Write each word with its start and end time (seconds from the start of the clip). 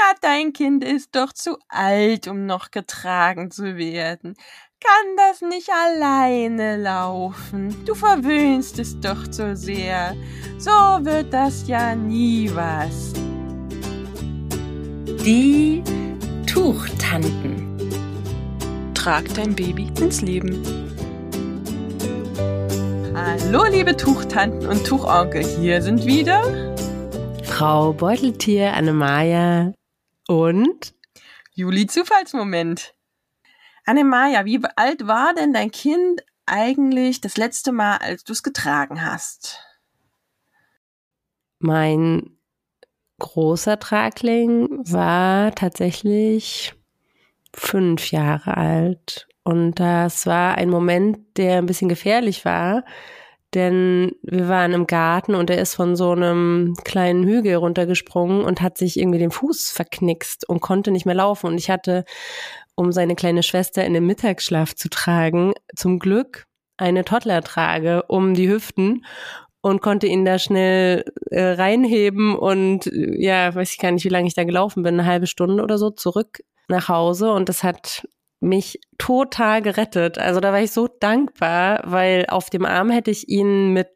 Na, 0.00 0.14
dein 0.22 0.54
Kind 0.54 0.82
ist 0.82 1.14
doch 1.14 1.30
zu 1.34 1.58
alt, 1.68 2.26
um 2.26 2.46
noch 2.46 2.70
getragen 2.70 3.50
zu 3.50 3.76
werden. 3.76 4.34
Kann 4.82 5.16
das 5.18 5.42
nicht 5.42 5.68
alleine 5.68 6.78
laufen? 6.78 7.84
Du 7.84 7.94
verwöhnst 7.94 8.78
es 8.78 8.98
doch 8.98 9.28
zu 9.28 9.54
sehr. 9.54 10.16
So 10.56 10.70
wird 10.70 11.34
das 11.34 11.68
ja 11.68 11.94
nie 11.94 12.50
was. 12.54 13.12
Die 15.22 15.82
Tuchtanten. 16.46 17.76
Trag 18.94 19.24
dein 19.34 19.54
Baby 19.54 19.92
ins 20.00 20.22
Leben. 20.22 20.62
Hallo, 23.14 23.64
liebe 23.64 23.94
Tuchtanten 23.94 24.66
und 24.66 24.86
Tuchonkel, 24.86 25.44
hier 25.44 25.82
sind 25.82 26.06
wieder 26.06 26.42
Frau 27.44 27.92
Beuteltier, 27.92 28.72
Annemaja 28.72 29.74
und 30.30 30.94
Juli 31.54 31.88
Zufallsmoment. 31.88 32.94
Annemaja, 33.84 34.44
wie 34.44 34.60
alt 34.76 35.08
war 35.08 35.34
denn 35.34 35.52
dein 35.52 35.72
Kind 35.72 36.24
eigentlich 36.46 37.20
das 37.20 37.36
letzte 37.36 37.72
Mal, 37.72 37.96
als 37.96 38.22
du 38.22 38.32
es 38.32 38.44
getragen 38.44 39.04
hast? 39.04 39.58
Mein 41.58 42.38
großer 43.18 43.80
Tragling 43.80 44.68
war 44.88 45.52
tatsächlich 45.52 46.74
fünf 47.52 48.12
Jahre 48.12 48.56
alt. 48.56 49.26
Und 49.42 49.80
das 49.80 50.26
war 50.26 50.54
ein 50.54 50.70
Moment, 50.70 51.36
der 51.38 51.58
ein 51.58 51.66
bisschen 51.66 51.88
gefährlich 51.88 52.44
war, 52.44 52.84
denn 53.54 54.12
wir 54.22 54.48
waren 54.48 54.72
im 54.72 54.86
Garten 54.86 55.34
und 55.34 55.50
er 55.50 55.58
ist 55.58 55.74
von 55.74 55.96
so 55.96 56.12
einem 56.12 56.74
kleinen 56.84 57.24
Hügel 57.24 57.56
runtergesprungen 57.56 58.44
und 58.44 58.62
hat 58.62 58.78
sich 58.78 58.98
irgendwie 58.98 59.18
den 59.18 59.30
Fuß 59.30 59.70
verknickst 59.70 60.48
und 60.48 60.60
konnte 60.60 60.90
nicht 60.90 61.06
mehr 61.06 61.14
laufen. 61.14 61.46
Und 61.46 61.58
ich 61.58 61.70
hatte, 61.70 62.04
um 62.74 62.92
seine 62.92 63.16
kleine 63.16 63.42
Schwester 63.42 63.84
in 63.84 63.94
den 63.94 64.06
Mittagsschlaf 64.06 64.74
zu 64.74 64.88
tragen, 64.88 65.52
zum 65.74 65.98
Glück 65.98 66.46
eine 66.76 67.04
Toddlertrage 67.04 68.04
um 68.04 68.34
die 68.34 68.48
Hüften 68.48 69.04
und 69.60 69.82
konnte 69.82 70.06
ihn 70.06 70.24
da 70.24 70.38
schnell 70.38 71.04
äh, 71.30 71.42
reinheben 71.42 72.36
und 72.36 72.86
äh, 72.86 73.22
ja, 73.22 73.54
weiß 73.54 73.72
ich 73.72 73.78
gar 73.78 73.90
nicht, 73.90 74.04
wie 74.04 74.10
lange 74.10 74.26
ich 74.26 74.34
da 74.34 74.44
gelaufen 74.44 74.82
bin, 74.82 74.98
eine 74.98 75.08
halbe 75.08 75.26
Stunde 75.26 75.62
oder 75.62 75.76
so 75.76 75.90
zurück 75.90 76.40
nach 76.68 76.88
Hause 76.88 77.32
und 77.32 77.48
das 77.48 77.62
hat 77.62 78.06
mich 78.40 78.80
total 78.98 79.62
gerettet. 79.62 80.18
Also 80.18 80.40
da 80.40 80.52
war 80.52 80.60
ich 80.60 80.72
so 80.72 80.88
dankbar, 80.88 81.82
weil 81.84 82.26
auf 82.28 82.50
dem 82.50 82.64
Arm 82.64 82.90
hätte 82.90 83.10
ich 83.10 83.28
ihn 83.28 83.72
mit 83.72 83.88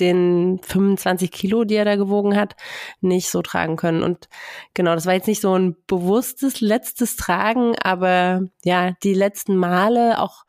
den 0.00 0.60
25 0.62 1.30
Kilo, 1.32 1.64
die 1.64 1.74
er 1.74 1.84
da 1.84 1.96
gewogen 1.96 2.36
hat, 2.36 2.54
nicht 3.00 3.30
so 3.30 3.42
tragen 3.42 3.76
können. 3.76 4.02
Und 4.02 4.28
genau, 4.74 4.94
das 4.94 5.06
war 5.06 5.14
jetzt 5.14 5.26
nicht 5.26 5.40
so 5.40 5.54
ein 5.54 5.76
bewusstes 5.86 6.60
letztes 6.60 7.16
Tragen, 7.16 7.74
aber 7.82 8.42
ja, 8.64 8.92
die 9.02 9.14
letzten 9.14 9.56
Male 9.56 10.20
auch 10.20 10.44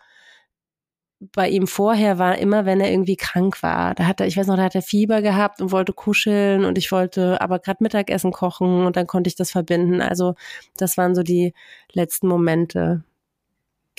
bei 1.20 1.50
ihm 1.50 1.68
vorher 1.68 2.18
war 2.18 2.38
immer, 2.38 2.66
wenn 2.66 2.80
er 2.80 2.92
irgendwie 2.92 3.18
krank 3.18 3.62
war. 3.62 3.94
Da 3.94 4.06
hat 4.06 4.22
er, 4.22 4.28
ich 4.28 4.38
weiß 4.38 4.48
noch, 4.48 4.56
da 4.56 4.64
hat 4.64 4.76
er 4.76 4.82
Fieber 4.82 5.22
gehabt 5.22 5.62
und 5.62 5.72
wollte 5.72 5.92
kuscheln 5.92 6.64
und 6.64 6.78
ich 6.78 6.92
wollte 6.94 7.42
aber 7.42 7.60
gerade 7.60 7.84
Mittagessen 7.84 8.32
kochen 8.32 8.86
und 8.86 8.96
dann 8.96 9.08
konnte 9.08 9.28
ich 9.28 9.36
das 9.36 9.52
verbinden. 9.52 10.02
Also 10.02 10.36
das 10.78 10.98
waren 10.98 11.16
so 11.16 11.24
die 11.24 11.54
letzten 11.92 12.28
Momente. 12.28 13.04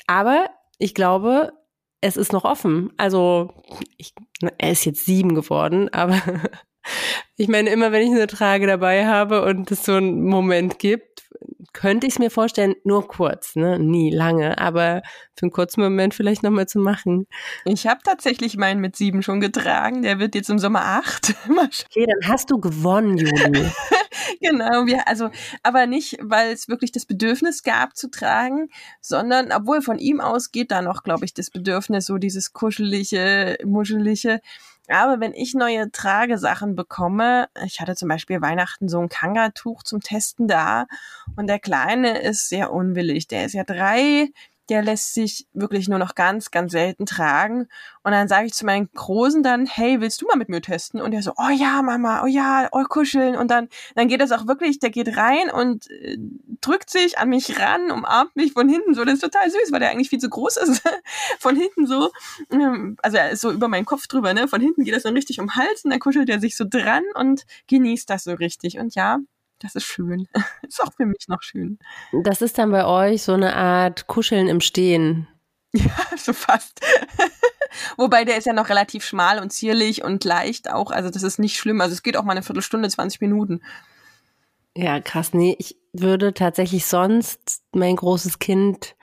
Aber 0.07 0.51
ich 0.79 0.95
glaube, 0.95 1.53
es 2.01 2.17
ist 2.17 2.33
noch 2.33 2.45
offen. 2.45 2.93
Also 2.97 3.53
ich, 3.97 4.15
er 4.59 4.73
ist 4.73 4.85
jetzt 4.85 5.05
sieben 5.05 5.35
geworden, 5.35 5.89
aber 5.93 6.21
ich 7.37 7.49
meine, 7.49 7.71
immer 7.71 7.93
wenn 7.93 8.07
ich 8.07 8.11
eine 8.11 8.27
Trage 8.27 8.67
dabei 8.67 9.07
habe 9.07 9.45
und 9.45 9.71
es 9.71 9.85
so 9.85 9.95
einen 9.95 10.25
Moment 10.25 10.79
gibt, 10.79 11.10
könnte 11.73 12.07
ich 12.07 12.15
es 12.15 12.19
mir 12.19 12.31
vorstellen, 12.31 12.75
nur 12.85 13.07
kurz, 13.07 13.55
ne? 13.55 13.79
nie 13.79 14.11
lange, 14.11 14.59
aber 14.59 15.03
für 15.35 15.45
einen 15.45 15.53
kurzen 15.53 15.81
Moment 15.83 16.15
vielleicht 16.15 16.43
nochmal 16.43 16.67
zu 16.67 16.79
machen. 16.79 17.27
Ich 17.65 17.87
habe 17.87 18.01
tatsächlich 18.03 18.57
meinen 18.57 18.81
mit 18.81 18.97
sieben 18.97 19.23
schon 19.23 19.41
getragen, 19.41 20.03
der 20.03 20.19
wird 20.19 20.35
jetzt 20.35 20.51
im 20.51 20.59
Sommer 20.59 20.85
acht. 20.85 21.35
okay, 21.49 22.07
dann 22.07 22.31
hast 22.31 22.51
du 22.51 22.59
gewonnen, 22.59 23.17
Juli. 23.17 23.71
genau, 24.41 24.87
wir, 24.87 25.07
also, 25.07 25.31
aber 25.63 25.87
nicht, 25.87 26.19
weil 26.21 26.53
es 26.53 26.69
wirklich 26.69 26.93
das 26.93 27.07
Bedürfnis 27.07 27.63
gab 27.63 27.97
zu 27.97 28.11
tragen, 28.11 28.69
sondern 29.01 29.53
obwohl 29.53 29.83
von 29.83 29.99
ihm 29.99 30.21
aus 30.21 30.51
geht 30.51 30.71
da 30.71 30.83
noch, 30.83 31.03
glaube 31.03 31.25
ich, 31.25 31.35
das 31.35 31.51
Bedürfnis, 31.51 32.07
so 32.07 32.19
dieses 32.19 32.53
kuschelige, 32.53 33.57
muschelige, 33.65 34.41
aber 34.91 35.21
wenn 35.21 35.33
ich 35.35 35.55
neue 35.55 35.91
Tragesachen 35.91 36.75
bekomme, 36.75 37.49
ich 37.65 37.81
hatte 37.81 37.95
zum 37.95 38.09
Beispiel 38.09 38.41
Weihnachten 38.41 38.89
so 38.89 39.01
ein 39.01 39.09
Kanga-Tuch 39.09 39.83
zum 39.83 40.01
Testen 40.01 40.49
da 40.49 40.87
und 41.37 41.47
der 41.47 41.59
Kleine 41.59 42.21
ist 42.21 42.49
sehr 42.49 42.73
unwillig. 42.73 43.29
Der 43.29 43.45
ist 43.47 43.55
ja 43.55 43.65
drei, 43.65 44.29
der 44.71 44.83
lässt 44.83 45.15
sich 45.15 45.47
wirklich 45.53 45.89
nur 45.89 45.99
noch 45.99 46.15
ganz, 46.15 46.51
ganz 46.51 46.71
selten 46.73 47.05
tragen. 47.05 47.67
Und 48.05 48.13
dann 48.13 48.29
sage 48.29 48.47
ich 48.47 48.55
zu 48.55 48.65
meinen 48.65 48.89
Großen 48.95 49.43
dann, 49.43 49.67
hey, 49.67 50.01
willst 50.01 50.23
du 50.23 50.27
mal 50.27 50.37
mit 50.37 50.49
mir 50.49 50.63
testen? 50.63 51.01
Und 51.01 51.11
der 51.11 51.23
so, 51.23 51.33
oh 51.37 51.51
ja, 51.51 51.83
Mama, 51.83 52.23
oh 52.23 52.27
ja, 52.27 52.69
oh 52.71 52.85
kuscheln. 52.85 53.37
Und 53.37 53.51
dann, 53.51 53.69
dann 53.97 54.07
geht 54.07 54.21
das 54.21 54.31
auch 54.31 54.47
wirklich, 54.47 54.79
der 54.79 54.91
geht 54.91 55.17
rein 55.17 55.51
und 55.51 55.91
äh, 55.91 56.17
drückt 56.61 56.89
sich 56.89 57.19
an 57.19 57.29
mich 57.29 57.59
ran, 57.59 57.91
umarmt 57.91 58.37
mich 58.37 58.53
von 58.53 58.69
hinten 58.69 58.95
so. 58.95 59.05
Das 59.05 59.15
ist 59.15 59.21
total 59.21 59.51
süß, 59.51 59.73
weil 59.73 59.81
der 59.81 59.91
eigentlich 59.91 60.09
viel 60.09 60.21
zu 60.21 60.31
groß 60.31 60.57
ist. 60.59 60.83
von 61.41 61.57
hinten 61.57 61.87
so, 61.87 62.11
ähm, 62.53 62.97
also 63.03 63.17
er 63.17 63.31
ist 63.31 63.41
so 63.41 63.51
über 63.51 63.67
meinen 63.67 63.87
Kopf 63.87 64.07
drüber, 64.07 64.33
ne? 64.35 64.47
Von 64.47 64.61
hinten 64.61 64.85
geht 64.85 64.95
das 64.95 65.03
dann 65.03 65.15
richtig 65.15 65.41
um 65.41 65.47
den 65.47 65.57
Hals 65.57 65.85
und 65.85 65.91
dann 65.91 66.01
kuschelt 66.01 66.31
er 66.31 66.39
sich 66.39 66.57
so 66.57 66.65
dran 66.69 67.03
und 67.15 67.45
genießt 67.67 68.09
das 68.09 68.25
so 68.25 68.33
richtig. 68.35 68.79
Und 68.79 68.95
ja, 68.95 69.19
das 69.61 69.75
ist 69.77 69.85
schön. 69.85 70.27
ist 70.67 70.83
auch 70.83 70.93
für 70.97 71.07
mich 71.07 71.29
noch 71.29 71.43
schön. 71.43 71.79
Das 72.25 72.43
ist 72.43 72.59
dann 72.59 72.71
bei 72.71 72.85
euch 72.85 73.23
so 73.23 73.33
eine 73.33 73.55
Art 73.55 74.07
Kuscheln 74.07 74.49
im 74.49 74.61
Stehen. 74.61 75.29
Ja, 75.73 75.95
so 76.17 76.33
fast. 76.33 76.81
Wobei 77.97 78.25
der 78.25 78.37
ist 78.37 78.45
ja 78.45 78.53
noch 78.53 78.71
relativ 78.71 79.05
schmal 79.05 79.39
und 79.39 79.53
zierlich 79.53 80.03
und 80.03 80.25
leicht 80.25 80.69
auch. 80.69 80.91
Also 80.91 81.11
das 81.11 81.23
ist 81.23 81.39
nicht 81.39 81.59
schlimm. 81.59 81.81
Also 81.81 81.93
es 81.93 82.03
geht 82.03 82.17
auch 82.17 82.25
mal 82.25 82.33
eine 82.33 82.43
Viertelstunde, 82.43 82.89
20 82.89 83.21
Minuten. 83.21 83.61
Ja, 84.77 85.01
krass. 85.01 85.33
Nee, 85.33 85.55
ich 85.61 85.77
würde 85.93 86.35
tatsächlich 86.35 86.87
sonst 86.87 87.63
mein 87.73 87.95
großes 87.95 88.41
Kind 88.41 88.97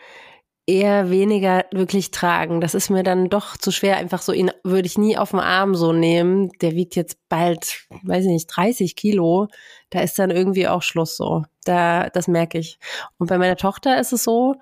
eher 0.67 1.09
weniger 1.09 1.65
wirklich 1.71 2.11
tragen. 2.11 2.59
Das 2.59 2.75
ist 2.75 2.89
mir 2.89 3.01
dann 3.01 3.29
doch 3.29 3.55
zu 3.55 3.71
schwer. 3.71 3.97
Einfach 3.97 4.21
so, 4.21 4.33
ihn 4.33 4.51
würde 4.63 4.85
ich 4.85 4.97
nie 4.97 5.17
auf 5.17 5.31
den 5.31 5.39
Arm 5.39 5.75
so 5.75 5.93
nehmen. 5.93 6.51
Der 6.61 6.73
wiegt 6.73 6.95
jetzt 6.95 7.17
bald, 7.29 7.87
weiß 8.03 8.25
ich 8.25 8.31
nicht, 8.31 8.47
30 8.47 8.97
Kilo. 8.97 9.47
Da 9.89 10.01
ist 10.01 10.19
dann 10.19 10.29
irgendwie 10.29 10.67
auch 10.67 10.81
Schluss 10.83 11.15
so. 11.15 11.43
Da, 11.63 12.09
das 12.09 12.27
merke 12.27 12.59
ich. 12.59 12.77
Und 13.17 13.27
bei 13.27 13.37
meiner 13.37 13.55
Tochter 13.55 13.99
ist 13.99 14.11
es 14.11 14.25
so, 14.25 14.55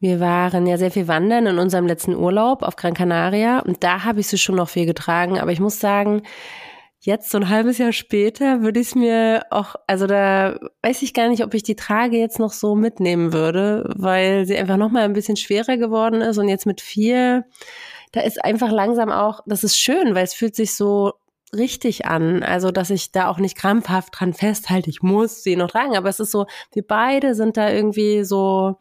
wir 0.00 0.20
waren 0.20 0.66
ja 0.66 0.78
sehr 0.78 0.90
viel 0.90 1.08
wandern 1.08 1.46
in 1.46 1.58
unserem 1.58 1.86
letzten 1.86 2.14
Urlaub 2.14 2.62
auf 2.62 2.76
Gran 2.76 2.94
Canaria 2.94 3.60
und 3.60 3.82
da 3.82 4.04
habe 4.04 4.20
ich 4.20 4.28
sie 4.28 4.38
schon 4.38 4.56
noch 4.56 4.68
viel 4.68 4.86
getragen. 4.86 5.38
Aber 5.38 5.52
ich 5.52 5.60
muss 5.60 5.80
sagen, 5.80 6.22
jetzt 7.00 7.30
so 7.30 7.38
ein 7.38 7.48
halbes 7.48 7.78
Jahr 7.78 7.92
später 7.92 8.62
würde 8.62 8.80
ich 8.80 8.88
es 8.88 8.94
mir 8.94 9.44
auch, 9.50 9.76
also 9.86 10.06
da 10.06 10.58
weiß 10.82 11.02
ich 11.02 11.14
gar 11.14 11.28
nicht, 11.28 11.44
ob 11.44 11.54
ich 11.54 11.62
die 11.62 11.76
Trage 11.76 12.16
jetzt 12.16 12.38
noch 12.38 12.52
so 12.52 12.74
mitnehmen 12.74 13.32
würde, 13.32 13.92
weil 13.96 14.46
sie 14.46 14.56
einfach 14.56 14.76
noch 14.76 14.90
mal 14.90 15.04
ein 15.04 15.12
bisschen 15.12 15.36
schwerer 15.36 15.76
geworden 15.76 16.20
ist. 16.20 16.38
Und 16.38 16.48
jetzt 16.48 16.66
mit 16.66 16.80
vier, 16.80 17.44
da 18.12 18.20
ist 18.22 18.44
einfach 18.44 18.70
langsam 18.72 19.10
auch, 19.10 19.40
das 19.46 19.64
ist 19.64 19.78
schön, 19.78 20.14
weil 20.14 20.24
es 20.24 20.34
fühlt 20.34 20.56
sich 20.56 20.74
so 20.74 21.12
richtig 21.54 22.06
an, 22.06 22.42
also 22.42 22.70
dass 22.70 22.90
ich 22.90 23.12
da 23.12 23.28
auch 23.28 23.38
nicht 23.38 23.56
krampfhaft 23.56 24.18
dran 24.18 24.34
festhalte, 24.34 24.90
ich 24.90 25.02
muss 25.02 25.42
sie 25.42 25.56
noch 25.56 25.70
tragen, 25.70 25.96
aber 25.96 26.08
es 26.08 26.20
ist 26.20 26.32
so, 26.32 26.46
wir 26.72 26.86
beide 26.86 27.34
sind 27.34 27.56
da 27.56 27.70
irgendwie 27.70 28.24
so, 28.24 28.78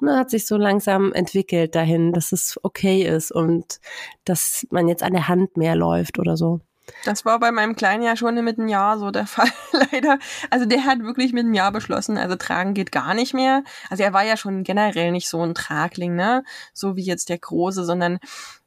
ne, 0.00 0.16
hat 0.16 0.30
sich 0.30 0.46
so 0.46 0.56
langsam 0.56 1.12
entwickelt 1.12 1.74
dahin, 1.74 2.12
dass 2.12 2.32
es 2.32 2.58
okay 2.62 3.02
ist 3.02 3.30
und 3.30 3.80
dass 4.24 4.66
man 4.70 4.88
jetzt 4.88 5.02
an 5.02 5.12
der 5.12 5.28
Hand 5.28 5.56
mehr 5.56 5.76
läuft 5.76 6.18
oder 6.18 6.36
so. 6.36 6.60
Das 7.04 7.24
war 7.24 7.38
bei 7.38 7.50
meinem 7.50 7.76
Kleinen 7.76 8.02
ja 8.02 8.16
schon 8.16 8.42
mit 8.44 8.58
einem 8.58 8.68
Jahr 8.68 8.98
so 8.98 9.10
der 9.10 9.26
Fall, 9.26 9.50
leider. 9.92 10.18
Also 10.50 10.66
der 10.66 10.84
hat 10.84 11.00
wirklich 11.00 11.32
mit 11.32 11.44
einem 11.44 11.54
Jahr 11.54 11.72
beschlossen, 11.72 12.18
also 12.18 12.36
tragen 12.36 12.74
geht 12.74 12.92
gar 12.92 13.14
nicht 13.14 13.34
mehr. 13.34 13.62
Also 13.88 14.02
er 14.02 14.12
war 14.12 14.24
ja 14.24 14.36
schon 14.36 14.62
generell 14.64 15.12
nicht 15.12 15.28
so 15.28 15.42
ein 15.42 15.54
Tragling, 15.54 16.14
ne? 16.14 16.44
So 16.72 16.96
wie 16.96 17.04
jetzt 17.04 17.28
der 17.28 17.38
Große, 17.38 17.84
sondern 17.84 18.18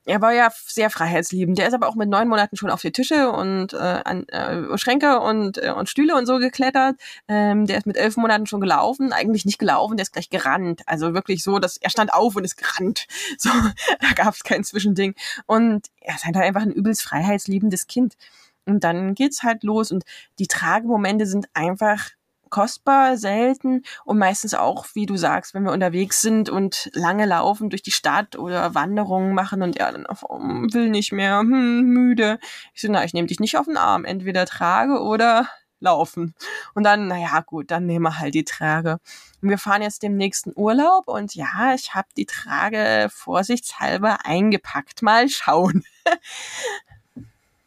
er 0.06 0.22
war 0.22 0.34
ja 0.34 0.52
sehr 0.66 0.90
freiheitsliebend. 0.90 1.58
Der 1.58 1.68
ist 1.68 1.74
aber 1.74 1.88
auch 1.88 1.96
mit 1.96 2.10
neun 2.10 2.28
Monaten 2.28 2.58
schon 2.58 2.70
auf 2.70 2.82
die 2.82 2.92
Tische 2.92 3.32
und 3.32 3.74
äh, 3.74 3.78
an 3.78 4.28
äh, 4.28 4.78
Schränke 4.78 5.20
und, 5.20 5.58
äh, 5.58 5.72
und 5.72 5.90
Stühle 5.90 6.16
und 6.16 6.26
so 6.26 6.40
geklettert. 6.40 6.96
Ähm, 7.28 7.66
der 7.66 7.78
ist 7.78 7.88
mit 7.88 7.98
elf 7.98 8.18
Monaten 8.18 8.46
schon 8.46 8.62
gelaufen. 8.62 9.14
Eigentlich 9.14 9.46
nicht 9.46 9.60
gelaufen, 9.60 9.98
der 9.98 10.04
ist 10.04 10.14
gleich 10.14 10.30
gerannt. 10.30 10.82
Also 10.88 11.14
wirklich 11.14 11.44
so, 11.44 11.60
dass 11.60 11.78
er 11.78 11.90
stand 11.90 12.14
auf 12.14 12.36
und 12.36 12.44
ist 12.44 12.58
gerannt. 12.58 13.08
So, 13.38 13.50
da 14.00 14.14
gab 14.16 14.34
es 14.36 14.44
kein 14.44 14.64
Zwischending. 14.64 15.16
Und 15.48 15.88
er 16.02 16.16
ist 16.16 16.24
halt 16.26 16.38
einfach 16.38 16.62
ein 16.62 16.72
übelst 16.72 17.04
freiheitsliebendes 17.04 17.88
Kind. 17.88 18.16
Und 18.66 18.84
dann 18.84 19.16
geht's 19.16 19.44
halt 19.44 19.64
los 19.64 19.92
und 19.92 20.04
die 20.40 20.48
Tragemomente 20.48 21.26
sind 21.26 21.48
einfach 21.54 22.12
kostbar, 22.54 23.18
selten 23.18 23.82
und 24.06 24.20
meistens 24.20 24.54
auch, 24.54 24.86
wie 24.94 25.08
du 25.08 25.18
sagst, 25.18 25.56
wenn 25.56 25.64
wir 25.64 25.72
unterwegs 25.72 26.22
sind 26.22 26.52
und 26.52 26.92
lange 26.94 27.26
laufen 27.26 27.72
durch 27.72 27.82
die 27.82 27.90
Stadt 27.90 28.38
oder 28.38 28.76
Wanderungen 28.76 29.34
machen 29.34 29.64
und 29.64 29.76
er 29.78 29.92
dann 29.92 30.06
auf, 30.06 30.24
oh, 30.30 30.38
will 30.38 30.92
nicht 30.92 31.12
mehr, 31.12 31.40
hm, 31.40 31.82
müde. 31.82 32.38
Ich 32.76 32.82
so, 32.82 32.90
na, 32.92 33.04
ich 33.04 33.14
nehme 33.16 33.28
dich 33.28 33.40
nicht 33.40 33.58
auf 33.58 33.66
den 33.66 33.76
Arm. 33.76 34.06
Entweder 34.06 34.46
trage 34.46 35.02
oder 35.02 35.50
laufen. 35.80 36.36
Und 36.76 36.84
dann, 36.84 37.08
naja, 37.08 37.40
gut, 37.42 37.72
dann 37.72 37.88
nehmen 37.88 38.04
wir 38.04 38.20
halt 38.20 38.36
die 38.36 38.46
Trage. 38.46 39.00
Und 39.42 39.50
wir 39.50 39.58
fahren 39.58 39.82
jetzt 39.82 40.04
dem 40.04 40.16
nächsten 40.16 40.52
Urlaub 40.56 41.08
und 41.08 41.34
ja, 41.34 41.74
ich 41.74 41.96
habe 41.96 42.08
die 42.16 42.28
Trage 42.28 43.10
vorsichtshalber 43.12 44.28
eingepackt. 44.28 45.02
Mal 45.02 45.28
schauen. 45.28 45.84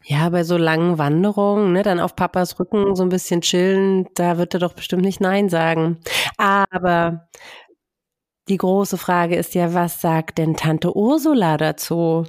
Ja, 0.08 0.28
bei 0.28 0.44
so 0.44 0.56
langen 0.56 0.98
Wanderungen, 0.98 1.72
ne, 1.72 1.82
dann 1.82 1.98
auf 1.98 2.14
Papas 2.14 2.60
Rücken 2.60 2.94
so 2.94 3.02
ein 3.02 3.08
bisschen 3.08 3.40
chillen, 3.40 4.06
da 4.14 4.38
wird 4.38 4.54
er 4.54 4.60
doch 4.60 4.72
bestimmt 4.72 5.02
nicht 5.02 5.20
Nein 5.20 5.48
sagen. 5.48 5.98
Aber 6.36 7.28
die 8.48 8.56
große 8.58 8.98
Frage 8.98 9.36
ist 9.36 9.54
ja, 9.54 9.74
was 9.74 10.00
sagt 10.00 10.38
denn 10.38 10.56
Tante 10.56 10.96
Ursula 10.96 11.56
dazu? 11.56 12.26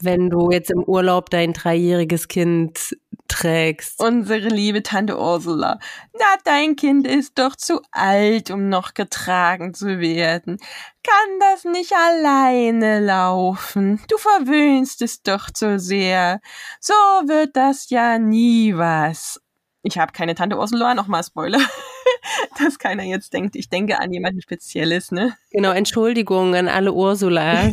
wenn 0.00 0.30
du 0.30 0.50
jetzt 0.50 0.70
im 0.70 0.82
Urlaub 0.84 1.30
dein 1.30 1.52
dreijähriges 1.52 2.28
Kind 2.28 2.96
trägst. 3.28 4.00
Unsere 4.00 4.48
liebe 4.48 4.82
Tante 4.82 5.18
Ursula. 5.18 5.78
Na, 6.12 6.24
dein 6.44 6.76
Kind 6.76 7.06
ist 7.06 7.38
doch 7.38 7.54
zu 7.54 7.80
alt, 7.92 8.50
um 8.50 8.68
noch 8.68 8.94
getragen 8.94 9.74
zu 9.74 10.00
werden. 10.00 10.58
Kann 11.04 11.40
das 11.40 11.64
nicht 11.64 11.92
alleine 11.92 13.00
laufen? 13.00 14.00
Du 14.08 14.18
verwöhnst 14.18 15.02
es 15.02 15.22
doch 15.22 15.50
zu 15.50 15.78
sehr. 15.78 16.40
So 16.80 16.94
wird 16.94 17.56
das 17.56 17.90
ja 17.90 18.18
nie 18.18 18.76
was. 18.76 19.40
Ich 19.82 19.98
habe 19.98 20.12
keine 20.12 20.34
Tante 20.34 20.58
Ursula, 20.58 20.94
nochmal 20.94 21.22
Spoiler. 21.22 21.60
dass 22.58 22.78
keiner 22.78 23.04
jetzt 23.04 23.32
denkt, 23.32 23.56
ich 23.56 23.68
denke 23.68 24.00
an 24.00 24.12
jemanden 24.12 24.40
Spezielles, 24.42 25.12
ne? 25.12 25.36
Genau, 25.50 25.70
Entschuldigung 25.72 26.54
an 26.54 26.68
alle 26.68 26.92
Ursula. 26.92 27.72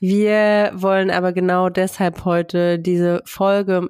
Wir 0.00 0.72
wollen 0.74 1.10
aber 1.10 1.32
genau 1.32 1.68
deshalb 1.68 2.24
heute 2.24 2.78
diese 2.78 3.22
Folge 3.24 3.88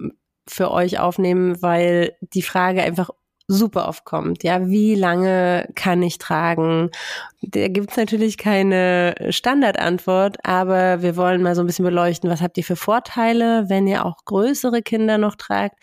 für 0.49 0.70
euch 0.70 1.00
aufnehmen, 1.00 1.61
weil 1.62 2.17
die 2.20 2.43
Frage 2.43 2.82
einfach 2.82 3.11
super 3.48 3.88
oft 3.88 4.04
kommt. 4.04 4.43
Ja, 4.43 4.66
wie 4.66 4.96
lange 4.96 5.69
kann 5.76 6.02
ich 6.02 6.19
tragen? 6.19 6.90
Da 7.43 7.69
gibt's 7.69 7.96
natürlich 7.96 8.38
keine 8.38 9.14
Standardantwort, 9.31 10.38
aber 10.44 11.02
wir 11.02 11.16
wollen 11.16 11.43
mal 11.43 11.54
so 11.54 11.62
ein 11.62 11.66
bisschen 11.66 11.84
beleuchten, 11.84 12.28
was 12.28 12.43
habt 12.43 12.58
ihr 12.58 12.64
für 12.64 12.75
Vorteile, 12.75 13.69
wenn 13.69 13.87
ihr 13.87 14.04
auch 14.04 14.25
größere 14.25 14.82
Kinder 14.82 15.16
noch 15.16 15.37
tragt? 15.37 15.78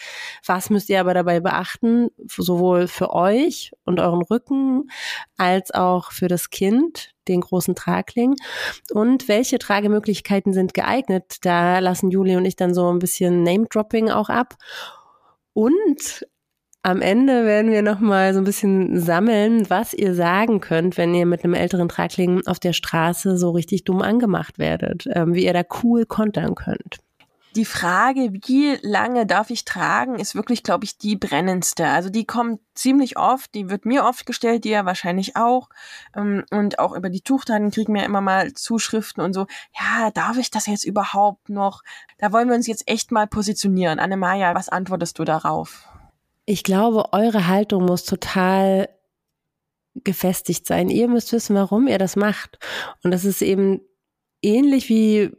Was 0.45 0.69
müsst 0.69 0.89
ihr 0.89 0.99
aber 0.99 1.13
dabei 1.13 1.39
beachten, 1.39 2.09
sowohl 2.27 2.87
für 2.87 3.13
euch 3.13 3.71
und 3.85 4.01
euren 4.01 4.23
Rücken 4.23 4.89
als 5.37 5.71
auch 5.71 6.11
für 6.11 6.27
das 6.27 6.49
Kind, 6.49 7.11
den 7.29 7.39
großen 7.39 7.75
Tragling? 7.75 8.35
Und 8.91 9.29
welche 9.29 9.57
Tragemöglichkeiten 9.57 10.51
sind 10.51 10.73
geeignet? 10.73 11.37
Da 11.43 11.79
lassen 11.79 12.11
Julie 12.11 12.35
und 12.37 12.45
ich 12.45 12.57
dann 12.57 12.73
so 12.73 12.91
ein 12.91 12.99
bisschen 12.99 13.43
Name-Dropping 13.43 14.11
auch 14.11 14.27
ab. 14.27 14.55
Und 15.53 16.25
am 16.83 17.01
Ende 17.01 17.45
werden 17.45 17.71
wir 17.71 17.81
nochmal 17.81 18.33
so 18.33 18.41
ein 18.41 18.43
bisschen 18.43 18.99
sammeln, 18.99 19.69
was 19.69 19.93
ihr 19.93 20.13
sagen 20.13 20.59
könnt, 20.59 20.97
wenn 20.97 21.15
ihr 21.15 21.25
mit 21.25 21.43
einem 21.43 21.53
älteren 21.53 21.87
Tragling 21.87 22.45
auf 22.45 22.59
der 22.59 22.73
Straße 22.73 23.37
so 23.37 23.51
richtig 23.51 23.85
dumm 23.85 24.01
angemacht 24.01 24.59
werdet, 24.59 25.07
ähm, 25.13 25.33
wie 25.33 25.45
ihr 25.45 25.53
da 25.53 25.63
cool 25.81 26.05
kontern 26.05 26.55
könnt. 26.55 26.97
Die 27.55 27.65
Frage, 27.65 28.33
wie 28.33 28.79
lange 28.81 29.27
darf 29.27 29.49
ich 29.51 29.63
tragen, 29.63 30.19
ist 30.19 30.33
wirklich, 30.33 30.63
glaube 30.63 30.85
ich, 30.85 30.97
die 30.97 31.15
brennendste. 31.15 31.85
Also 31.85 32.09
die 32.09 32.25
kommt 32.25 32.59
ziemlich 32.73 33.15
oft, 33.15 33.53
die 33.53 33.69
wird 33.69 33.85
mir 33.85 34.05
oft 34.05 34.25
gestellt, 34.25 34.65
dir 34.65 34.85
wahrscheinlich 34.85 35.37
auch. 35.37 35.69
Ähm, 36.17 36.43
und 36.51 36.79
auch 36.79 36.93
über 36.93 37.09
die 37.09 37.21
Tuchtaten 37.21 37.71
kriegen 37.71 37.93
wir 37.93 38.03
immer 38.03 38.21
mal 38.21 38.53
Zuschriften 38.53 39.23
und 39.23 39.33
so, 39.33 39.45
ja, 39.79 40.11
darf 40.11 40.37
ich 40.37 40.51
das 40.51 40.65
jetzt 40.65 40.83
überhaupt 40.83 41.47
noch? 41.47 41.83
Da 42.17 42.33
wollen 42.33 42.49
wir 42.49 42.55
uns 42.55 42.67
jetzt 42.67 42.89
echt 42.89 43.11
mal 43.11 43.27
positionieren. 43.27 43.99
Anne-Maja, 43.99 44.53
was 44.53 44.67
antwortest 44.67 45.17
du 45.19 45.23
darauf? 45.23 45.87
Ich 46.45 46.63
glaube, 46.63 47.13
eure 47.13 47.47
Haltung 47.47 47.85
muss 47.85 48.03
total 48.03 48.89
gefestigt 49.95 50.65
sein. 50.65 50.89
Ihr 50.89 51.07
müsst 51.07 51.31
wissen, 51.31 51.55
warum 51.55 51.87
ihr 51.87 51.97
das 51.97 52.15
macht. 52.15 52.59
Und 53.03 53.11
das 53.11 53.25
ist 53.25 53.41
eben 53.41 53.81
ähnlich 54.41 54.89
wie 54.89 55.31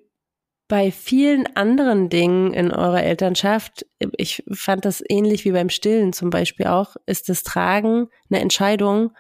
bei 0.69 0.91
vielen 0.91 1.47
anderen 1.57 2.09
Dingen 2.09 2.55
in 2.55 2.73
eurer 2.73 3.03
Elternschaft. 3.03 3.85
Ich 4.17 4.43
fand 4.51 4.85
das 4.85 5.03
ähnlich 5.07 5.45
wie 5.45 5.53
beim 5.53 5.69
Stillen 5.69 6.13
zum 6.13 6.31
Beispiel 6.31 6.67
auch, 6.67 6.97
ist 7.07 7.29
das 7.29 7.43
Tragen 7.43 8.09
eine 8.31 8.41
Entscheidung, 8.41 9.11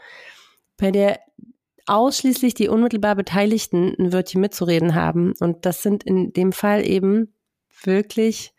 bei 0.78 0.90
der 0.90 1.20
ausschließlich 1.86 2.54
die 2.54 2.68
unmittelbar 2.68 3.14
Beteiligten 3.14 3.94
ein 3.98 4.12
Wörtchen 4.12 4.40
mitzureden 4.40 4.94
haben. 4.94 5.34
Und 5.38 5.66
das 5.66 5.82
sind 5.82 6.02
in 6.02 6.32
dem 6.32 6.52
Fall 6.52 6.86
eben 6.86 7.34
wirklich 7.82 8.53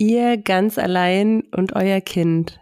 Ihr 0.00 0.38
ganz 0.38 0.78
allein 0.78 1.42
und 1.54 1.76
euer 1.76 2.00
Kind. 2.00 2.58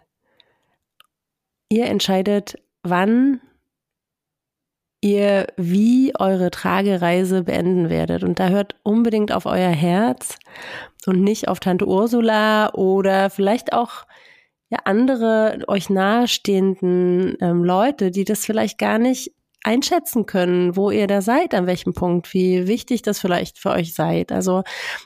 Ihr 1.69 1.85
entscheidet, 1.85 2.61
wann 2.83 3.39
ihr 4.99 5.47
wie 5.55 6.11
eure 6.19 6.51
Tragereise 6.51 7.43
beenden 7.43 7.89
werdet. 7.89 8.25
Und 8.25 8.41
da 8.41 8.49
hört 8.49 8.75
unbedingt 8.83 9.31
auf 9.31 9.45
euer 9.45 9.69
Herz 9.69 10.37
und 11.05 11.23
nicht 11.23 11.47
auf 11.47 11.61
Tante 11.61 11.87
Ursula 11.87 12.73
oder 12.73 13.29
vielleicht 13.29 13.71
auch 13.71 14.05
ja, 14.67 14.79
andere 14.83 15.59
euch 15.69 15.89
nahestehenden 15.89 17.37
ähm, 17.39 17.63
Leute, 17.63 18.11
die 18.11 18.25
das 18.25 18.45
vielleicht 18.45 18.77
gar 18.77 18.99
nicht 18.99 19.31
einschätzen 19.63 20.25
können, 20.25 20.75
wo 20.75 20.91
ihr 20.91 21.07
da 21.07 21.21
seid, 21.21 21.53
an 21.53 21.67
welchem 21.67 21.93
Punkt, 21.93 22.33
wie 22.33 22.67
wichtig 22.67 23.01
das 23.01 23.19
vielleicht 23.19 23.59
für 23.59 23.71
euch 23.71 23.93
seid. 23.93 24.31
Also 24.31 24.63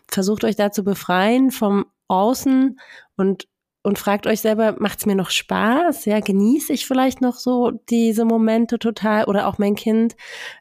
versucht 0.07 0.44
euch 0.44 0.55
da 0.55 0.71
zu 0.71 0.83
befreien 0.83 1.51
vom 1.51 1.85
außen 2.07 2.79
und 3.15 3.47
und 3.85 4.00
fragt 4.00 4.27
euch 4.27 4.39
selber, 4.39 4.75
macht's 4.79 5.05
mir 5.05 5.15
noch 5.15 5.29
Spaß? 5.29 6.05
Ja, 6.05 6.21
genieße 6.21 6.71
ich 6.71 6.88
vielleicht 6.88 7.19
noch 7.19 7.35
so 7.35 7.71
diese 7.89 8.23
Momente 8.23 8.79
total 8.79 9.25
oder 9.25 9.45
auch 9.45 9.57
mein 9.57 9.75
Kind? 9.75 10.15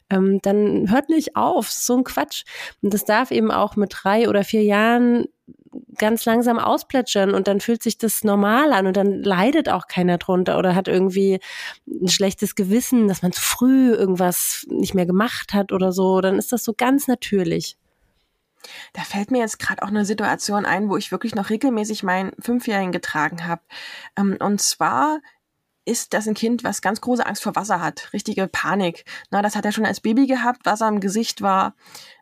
Ähm, 0.09 0.39
dann 0.41 0.91
hört 0.91 1.07
nicht 1.07 1.37
auf, 1.37 1.71
so 1.71 1.95
ein 1.95 2.03
Quatsch. 2.03 2.43
Und 2.81 2.93
das 2.93 3.05
darf 3.05 3.31
eben 3.31 3.49
auch 3.49 3.77
mit 3.77 3.93
drei 3.95 4.27
oder 4.27 4.43
vier 4.43 4.63
Jahren 4.63 5.25
ganz 5.97 6.25
langsam 6.25 6.59
ausplätschern 6.59 7.33
und 7.33 7.47
dann 7.47 7.59
fühlt 7.59 7.83
sich 7.83 7.97
das 7.97 8.23
normal 8.23 8.73
an 8.73 8.87
und 8.87 8.97
dann 8.97 9.23
leidet 9.23 9.69
auch 9.69 9.87
keiner 9.87 10.17
drunter 10.17 10.57
oder 10.57 10.75
hat 10.75 10.87
irgendwie 10.87 11.39
ein 11.87 12.07
schlechtes 12.07 12.55
Gewissen, 12.55 13.07
dass 13.07 13.21
man 13.21 13.31
zu 13.31 13.41
früh 13.41 13.93
irgendwas 13.93 14.65
nicht 14.69 14.93
mehr 14.93 15.05
gemacht 15.05 15.53
hat 15.53 15.71
oder 15.71 15.91
so. 15.91 16.21
Dann 16.21 16.37
ist 16.37 16.51
das 16.51 16.63
so 16.63 16.73
ganz 16.73 17.07
natürlich. 17.07 17.77
Da 18.93 19.01
fällt 19.01 19.31
mir 19.31 19.39
jetzt 19.39 19.59
gerade 19.59 19.83
auch 19.83 19.89
eine 19.89 20.05
Situation 20.05 20.65
ein, 20.65 20.89
wo 20.89 20.97
ich 20.97 21.11
wirklich 21.11 21.35
noch 21.35 21.49
regelmäßig 21.49 22.03
meinen 22.03 22.31
Fünfjährigen 22.39 22.91
getragen 22.91 23.45
habe. 23.45 23.61
Ähm, 24.17 24.37
und 24.39 24.61
zwar 24.61 25.19
ist 25.85 26.13
das 26.13 26.27
ein 26.27 26.33
Kind, 26.33 26.63
was 26.63 26.81
ganz 26.81 27.01
große 27.01 27.25
Angst 27.25 27.43
vor 27.43 27.55
Wasser 27.55 27.81
hat, 27.81 28.13
richtige 28.13 28.47
Panik. 28.47 29.05
Na, 29.31 29.41
das 29.41 29.55
hat 29.55 29.65
er 29.65 29.71
schon 29.71 29.85
als 29.85 29.99
Baby 29.99 30.27
gehabt, 30.27 30.65
Wasser 30.65 30.87
im 30.87 30.99
Gesicht 30.99 31.41
war 31.41 31.75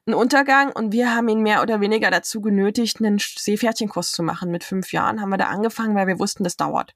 ein 0.07 0.13
Untergang 0.13 0.71
und 0.71 0.91
wir 0.91 1.15
haben 1.15 1.29
ihn 1.29 1.41
mehr 1.41 1.61
oder 1.61 1.79
weniger 1.79 2.09
dazu 2.09 2.41
genötigt, 2.41 2.99
einen 2.99 3.19
Seepferdchenkurs 3.19 4.11
zu 4.11 4.23
machen. 4.23 4.49
Mit 4.49 4.63
fünf 4.63 4.91
Jahren 4.91 5.21
haben 5.21 5.29
wir 5.29 5.37
da 5.37 5.45
angefangen, 5.45 5.95
weil 5.95 6.07
wir 6.07 6.19
wussten, 6.19 6.43
das 6.43 6.57
dauert. 6.57 6.95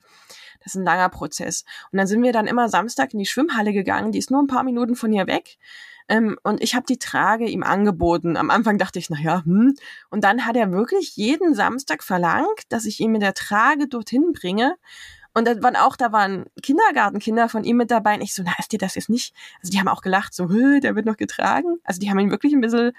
Das 0.63 0.73
ist 0.73 0.81
ein 0.81 0.85
langer 0.85 1.09
Prozess. 1.09 1.63
Und 1.91 1.97
dann 1.97 2.07
sind 2.07 2.23
wir 2.23 2.33
dann 2.33 2.47
immer 2.47 2.69
Samstag 2.69 3.13
in 3.13 3.19
die 3.19 3.27
Schwimmhalle 3.27 3.71
gegangen, 3.71 4.11
die 4.11 4.19
ist 4.19 4.31
nur 4.31 4.41
ein 4.41 4.47
paar 4.47 4.63
Minuten 4.63 4.95
von 4.95 5.11
hier 5.11 5.27
weg. 5.27 5.57
Ähm, 6.07 6.37
und 6.43 6.61
ich 6.61 6.75
habe 6.75 6.85
die 6.87 6.99
Trage 6.99 7.45
ihm 7.45 7.63
angeboten. 7.63 8.37
Am 8.37 8.49
Anfang 8.51 8.77
dachte 8.77 8.99
ich, 8.99 9.09
na 9.09 9.19
ja, 9.19 9.43
hm. 9.43 9.75
Und 10.09 10.23
dann 10.23 10.45
hat 10.45 10.55
er 10.55 10.71
wirklich 10.71 11.15
jeden 11.15 11.55
Samstag 11.55 12.03
verlangt, 12.03 12.63
dass 12.69 12.85
ich 12.85 12.99
ihn 12.99 13.11
mit 13.11 13.21
der 13.21 13.33
Trage 13.33 13.87
dorthin 13.87 14.33
bringe. 14.33 14.75
Und 15.35 15.45
da 15.45 15.61
waren 15.61 15.75
auch, 15.75 15.97
da 15.97 16.11
waren 16.11 16.45
Kindergartenkinder 16.63 17.49
von 17.49 17.63
ihm 17.63 17.77
mit 17.77 17.91
dabei. 17.91 18.15
Und 18.15 18.21
ich 18.21 18.33
so, 18.33 18.41
na, 18.43 18.53
ist 18.57 18.71
dir 18.71 18.79
das 18.79 18.95
jetzt 18.95 19.09
nicht? 19.09 19.35
Also 19.61 19.71
die 19.71 19.79
haben 19.79 19.89
auch 19.89 20.01
gelacht, 20.01 20.33
so, 20.33 20.47
der 20.47 20.95
wird 20.95 21.05
noch 21.05 21.17
getragen. 21.17 21.77
Also 21.83 21.99
die 21.99 22.09
haben 22.09 22.19
ihn 22.19 22.31
wirklich 22.31 22.53
ein 22.53 22.61
bisschen 22.61 22.93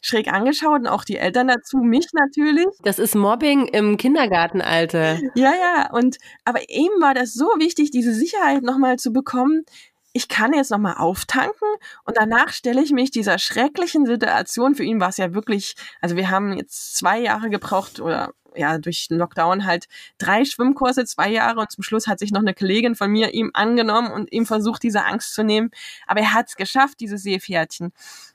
schräg 0.00 0.32
angeschaut 0.32 0.80
und 0.80 0.86
auch 0.86 1.04
die 1.04 1.16
Eltern 1.16 1.48
dazu, 1.48 1.78
mich 1.78 2.06
natürlich. 2.12 2.66
Das 2.82 2.98
ist 2.98 3.14
Mobbing 3.14 3.66
im 3.66 3.96
Kindergartenalter. 3.96 5.18
Ja, 5.34 5.52
ja, 5.52 5.90
und 5.92 6.18
aber 6.44 6.68
ihm 6.70 6.90
war 7.00 7.14
das 7.14 7.34
so 7.34 7.46
wichtig, 7.58 7.90
diese 7.90 8.14
Sicherheit 8.14 8.62
nochmal 8.62 8.98
zu 8.98 9.12
bekommen, 9.12 9.64
ich 10.16 10.28
kann 10.28 10.54
jetzt 10.54 10.70
nochmal 10.70 10.96
auftanken 10.96 11.68
und 12.04 12.16
danach 12.16 12.48
stelle 12.48 12.82
ich 12.82 12.90
mich 12.90 13.10
dieser 13.10 13.38
schrecklichen 13.38 14.06
Situation, 14.06 14.74
für 14.74 14.82
ihn 14.82 14.98
war 14.98 15.10
es 15.10 15.18
ja 15.18 15.34
wirklich, 15.34 15.76
also 16.00 16.16
wir 16.16 16.30
haben 16.30 16.56
jetzt 16.56 16.96
zwei 16.96 17.18
Jahre 17.20 17.50
gebraucht 17.50 18.00
oder 18.00 18.32
ja, 18.54 18.78
durch 18.78 19.08
Lockdown 19.10 19.66
halt 19.66 19.88
drei 20.16 20.46
Schwimmkurse, 20.46 21.04
zwei 21.04 21.28
Jahre 21.28 21.60
und 21.60 21.70
zum 21.70 21.84
Schluss 21.84 22.06
hat 22.06 22.18
sich 22.18 22.32
noch 22.32 22.40
eine 22.40 22.54
Kollegin 22.54 22.94
von 22.94 23.10
mir 23.10 23.34
ihm 23.34 23.50
angenommen 23.52 24.10
und 24.10 24.32
ihm 24.32 24.46
versucht, 24.46 24.82
diese 24.82 25.04
Angst 25.04 25.34
zu 25.34 25.44
nehmen. 25.44 25.70
Aber 26.06 26.20
er 26.20 26.32
hat 26.32 26.48
es 26.48 26.56
geschafft, 26.56 27.00
diese 27.00 27.18
Seepferdchen. 27.18 27.92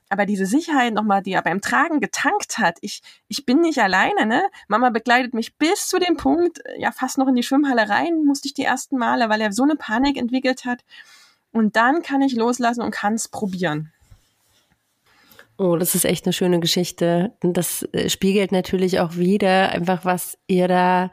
Aber 0.09 0.27
diese 0.27 0.45
Sicherheit 0.45 0.93
nochmal, 0.93 1.23
die 1.23 1.31
er 1.31 1.41
beim 1.41 1.61
Tragen 1.61 1.99
getankt 1.99 2.59
hat, 2.59 2.77
ich, 2.81 3.01
ich 3.27 3.47
bin 3.47 3.61
nicht 3.61 3.79
alleine, 3.79 4.27
ne? 4.27 4.43
Mama 4.67 4.91
begleitet 4.91 5.33
mich 5.33 5.57
bis 5.57 5.87
zu 5.87 5.97
dem 5.97 6.17
Punkt, 6.17 6.59
ja, 6.77 6.91
fast 6.91 7.17
noch 7.17 7.27
in 7.27 7.35
die 7.35 7.41
Schwimmhalle 7.41 7.89
rein, 7.89 8.23
musste 8.23 8.47
ich 8.47 8.53
die 8.53 8.65
ersten 8.65 8.99
Male, 8.99 9.29
weil 9.29 9.41
er 9.41 9.51
so 9.51 9.63
eine 9.63 9.75
Panik 9.75 10.17
entwickelt 10.17 10.65
hat. 10.65 10.83
Und 11.51 11.75
dann 11.75 12.01
kann 12.01 12.21
ich 12.21 12.35
loslassen 12.35 12.81
und 12.81 12.91
kann 12.91 13.13
es 13.13 13.27
probieren. 13.27 13.91
Oh, 15.57 15.75
das 15.75 15.93
ist 15.93 16.05
echt 16.05 16.25
eine 16.25 16.33
schöne 16.33 16.59
Geschichte. 16.59 17.33
Das 17.41 17.83
äh, 17.91 18.09
spiegelt 18.09 18.51
natürlich 18.51 18.99
auch 18.99 19.15
wieder 19.17 19.69
einfach, 19.69 20.05
was 20.05 20.37
ihr 20.47 20.67
da 20.67 21.11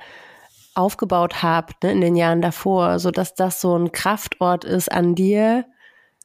aufgebaut 0.75 1.43
habt 1.43 1.83
ne, 1.83 1.93
in 1.93 2.01
den 2.01 2.17
Jahren 2.17 2.41
davor, 2.41 2.99
so 2.99 3.11
dass 3.11 3.35
das 3.35 3.61
so 3.61 3.77
ein 3.77 3.93
Kraftort 3.93 4.65
ist 4.65 4.91
an 4.91 5.15
dir, 5.15 5.67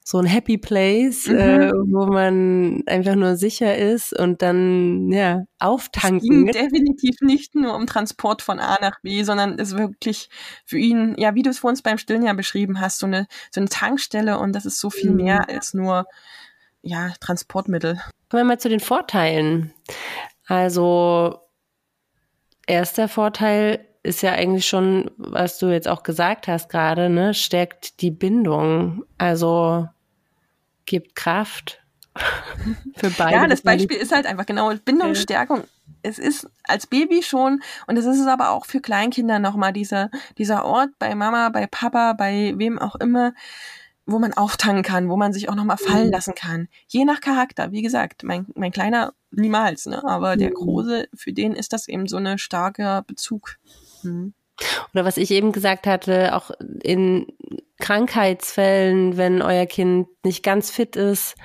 so 0.04 0.20
ein 0.20 0.26
Happy 0.26 0.58
Place, 0.58 1.28
mhm. 1.28 1.38
äh, 1.38 1.72
wo 1.72 2.08
man 2.08 2.84
einfach 2.88 3.16
nur 3.16 3.38
sicher 3.38 3.78
ist 3.78 4.18
und 4.18 4.42
dann 4.42 5.10
ja 5.12 5.44
auftanken. 5.60 6.18
Es 6.50 6.54
ging 6.56 6.70
definitiv 6.70 7.16
nicht 7.22 7.56
nur 7.56 7.74
um 7.74 7.88
Transport 7.88 8.42
von 8.42 8.60
A 8.60 8.78
nach 8.82 9.00
B, 9.02 9.24
sondern 9.24 9.58
es 9.60 9.72
ist 9.72 9.78
wirklich 9.78 10.30
für 10.66 10.78
ihn, 10.78 11.16
ja, 11.18 11.36
wie 11.36 11.42
du 11.42 11.50
es 11.50 11.60
vor 11.60 11.70
uns 11.70 11.82
beim 11.82 11.98
Stillen 11.98 12.26
ja 12.26 12.34
beschrieben 12.34 12.82
hast, 12.82 13.00
so 13.00 13.06
eine 13.06 13.28
so 13.52 13.62
eine 13.62 13.70
Tankstelle 13.70 14.38
und 14.40 14.54
das 14.54 14.66
ist 14.66 14.80
so 14.80 14.90
viel 14.90 15.12
mhm. 15.12 15.18
mehr 15.18 15.50
als 15.50 15.74
nur 15.74 16.06
ja 16.82 17.14
Transportmittel. 17.22 18.02
Kommen 18.30 18.42
wir 18.42 18.46
mal 18.46 18.60
zu 18.60 18.70
den 18.70 18.82
Vorteilen. 18.82 19.74
Also 20.48 21.40
erster 22.68 23.08
Vorteil 23.08 23.88
ist 24.04 24.22
ja 24.22 24.34
eigentlich 24.34 24.68
schon, 24.68 25.10
was 25.18 25.58
du 25.58 25.68
jetzt 25.68 25.88
auch 25.88 26.04
gesagt 26.04 26.48
hast 26.48 26.70
gerade, 26.70 27.10
ne, 27.10 27.34
stärkt 27.34 28.02
die 28.02 28.12
Bindung. 28.12 29.06
Also 29.18 29.88
gibt 30.86 31.16
Kraft 31.16 31.82
für 32.96 33.10
beide. 33.12 33.36
Ja, 33.36 33.48
das 33.48 33.62
Beispiel 33.62 33.98
ist 33.98 34.14
halt 34.14 34.26
einfach 34.26 34.46
genau 34.46 34.74
Bindungsstärkung. 34.84 35.64
Es 36.02 36.20
ist 36.20 36.50
als 36.66 36.86
Baby 36.86 37.24
schon 37.24 37.62
und 37.88 37.98
es 37.98 38.06
ist 38.06 38.20
es 38.20 38.28
aber 38.28 38.50
auch 38.50 38.66
für 38.66 38.82
Kleinkinder 38.82 39.40
nochmal 39.40 39.72
dieser, 39.72 40.10
dieser 40.38 40.66
Ort 40.66 40.90
bei 41.00 41.16
Mama, 41.16 41.48
bei 41.50 41.66
Papa, 41.66 42.12
bei 42.12 42.54
wem 42.58 42.78
auch 42.78 42.96
immer, 42.96 43.34
wo 44.06 44.20
man 44.20 44.34
auftanken 44.34 44.84
kann, 44.84 45.10
wo 45.10 45.16
man 45.16 45.32
sich 45.32 45.48
auch 45.48 45.56
nochmal 45.56 45.78
fallen 45.78 46.08
mhm. 46.08 46.12
lassen 46.12 46.36
kann. 46.36 46.68
Je 46.88 47.06
nach 47.06 47.22
Charakter, 47.22 47.72
wie 47.72 47.82
gesagt, 47.82 48.24
mein, 48.24 48.48
mein 48.56 48.74
Kleiner 48.74 49.14
niemals, 49.32 49.86
ne? 49.86 50.04
aber 50.04 50.36
der 50.36 50.50
mhm. 50.50 50.56
Große, 50.56 51.08
für 51.14 51.32
den 51.32 51.54
ist 51.54 51.72
das 51.72 51.88
eben 51.88 52.08
so 52.08 52.18
eine 52.18 52.38
starker 52.38 53.04
Bezug. 53.04 53.58
Mhm. 54.04 54.34
Oder 54.94 55.06
was 55.06 55.18
ich 55.18 55.32
eben 55.32 55.52
gesagt 55.52 55.88
hatte, 55.88 56.36
auch 56.36 56.52
in 56.84 57.28
Krankheitsfällen, 57.80 59.18
wenn 59.18 59.42
euer 59.42 59.66
Kind 59.66 60.08
nicht 60.24 60.44
ganz 60.44 60.70
fit 60.70 60.96
ist 60.96 61.36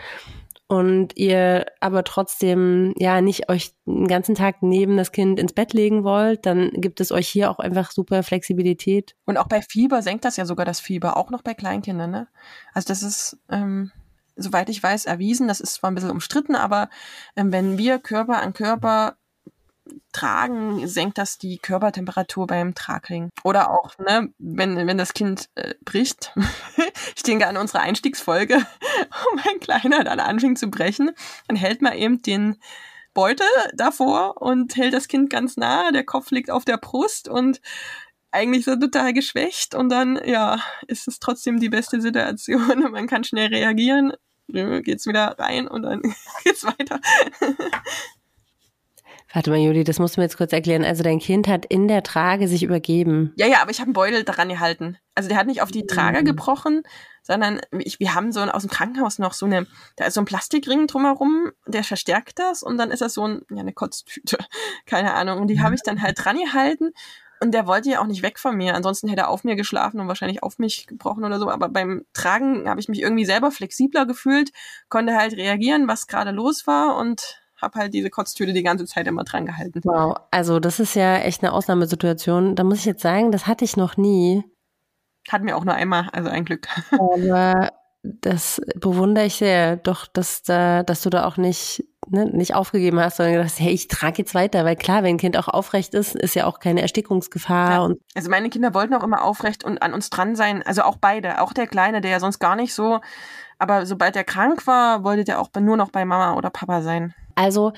und 0.68 1.16
ihr 1.16 1.66
aber 1.80 2.04
trotzdem 2.04 2.94
ja 2.98 3.22
nicht 3.22 3.48
euch 3.48 3.72
den 3.86 4.06
ganzen 4.06 4.34
Tag 4.34 4.62
neben 4.62 4.98
das 4.98 5.12
Kind 5.12 5.40
ins 5.40 5.54
Bett 5.54 5.72
legen 5.72 6.04
wollt, 6.04 6.44
dann 6.44 6.70
gibt 6.72 7.00
es 7.00 7.10
euch 7.10 7.26
hier 7.26 7.50
auch 7.50 7.58
einfach 7.58 7.90
super 7.90 8.22
Flexibilität. 8.22 9.16
Und 9.24 9.38
auch 9.38 9.48
bei 9.48 9.62
Fieber 9.62 10.02
senkt 10.02 10.26
das 10.26 10.36
ja 10.36 10.44
sogar 10.44 10.66
das 10.66 10.80
Fieber, 10.80 11.16
auch 11.16 11.30
noch 11.30 11.42
bei 11.42 11.54
Kleinkindern. 11.54 12.10
Ne? 12.10 12.28
Also 12.74 12.88
das 12.88 13.02
ist, 13.02 13.38
ähm, 13.48 13.90
soweit 14.36 14.68
ich 14.68 14.82
weiß, 14.82 15.06
erwiesen. 15.06 15.48
Das 15.48 15.60
ist 15.60 15.74
zwar 15.74 15.90
ein 15.90 15.94
bisschen 15.94 16.10
umstritten, 16.10 16.54
aber 16.54 16.90
ähm, 17.34 17.50
wenn 17.50 17.78
wir 17.78 17.98
Körper 17.98 18.42
an 18.42 18.52
Körper 18.52 19.16
tragen, 20.12 20.86
senkt 20.86 21.18
das 21.18 21.38
die 21.38 21.58
Körpertemperatur 21.58 22.46
beim 22.46 22.74
Tragling. 22.74 23.30
Oder 23.44 23.70
auch, 23.70 23.96
ne, 23.98 24.32
wenn, 24.38 24.76
wenn 24.86 24.98
das 24.98 25.14
Kind 25.14 25.48
äh, 25.54 25.74
bricht. 25.84 26.32
ich 27.16 27.22
denke 27.22 27.46
an 27.46 27.56
unsere 27.56 27.80
Einstiegsfolge, 27.80 28.56
wo 29.10 29.36
mein 29.36 29.60
Kleiner 29.60 30.04
dann 30.04 30.20
anfing 30.20 30.56
zu 30.56 30.68
brechen, 30.68 31.10
dann 31.46 31.56
hält 31.56 31.82
man 31.82 31.94
eben 31.94 32.22
den 32.22 32.56
Beutel 33.14 33.46
davor 33.74 34.40
und 34.40 34.76
hält 34.76 34.94
das 34.94 35.08
Kind 35.08 35.30
ganz 35.30 35.56
nah, 35.56 35.90
der 35.90 36.04
Kopf 36.04 36.30
liegt 36.30 36.50
auf 36.50 36.64
der 36.64 36.76
Brust 36.76 37.28
und 37.28 37.60
eigentlich 38.30 38.64
so 38.64 38.76
total 38.76 39.12
geschwächt 39.12 39.74
und 39.74 39.88
dann, 39.88 40.20
ja, 40.24 40.60
ist 40.86 41.08
es 41.08 41.18
trotzdem 41.18 41.58
die 41.58 41.68
beste 41.68 42.00
Situation. 42.00 42.78
Man 42.92 43.06
kann 43.06 43.24
schnell 43.24 43.48
reagieren, 43.48 44.12
geht's 44.46 45.06
wieder 45.06 45.36
rein 45.38 45.66
und 45.68 45.82
dann 45.82 46.02
geht's 46.44 46.64
weiter. 46.64 47.00
Warte 49.32 49.50
mal, 49.50 49.58
Juli, 49.58 49.84
das 49.84 49.98
musst 49.98 50.16
du 50.16 50.20
mir 50.20 50.24
jetzt 50.24 50.38
kurz 50.38 50.52
erklären. 50.52 50.84
Also 50.84 51.02
dein 51.02 51.18
Kind 51.18 51.48
hat 51.48 51.66
in 51.66 51.86
der 51.86 52.02
Trage 52.02 52.48
sich 52.48 52.62
übergeben. 52.62 53.34
Ja, 53.36 53.46
ja, 53.46 53.60
aber 53.60 53.70
ich 53.70 53.78
habe 53.78 53.88
einen 53.88 53.92
Beutel 53.92 54.24
dran 54.24 54.48
gehalten. 54.48 54.96
Also 55.14 55.28
der 55.28 55.36
hat 55.36 55.46
nicht 55.46 55.60
auf 55.60 55.70
die 55.70 55.86
Trage 55.86 56.20
mhm. 56.20 56.24
gebrochen, 56.24 56.82
sondern 57.22 57.60
ich, 57.78 58.00
wir 58.00 58.14
haben 58.14 58.32
so 58.32 58.40
ein, 58.40 58.48
aus 58.48 58.62
dem 58.62 58.70
Krankenhaus 58.70 59.18
noch 59.18 59.34
so 59.34 59.44
eine, 59.44 59.66
da 59.96 60.06
ist 60.06 60.14
so 60.14 60.22
ein 60.22 60.24
Plastikring 60.24 60.86
drumherum, 60.86 61.52
der 61.66 61.84
verstärkt 61.84 62.38
das 62.38 62.62
und 62.62 62.78
dann 62.78 62.90
ist 62.90 63.02
das 63.02 63.14
so 63.14 63.26
ein, 63.26 63.42
ja, 63.50 63.60
eine 63.60 63.74
Kotztüte, 63.74 64.38
keine 64.86 65.12
Ahnung. 65.12 65.40
Und 65.40 65.48
die 65.48 65.60
habe 65.60 65.74
ich 65.74 65.82
dann 65.82 66.00
halt 66.00 66.24
dran 66.24 66.38
gehalten 66.38 66.92
und 67.40 67.52
der 67.52 67.66
wollte 67.66 67.90
ja 67.90 68.00
auch 68.00 68.06
nicht 68.06 68.22
weg 68.22 68.38
von 68.38 68.56
mir. 68.56 68.74
Ansonsten 68.74 69.08
hätte 69.08 69.22
er 69.22 69.28
auf 69.28 69.44
mir 69.44 69.56
geschlafen 69.56 70.00
und 70.00 70.08
wahrscheinlich 70.08 70.42
auf 70.42 70.58
mich 70.58 70.86
gebrochen 70.86 71.24
oder 71.24 71.38
so. 71.38 71.50
Aber 71.50 71.68
beim 71.68 72.04
Tragen 72.14 72.68
habe 72.68 72.80
ich 72.80 72.88
mich 72.88 73.02
irgendwie 73.02 73.26
selber 73.26 73.50
flexibler 73.50 74.06
gefühlt, 74.06 74.52
konnte 74.88 75.16
halt 75.16 75.34
reagieren, 75.34 75.86
was 75.86 76.06
gerade 76.06 76.30
los 76.30 76.66
war 76.66 76.96
und 76.96 77.37
habe 77.60 77.78
halt 77.78 77.94
diese 77.94 78.10
Kotztüte 78.10 78.52
die 78.52 78.62
ganze 78.62 78.86
Zeit 78.86 79.06
immer 79.06 79.24
dran 79.24 79.46
gehalten. 79.46 79.80
Wow, 79.84 80.16
also 80.30 80.60
das 80.60 80.80
ist 80.80 80.94
ja 80.94 81.18
echt 81.18 81.42
eine 81.42 81.52
Ausnahmesituation. 81.52 82.54
Da 82.54 82.64
muss 82.64 82.78
ich 82.78 82.84
jetzt 82.84 83.02
sagen, 83.02 83.32
das 83.32 83.46
hatte 83.46 83.64
ich 83.64 83.76
noch 83.76 83.96
nie. 83.96 84.44
Hatten 85.28 85.46
wir 85.46 85.56
auch 85.56 85.64
nur 85.64 85.74
einmal, 85.74 86.08
also 86.12 86.30
ein 86.30 86.44
Glück. 86.44 86.68
Aber 86.92 87.70
das 88.02 88.60
bewundere 88.76 89.26
ich 89.26 89.34
sehr, 89.34 89.76
doch, 89.76 90.06
dass 90.06 90.42
da, 90.42 90.82
dass 90.82 91.02
du 91.02 91.10
da 91.10 91.26
auch 91.26 91.36
nicht, 91.36 91.84
ne, 92.08 92.26
nicht 92.26 92.54
aufgegeben 92.54 93.00
hast, 93.00 93.16
sondern 93.16 93.34
gedacht, 93.34 93.58
hey, 93.58 93.72
ich 93.72 93.88
trage 93.88 94.18
jetzt 94.18 94.34
weiter, 94.34 94.64
weil 94.64 94.76
klar, 94.76 95.02
wenn 95.02 95.16
ein 95.16 95.18
Kind 95.18 95.36
auch 95.36 95.48
aufrecht 95.48 95.94
ist, 95.94 96.14
ist 96.14 96.34
ja 96.34 96.46
auch 96.46 96.60
keine 96.60 96.80
Erstickungsgefahr. 96.80 97.70
Ja. 97.70 97.80
Und 97.80 98.00
also 98.14 98.30
meine 98.30 98.50
Kinder 98.50 98.72
wollten 98.72 98.94
auch 98.94 99.02
immer 99.02 99.22
aufrecht 99.24 99.64
und 99.64 99.82
an 99.82 99.92
uns 99.92 100.10
dran 100.10 100.36
sein, 100.36 100.62
also 100.62 100.82
auch 100.82 100.96
beide, 100.96 101.40
auch 101.42 101.52
der 101.52 101.66
Kleine, 101.66 102.00
der 102.00 102.12
ja 102.12 102.20
sonst 102.20 102.38
gar 102.38 102.56
nicht 102.56 102.72
so, 102.72 103.00
aber 103.58 103.86
sobald 103.86 104.14
er 104.14 104.24
krank 104.24 104.66
war, 104.66 105.02
wollte 105.02 105.24
der 105.24 105.40
auch 105.40 105.50
nur 105.58 105.76
noch 105.76 105.90
bei 105.90 106.04
Mama 106.04 106.34
oder 106.34 106.50
Papa 106.50 106.80
sein. 106.80 107.14
Also 107.38 107.72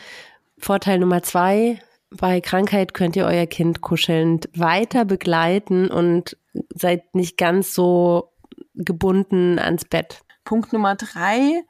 Vorteil 0.56 0.98
Nummer 0.98 1.22
zwei, 1.22 1.82
bei 2.08 2.40
Krankheit 2.40 2.94
könnt 2.94 3.14
ihr 3.14 3.26
euer 3.26 3.46
Kind 3.46 3.82
kuschelnd 3.82 4.48
weiter 4.54 5.04
begleiten 5.04 5.90
und 5.90 6.38
seid 6.74 7.14
nicht 7.14 7.36
ganz 7.36 7.74
so 7.74 8.32
gebunden 8.74 9.58
ans 9.58 9.84
Bett. 9.84 10.22
Punkt 10.44 10.72
Nummer 10.72 10.94
drei 10.94 11.62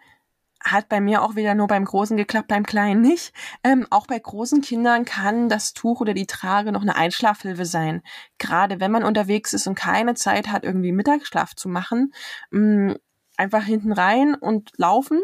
hat 0.62 0.88
bei 0.88 1.00
mir 1.00 1.22
auch 1.22 1.34
wieder 1.34 1.56
nur 1.56 1.66
beim 1.66 1.84
Großen 1.84 2.16
geklappt, 2.16 2.46
beim 2.46 2.64
Kleinen 2.64 3.00
nicht. 3.00 3.32
Ähm, 3.64 3.88
auch 3.90 4.06
bei 4.06 4.20
großen 4.20 4.60
Kindern 4.60 5.04
kann 5.04 5.48
das 5.48 5.72
Tuch 5.74 6.00
oder 6.00 6.14
die 6.14 6.26
Trage 6.26 6.70
noch 6.70 6.82
eine 6.82 6.94
Einschlafhilfe 6.94 7.64
sein. 7.64 8.02
Gerade 8.38 8.78
wenn 8.78 8.92
man 8.92 9.02
unterwegs 9.02 9.52
ist 9.52 9.66
und 9.66 9.74
keine 9.74 10.14
Zeit 10.14 10.46
hat, 10.52 10.62
irgendwie 10.62 10.92
Mittagsschlaf 10.92 11.56
zu 11.56 11.68
machen, 11.68 12.12
mh, 12.52 12.92
mm, 12.92 12.96
einfach 13.36 13.64
hinten 13.64 13.92
rein 13.92 14.34
und 14.34 14.70
laufen 14.76 15.20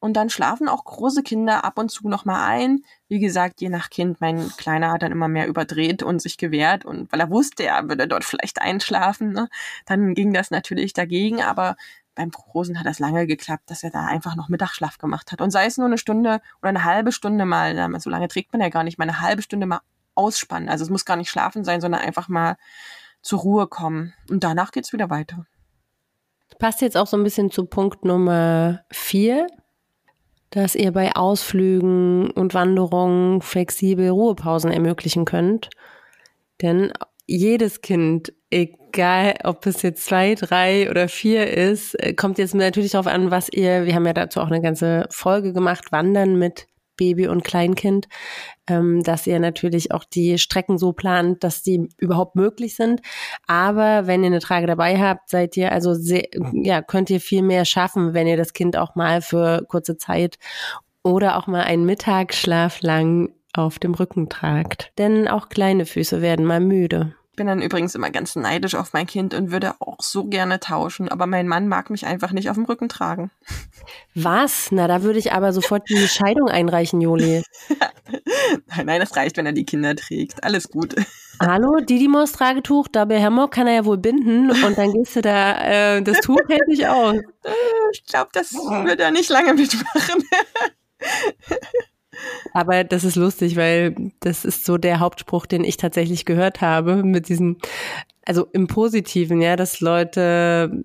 und 0.00 0.14
dann 0.14 0.30
schlafen 0.30 0.68
auch 0.68 0.84
große 0.84 1.22
Kinder 1.22 1.62
ab 1.64 1.78
und 1.78 1.90
zu 1.90 2.08
noch 2.08 2.24
mal 2.24 2.46
ein. 2.46 2.84
Wie 3.06 3.18
gesagt, 3.20 3.60
je 3.60 3.68
nach 3.68 3.90
Kind. 3.90 4.20
Mein 4.20 4.48
Kleiner 4.56 4.90
hat 4.90 5.02
dann 5.02 5.12
immer 5.12 5.28
mehr 5.28 5.46
überdreht 5.46 6.02
und 6.02 6.20
sich 6.22 6.38
gewehrt 6.38 6.86
und 6.86 7.12
weil 7.12 7.20
er 7.20 7.30
wusste, 7.30 7.64
er 7.64 7.88
würde 7.88 8.08
dort 8.08 8.24
vielleicht 8.24 8.62
einschlafen, 8.62 9.32
ne, 9.32 9.48
dann 9.84 10.14
ging 10.14 10.32
das 10.32 10.50
natürlich 10.50 10.94
dagegen. 10.94 11.42
Aber 11.42 11.76
beim 12.14 12.30
Großen 12.30 12.78
hat 12.78 12.86
das 12.86 12.98
lange 12.98 13.26
geklappt, 13.26 13.70
dass 13.70 13.82
er 13.84 13.90
da 13.90 14.06
einfach 14.06 14.36
noch 14.36 14.48
Mittagsschlaf 14.48 14.98
gemacht 14.98 15.32
hat. 15.32 15.40
Und 15.42 15.50
sei 15.50 15.66
es 15.66 15.76
nur 15.76 15.86
eine 15.86 15.98
Stunde 15.98 16.40
oder 16.60 16.70
eine 16.70 16.84
halbe 16.84 17.12
Stunde 17.12 17.44
mal, 17.44 18.00
so 18.00 18.10
lange 18.10 18.28
trägt 18.28 18.52
man 18.52 18.62
ja 18.62 18.70
gar 18.70 18.84
nicht, 18.84 18.98
mal 18.98 19.04
eine 19.04 19.20
halbe 19.20 19.42
Stunde 19.42 19.66
mal 19.66 19.80
ausspannen. 20.14 20.68
Also 20.68 20.82
es 20.84 20.90
muss 20.90 21.04
gar 21.04 21.16
nicht 21.16 21.30
schlafen 21.30 21.62
sein, 21.62 21.80
sondern 21.80 22.00
einfach 22.00 22.28
mal 22.28 22.56
zur 23.22 23.40
Ruhe 23.40 23.66
kommen. 23.66 24.14
Und 24.30 24.44
danach 24.44 24.72
geht's 24.72 24.92
wieder 24.92 25.10
weiter. 25.10 25.46
Passt 26.58 26.80
jetzt 26.80 26.96
auch 26.96 27.06
so 27.06 27.16
ein 27.16 27.22
bisschen 27.22 27.50
zu 27.50 27.66
Punkt 27.66 28.04
Nummer 28.04 28.80
vier 28.90 29.46
dass 30.50 30.74
ihr 30.74 30.92
bei 30.92 31.14
Ausflügen 31.14 32.30
und 32.30 32.54
Wanderungen 32.54 33.40
flexibel 33.40 34.10
Ruhepausen 34.10 34.72
ermöglichen 34.72 35.24
könnt. 35.24 35.70
Denn 36.60 36.92
jedes 37.26 37.80
Kind, 37.80 38.32
egal 38.50 39.34
ob 39.44 39.64
es 39.66 39.82
jetzt 39.82 40.04
zwei, 40.04 40.34
drei 40.34 40.90
oder 40.90 41.08
vier 41.08 41.48
ist, 41.48 41.94
äh, 41.94 42.12
kommt 42.12 42.38
jetzt 42.38 42.54
natürlich 42.54 42.92
darauf 42.92 43.06
an, 43.06 43.30
was 43.30 43.48
ihr, 43.48 43.86
wir 43.86 43.94
haben 43.94 44.06
ja 44.06 44.12
dazu 44.12 44.40
auch 44.40 44.48
eine 44.48 44.60
ganze 44.60 45.06
Folge 45.10 45.52
gemacht, 45.52 45.92
Wandern 45.92 46.36
mit 46.36 46.66
Baby 47.00 47.28
und 47.28 47.44
Kleinkind, 47.44 48.08
ähm, 48.66 49.02
dass 49.02 49.26
ihr 49.26 49.40
natürlich 49.40 49.90
auch 49.90 50.04
die 50.04 50.38
Strecken 50.38 50.76
so 50.76 50.92
plant, 50.92 51.42
dass 51.42 51.62
die 51.62 51.88
überhaupt 51.96 52.36
möglich 52.36 52.76
sind. 52.76 53.00
Aber 53.46 54.06
wenn 54.06 54.22
ihr 54.22 54.26
eine 54.26 54.40
Trage 54.40 54.66
dabei 54.66 55.00
habt, 55.00 55.30
seid 55.30 55.56
ihr 55.56 55.72
also 55.72 55.94
sehr, 55.94 56.28
ja, 56.52 56.82
könnt 56.82 57.08
ihr 57.08 57.20
viel 57.20 57.42
mehr 57.42 57.64
schaffen, 57.64 58.12
wenn 58.12 58.26
ihr 58.26 58.36
das 58.36 58.52
Kind 58.52 58.76
auch 58.76 58.94
mal 58.96 59.22
für 59.22 59.64
kurze 59.66 59.96
Zeit 59.96 60.36
oder 61.02 61.38
auch 61.38 61.46
mal 61.46 61.62
einen 61.62 61.86
Mittagsschlaf 61.86 62.82
lang 62.82 63.32
auf 63.54 63.78
dem 63.78 63.94
Rücken 63.94 64.28
tragt. 64.28 64.92
Denn 64.98 65.26
auch 65.26 65.48
kleine 65.48 65.86
Füße 65.86 66.20
werden 66.20 66.44
mal 66.44 66.60
müde 66.60 67.14
bin 67.40 67.46
dann 67.46 67.62
übrigens 67.62 67.94
immer 67.94 68.10
ganz 68.10 68.36
neidisch 68.36 68.74
auf 68.74 68.92
mein 68.92 69.06
Kind 69.06 69.32
und 69.32 69.50
würde 69.50 69.72
auch 69.78 70.02
so 70.02 70.24
gerne 70.24 70.60
tauschen, 70.60 71.08
aber 71.08 71.26
mein 71.26 71.48
Mann 71.48 71.68
mag 71.68 71.88
mich 71.88 72.04
einfach 72.04 72.32
nicht 72.32 72.50
auf 72.50 72.56
dem 72.56 72.66
Rücken 72.66 72.90
tragen. 72.90 73.30
Was? 74.14 74.70
Na, 74.72 74.86
da 74.86 75.02
würde 75.02 75.18
ich 75.18 75.32
aber 75.32 75.54
sofort 75.54 75.88
die 75.88 76.06
Scheidung 76.06 76.50
einreichen, 76.50 77.00
Joli. 77.00 77.42
nein, 78.66 78.84
nein, 78.84 79.00
das 79.00 79.16
reicht, 79.16 79.38
wenn 79.38 79.46
er 79.46 79.54
die 79.54 79.64
Kinder 79.64 79.96
trägt. 79.96 80.44
Alles 80.44 80.68
gut. 80.68 80.94
Hallo, 81.40 81.80
Didimos 81.80 82.32
Tragetuch, 82.32 82.88
da 82.88 83.06
bei 83.06 83.26
kann 83.50 83.66
er 83.66 83.74
ja 83.74 83.84
wohl 83.86 83.96
binden 83.96 84.50
und 84.50 84.76
dann 84.76 84.92
gehst 84.92 85.16
du 85.16 85.22
da, 85.22 85.96
äh, 85.96 86.02
das 86.02 86.20
Tuch 86.20 86.42
hält 86.46 86.68
dich 86.70 86.86
aus. 86.86 87.16
Ich 87.94 88.04
glaube, 88.04 88.28
das 88.34 88.52
wird 88.52 89.00
er 89.00 89.12
nicht 89.12 89.30
lange 89.30 89.54
mitmachen. 89.54 90.24
Aber 92.52 92.84
das 92.84 93.04
ist 93.04 93.16
lustig, 93.16 93.56
weil 93.56 93.94
das 94.20 94.44
ist 94.44 94.64
so 94.64 94.78
der 94.78 95.00
Hauptspruch, 95.00 95.46
den 95.46 95.64
ich 95.64 95.76
tatsächlich 95.76 96.24
gehört 96.24 96.60
habe 96.60 97.02
mit 97.02 97.28
diesem, 97.28 97.58
also 98.24 98.46
im 98.52 98.66
Positiven, 98.66 99.40
ja, 99.40 99.56
dass 99.56 99.80
Leute 99.80 100.84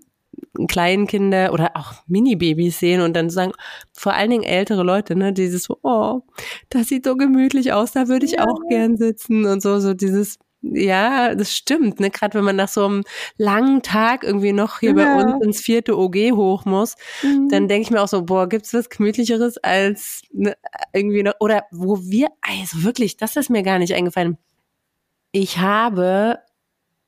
Kleinkinder 0.67 1.53
oder 1.53 1.71
auch 1.75 1.93
Mini-Babys 2.07 2.79
sehen 2.79 3.01
und 3.01 3.13
dann 3.13 3.29
sagen, 3.29 3.51
vor 3.93 4.13
allen 4.13 4.29
Dingen 4.29 4.43
ältere 4.43 4.83
Leute, 4.83 5.15
ne, 5.15 5.33
dieses 5.33 5.69
oh, 5.69 6.21
das 6.69 6.87
sieht 6.87 7.05
so 7.05 7.15
gemütlich 7.15 7.73
aus, 7.73 7.91
da 7.91 8.07
würde 8.07 8.25
ich 8.25 8.33
ja. 8.33 8.45
auch 8.47 8.59
gern 8.69 8.97
sitzen 8.97 9.45
und 9.45 9.61
so, 9.61 9.79
so 9.79 9.93
dieses, 9.93 10.37
ja, 10.73 11.35
das 11.35 11.55
stimmt, 11.55 11.99
ne, 11.99 12.09
gerade 12.09 12.35
wenn 12.35 12.45
man 12.45 12.55
nach 12.55 12.67
so 12.67 12.85
einem 12.85 13.03
langen 13.37 13.81
Tag 13.81 14.23
irgendwie 14.23 14.53
noch 14.53 14.79
hier 14.79 14.95
ja. 14.95 14.95
bei 14.95 15.23
uns 15.23 15.45
ins 15.45 15.61
vierte 15.61 15.97
OG 15.97 16.15
hoch 16.33 16.65
muss, 16.65 16.95
mhm. 17.21 17.49
dann 17.49 17.67
denke 17.67 17.83
ich 17.83 17.91
mir 17.91 18.01
auch 18.01 18.07
so, 18.07 18.23
boah, 18.23 18.49
gibt's 18.49 18.73
was 18.73 18.89
gemütlicheres 18.89 19.57
als 19.57 20.21
ne, 20.33 20.55
irgendwie 20.93 21.23
noch, 21.23 21.33
oder 21.39 21.65
wo 21.71 21.99
wir, 22.01 22.29
also 22.41 22.83
wirklich, 22.83 23.17
das 23.17 23.35
ist 23.35 23.49
mir 23.49 23.63
gar 23.63 23.79
nicht 23.79 23.93
eingefallen. 23.93 24.37
Ich 25.31 25.59
habe 25.59 26.39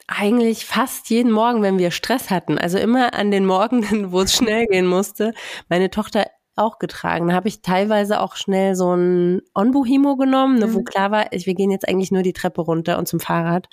eigentlich 0.08 0.66
fast 0.66 1.10
jeden 1.10 1.32
Morgen, 1.32 1.62
wenn 1.62 1.80
wir 1.80 1.92
Stress 1.92 2.30
hatten, 2.30 2.58
also 2.58 2.78
immer 2.78 3.14
an 3.14 3.32
den 3.32 3.46
Morgen, 3.46 3.84
wo 4.12 4.22
es 4.22 4.36
schnell 4.36 4.66
gehen 4.68 4.88
musste, 4.88 5.34
meine 5.70 5.90
Tochter 5.90 6.28
auch 6.58 6.80
getragen. 6.80 7.28
Da 7.28 7.34
habe 7.34 7.48
ich 7.48 7.62
teilweise 7.62 8.20
auch 8.22 8.36
schnell 8.36 8.76
so 8.76 8.96
ein 8.96 9.42
Onbuhimo 9.54 10.16
genommen, 10.16 10.60
ne, 10.60 10.68
mhm. 10.68 10.74
wo 10.74 10.84
klar 10.84 11.12
war, 11.12 11.26
wir 11.32 11.54
gehen 11.54 11.72
jetzt 11.72 11.88
eigentlich 11.88 12.12
nur 12.12 12.24
die 12.24 12.34
Treppe 12.34 12.62
runter 12.62 12.98
und 12.98 13.08
zum 13.08 13.20
Fahrrad. 13.20 13.68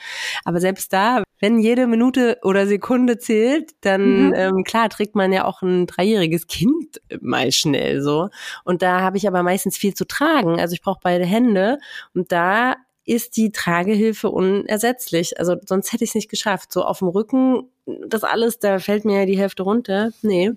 Aber 0.44 0.60
selbst 0.60 0.92
da, 0.92 1.22
wenn 1.40 1.58
jede 1.58 1.86
Minute 1.86 2.38
oder 2.42 2.66
Sekunde 2.66 3.18
zählt, 3.18 3.72
dann 3.80 4.28
mhm. 4.28 4.34
ähm, 4.34 4.64
klar 4.64 4.88
trägt 4.88 5.14
man 5.14 5.32
ja 5.32 5.44
auch 5.44 5.62
ein 5.62 5.86
dreijähriges 5.86 6.46
Kind 6.46 7.00
mal 7.20 7.52
schnell 7.52 8.02
so. 8.02 8.28
Und 8.64 8.82
da 8.82 9.00
habe 9.00 9.16
ich 9.16 9.26
aber 9.28 9.42
meistens 9.42 9.76
viel 9.76 9.94
zu 9.94 10.06
tragen. 10.06 10.60
Also 10.60 10.74
ich 10.74 10.82
brauche 10.82 11.00
beide 11.02 11.24
Hände 11.24 11.78
und 12.14 12.32
da 12.32 12.74
ist 13.04 13.36
die 13.36 13.52
Tragehilfe 13.52 14.30
unersetzlich. 14.30 15.38
Also 15.38 15.56
sonst 15.66 15.92
hätte 15.92 16.04
ich 16.04 16.10
es 16.10 16.14
nicht 16.14 16.30
geschafft. 16.30 16.72
So 16.72 16.84
auf 16.84 17.00
dem 17.00 17.08
Rücken, 17.08 17.68
das 18.06 18.24
alles, 18.24 18.58
da 18.58 18.78
fällt 18.78 19.04
mir 19.04 19.20
ja 19.20 19.26
die 19.26 19.38
Hälfte 19.38 19.62
runter. 19.62 20.10
Nee. 20.22 20.52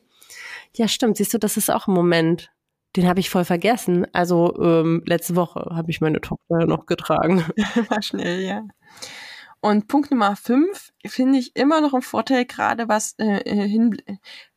Ja, 0.77 0.87
stimmt. 0.87 1.17
Siehst 1.17 1.33
du, 1.33 1.39
das 1.39 1.57
ist 1.57 1.71
auch 1.71 1.87
ein 1.87 1.93
Moment. 1.93 2.51
Den 2.95 3.07
habe 3.07 3.19
ich 3.19 3.31
voll 3.31 3.45
vergessen. 3.45 4.05
Also 4.13 4.55
ähm, 4.61 5.01
letzte 5.05 5.35
Woche 5.35 5.71
habe 5.75 5.89
ich 5.89 6.01
meine 6.01 6.21
Tochter 6.21 6.65
noch 6.67 6.85
getragen. 6.85 7.43
War 7.89 8.01
schnell, 8.03 8.41
ja. 8.41 8.63
Und 9.59 9.87
Punkt 9.87 10.11
Nummer 10.11 10.35
fünf 10.35 10.93
finde 11.05 11.39
ich 11.39 11.55
immer 11.55 11.81
noch 11.81 11.95
ein 11.95 12.03
Vorteil, 12.03 12.45
gerade 12.45 12.87
was 12.87 13.15
äh, 13.17 13.67
hin, 13.67 13.97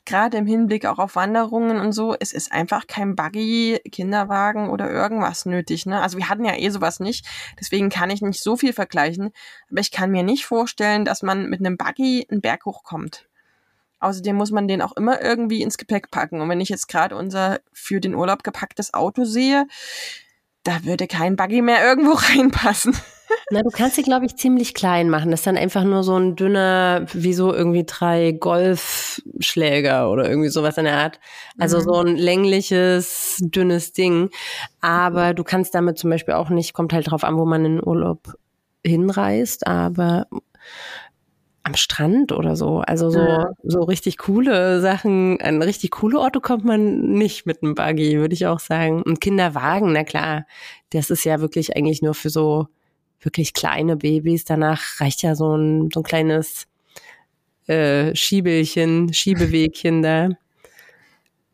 gerade 0.04 0.36
im 0.36 0.46
Hinblick 0.46 0.84
auch 0.84 0.98
auf 0.98 1.16
Wanderungen 1.16 1.80
und 1.80 1.92
so, 1.92 2.14
es 2.20 2.34
ist 2.34 2.52
einfach 2.52 2.86
kein 2.86 3.16
Buggy, 3.16 3.80
Kinderwagen 3.90 4.68
oder 4.68 4.90
irgendwas 4.90 5.46
nötig. 5.46 5.86
Ne? 5.86 6.02
Also 6.02 6.18
wir 6.18 6.28
hatten 6.28 6.44
ja 6.44 6.54
eh 6.54 6.68
sowas 6.68 7.00
nicht, 7.00 7.26
deswegen 7.58 7.88
kann 7.88 8.10
ich 8.10 8.20
nicht 8.20 8.42
so 8.42 8.56
viel 8.58 8.74
vergleichen. 8.74 9.30
Aber 9.70 9.80
ich 9.80 9.90
kann 9.90 10.10
mir 10.10 10.22
nicht 10.22 10.44
vorstellen, 10.44 11.06
dass 11.06 11.22
man 11.22 11.48
mit 11.48 11.60
einem 11.60 11.78
Buggy 11.78 12.26
einen 12.30 12.42
Berg 12.42 12.66
hochkommt. 12.66 13.29
Außerdem 14.00 14.36
muss 14.36 14.50
man 14.50 14.68
den 14.68 14.82
auch 14.82 14.96
immer 14.96 15.22
irgendwie 15.22 15.62
ins 15.62 15.78
Gepäck 15.78 16.10
packen. 16.10 16.40
Und 16.40 16.48
wenn 16.48 16.60
ich 16.60 16.68
jetzt 16.68 16.88
gerade 16.88 17.16
unser 17.16 17.60
für 17.72 18.00
den 18.00 18.14
Urlaub 18.14 18.42
gepacktes 18.42 18.94
Auto 18.94 19.24
sehe, 19.24 19.66
da 20.64 20.84
würde 20.84 21.06
kein 21.06 21.36
Buggy 21.36 21.62
mehr 21.62 21.84
irgendwo 21.86 22.12
reinpassen. 22.12 22.96
Na, 23.50 23.62
du 23.62 23.70
kannst 23.70 23.96
sie, 23.96 24.02
glaube 24.02 24.26
ich, 24.26 24.36
ziemlich 24.36 24.74
klein 24.74 25.08
machen. 25.08 25.30
Das 25.30 25.40
ist 25.40 25.46
dann 25.46 25.56
einfach 25.56 25.84
nur 25.84 26.02
so 26.02 26.16
ein 26.16 26.34
dünner, 26.34 27.06
wie 27.12 27.32
so 27.32 27.54
irgendwie 27.54 27.84
drei 27.84 28.32
Golfschläger 28.32 30.10
oder 30.10 30.28
irgendwie 30.28 30.48
sowas 30.48 30.78
in 30.78 30.84
der 30.84 30.98
Art. 30.98 31.20
Also 31.58 31.78
mhm. 31.78 31.82
so 31.82 31.94
ein 31.94 32.16
längliches, 32.16 33.38
dünnes 33.40 33.92
Ding. 33.92 34.30
Aber 34.80 35.34
du 35.34 35.44
kannst 35.44 35.74
damit 35.74 35.98
zum 35.98 36.10
Beispiel 36.10 36.34
auch 36.34 36.48
nicht, 36.48 36.72
kommt 36.72 36.92
halt 36.92 37.10
drauf 37.10 37.22
an, 37.22 37.36
wo 37.36 37.44
man 37.44 37.64
in 37.64 37.76
den 37.76 37.86
Urlaub 37.86 38.34
hinreist, 38.84 39.66
aber 39.66 40.26
am 41.62 41.74
Strand 41.74 42.32
oder 42.32 42.56
so. 42.56 42.78
Also 42.78 43.10
so, 43.10 43.20
ja. 43.20 43.50
so 43.62 43.80
richtig 43.82 44.18
coole 44.18 44.80
Sachen, 44.80 45.40
an 45.40 45.62
richtig 45.62 45.90
coole 45.90 46.18
Orte 46.18 46.40
kommt 46.40 46.64
man 46.64 47.00
nicht 47.12 47.46
mit 47.46 47.62
einem 47.62 47.74
Buggy, 47.74 48.18
würde 48.18 48.34
ich 48.34 48.46
auch 48.46 48.60
sagen. 48.60 49.02
Und 49.02 49.20
Kinderwagen, 49.20 49.92
na 49.92 50.04
klar, 50.04 50.46
das 50.90 51.10
ist 51.10 51.24
ja 51.24 51.40
wirklich 51.40 51.76
eigentlich 51.76 52.02
nur 52.02 52.14
für 52.14 52.30
so 52.30 52.68
wirklich 53.20 53.52
kleine 53.52 53.96
Babys. 53.96 54.44
Danach 54.44 55.00
reicht 55.00 55.22
ja 55.22 55.34
so 55.34 55.54
ein, 55.54 55.90
so 55.92 56.00
ein 56.00 56.04
kleines 56.04 56.66
äh, 57.66 58.14
Schiebelchen, 58.14 59.12
Schiebewegchen 59.12 60.02
da. 60.02 60.30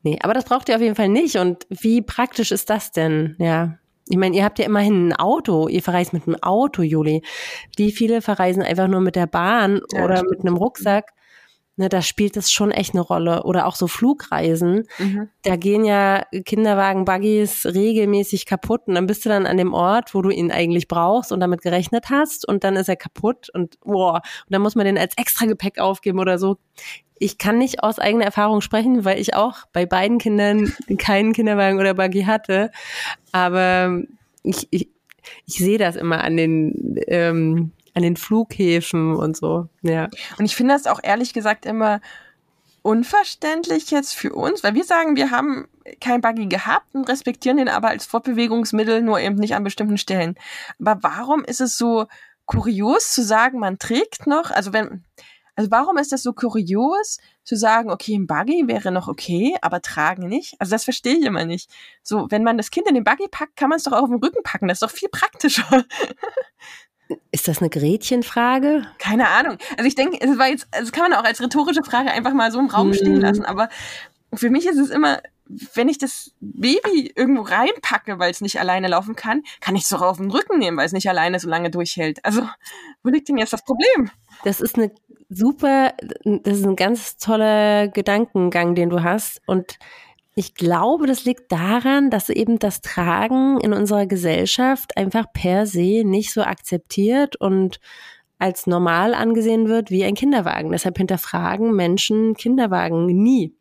Nee, 0.02 0.18
aber 0.22 0.34
das 0.34 0.44
braucht 0.44 0.68
ihr 0.68 0.76
auf 0.76 0.82
jeden 0.82 0.94
Fall 0.94 1.08
nicht. 1.08 1.36
Und 1.36 1.66
wie 1.68 2.00
praktisch 2.00 2.52
ist 2.52 2.70
das 2.70 2.92
denn? 2.92 3.34
Ja. 3.38 3.78
Ich 4.08 4.16
meine, 4.16 4.36
ihr 4.36 4.44
habt 4.44 4.58
ja 4.58 4.64
immerhin 4.64 5.08
ein 5.08 5.16
Auto, 5.16 5.68
ihr 5.68 5.82
verreist 5.82 6.12
mit 6.12 6.26
einem 6.26 6.40
Auto, 6.42 6.82
Juli. 6.82 7.22
Wie 7.76 7.90
viele 7.90 8.22
verreisen 8.22 8.62
einfach 8.62 8.86
nur 8.86 9.00
mit 9.00 9.16
der 9.16 9.26
Bahn 9.26 9.80
ja, 9.92 10.04
oder 10.04 10.22
mit 10.22 10.40
einem 10.40 10.56
Rucksack? 10.56 11.12
Ne, 11.78 11.90
da 11.90 12.00
spielt 12.00 12.36
das 12.36 12.50
schon 12.50 12.70
echt 12.70 12.94
eine 12.94 13.02
Rolle. 13.02 13.42
Oder 13.42 13.66
auch 13.66 13.74
so 13.74 13.86
Flugreisen. 13.86 14.84
Mhm. 14.98 15.28
Da 15.42 15.56
gehen 15.56 15.84
ja 15.84 16.24
Kinderwagen, 16.46 17.04
Buggies 17.04 17.66
regelmäßig 17.66 18.46
kaputt 18.46 18.82
und 18.86 18.94
dann 18.94 19.06
bist 19.06 19.26
du 19.26 19.28
dann 19.28 19.44
an 19.44 19.58
dem 19.58 19.74
Ort, 19.74 20.14
wo 20.14 20.22
du 20.22 20.30
ihn 20.30 20.50
eigentlich 20.50 20.88
brauchst 20.88 21.32
und 21.32 21.40
damit 21.40 21.60
gerechnet 21.60 22.06
hast 22.08 22.48
und 22.48 22.64
dann 22.64 22.76
ist 22.76 22.88
er 22.88 22.96
kaputt 22.96 23.50
und 23.52 23.78
boah, 23.80 24.14
und 24.14 24.22
dann 24.54 24.62
muss 24.62 24.74
man 24.74 24.86
den 24.86 24.96
als 24.96 25.12
extra 25.18 25.44
Gepäck 25.44 25.78
aufgeben 25.78 26.18
oder 26.18 26.38
so. 26.38 26.56
Ich 27.18 27.38
kann 27.38 27.58
nicht 27.58 27.82
aus 27.82 27.98
eigener 27.98 28.24
Erfahrung 28.24 28.60
sprechen, 28.60 29.04
weil 29.04 29.18
ich 29.18 29.34
auch 29.34 29.64
bei 29.72 29.86
beiden 29.86 30.18
Kindern 30.18 30.72
keinen 30.98 31.32
Kinderwagen 31.32 31.78
oder 31.78 31.94
Buggy 31.94 32.24
hatte. 32.24 32.70
Aber 33.32 34.02
ich, 34.42 34.68
ich, 34.70 34.88
ich 35.46 35.54
sehe 35.54 35.78
das 35.78 35.96
immer 35.96 36.22
an 36.22 36.36
den, 36.36 37.00
ähm, 37.06 37.72
an 37.94 38.02
den 38.02 38.16
Flughäfen 38.16 39.16
und 39.16 39.36
so. 39.36 39.68
Ja. 39.82 40.08
Und 40.38 40.44
ich 40.44 40.54
finde 40.54 40.74
das 40.74 40.86
auch 40.86 41.00
ehrlich 41.02 41.32
gesagt 41.32 41.66
immer 41.66 42.00
unverständlich 42.82 43.90
jetzt 43.90 44.14
für 44.14 44.32
uns, 44.32 44.62
weil 44.62 44.74
wir 44.74 44.84
sagen, 44.84 45.16
wir 45.16 45.32
haben 45.32 45.66
kein 46.00 46.20
Buggy 46.20 46.46
gehabt 46.46 46.94
und 46.94 47.08
respektieren 47.08 47.56
den 47.56 47.68
aber 47.68 47.88
als 47.88 48.06
Fortbewegungsmittel, 48.06 49.02
nur 49.02 49.18
eben 49.18 49.34
nicht 49.34 49.56
an 49.56 49.64
bestimmten 49.64 49.98
Stellen. 49.98 50.36
Aber 50.78 51.02
warum 51.02 51.44
ist 51.44 51.60
es 51.60 51.76
so 51.76 52.06
kurios 52.44 53.12
zu 53.12 53.24
sagen, 53.24 53.58
man 53.58 53.78
trägt 53.78 54.28
noch, 54.28 54.52
also 54.52 54.72
wenn, 54.72 55.04
also 55.56 55.70
warum 55.70 55.96
ist 55.96 56.12
das 56.12 56.22
so 56.22 56.32
kurios 56.34 57.18
zu 57.42 57.56
sagen, 57.56 57.90
okay, 57.90 58.14
ein 58.14 58.26
Buggy 58.26 58.68
wäre 58.68 58.92
noch 58.92 59.08
okay, 59.08 59.56
aber 59.62 59.80
tragen 59.80 60.28
nicht? 60.28 60.54
Also 60.58 60.70
das 60.70 60.84
verstehe 60.84 61.16
ich 61.16 61.24
immer 61.24 61.44
nicht. 61.44 61.70
So, 62.02 62.26
wenn 62.30 62.44
man 62.44 62.58
das 62.58 62.70
Kind 62.70 62.86
in 62.86 62.94
den 62.94 63.04
Buggy 63.04 63.26
packt, 63.30 63.56
kann 63.56 63.70
man 63.70 63.78
es 63.78 63.84
doch 63.84 63.92
auch 63.92 64.02
auf 64.02 64.10
den 64.10 64.22
Rücken 64.22 64.42
packen. 64.44 64.68
Das 64.68 64.76
ist 64.76 64.82
doch 64.82 64.90
viel 64.90 65.08
praktischer. 65.08 65.84
Ist 67.30 67.46
das 67.46 67.60
eine 67.60 67.70
Gretchenfrage? 67.70 68.84
Keine 68.98 69.28
Ahnung. 69.28 69.58
Also 69.76 69.84
ich 69.84 69.94
denke, 69.94 70.20
es 70.20 70.38
war 70.38 70.48
jetzt, 70.48 70.66
also 70.72 70.90
kann 70.90 71.08
man 71.08 71.12
auch 71.12 71.24
als 71.24 71.40
rhetorische 71.40 71.84
Frage 71.84 72.10
einfach 72.10 72.32
mal 72.32 72.50
so 72.50 72.58
im 72.58 72.66
Raum 72.66 72.92
stehen 72.94 73.14
hm. 73.14 73.20
lassen. 73.20 73.44
Aber 73.44 73.68
für 74.34 74.50
mich 74.50 74.66
ist 74.66 74.78
es 74.78 74.90
immer, 74.90 75.20
wenn 75.74 75.88
ich 75.88 75.98
das 75.98 76.32
Baby 76.40 77.12
irgendwo 77.14 77.42
reinpacke, 77.42 78.18
weil 78.18 78.30
es 78.30 78.40
nicht 78.40 78.58
alleine 78.58 78.88
laufen 78.88 79.14
kann, 79.14 79.42
kann 79.60 79.76
ich 79.76 79.82
es 79.82 79.88
doch 79.88 80.02
auf 80.02 80.16
den 80.16 80.30
Rücken 80.30 80.58
nehmen, 80.58 80.76
weil 80.76 80.86
es 80.86 80.92
nicht 80.92 81.08
alleine 81.08 81.38
so 81.38 81.48
lange 81.48 81.70
durchhält. 81.70 82.24
Also, 82.24 82.42
wo 83.02 83.10
liegt 83.10 83.28
denn 83.28 83.38
jetzt 83.38 83.52
das 83.52 83.64
Problem? 83.64 84.10
Das 84.44 84.60
ist 84.60 84.76
eine 84.76 84.90
super, 85.28 85.94
das 86.24 86.58
ist 86.58 86.66
ein 86.66 86.76
ganz 86.76 87.16
toller 87.16 87.88
Gedankengang, 87.88 88.74
den 88.74 88.90
du 88.90 89.02
hast. 89.02 89.40
Und 89.46 89.78
ich 90.34 90.54
glaube, 90.54 91.06
das 91.06 91.24
liegt 91.24 91.50
daran, 91.50 92.10
dass 92.10 92.28
eben 92.28 92.58
das 92.58 92.80
Tragen 92.80 93.60
in 93.60 93.72
unserer 93.72 94.06
Gesellschaft 94.06 94.96
einfach 94.96 95.32
per 95.32 95.66
se 95.66 96.02
nicht 96.04 96.32
so 96.32 96.42
akzeptiert 96.42 97.36
und 97.36 97.80
als 98.38 98.66
normal 98.66 99.14
angesehen 99.14 99.68
wird 99.68 99.90
wie 99.90 100.04
ein 100.04 100.14
Kinderwagen. 100.14 100.70
Deshalb 100.70 100.98
hinterfragen 100.98 101.74
Menschen 101.74 102.34
Kinderwagen 102.34 103.06
nie. 103.06 103.54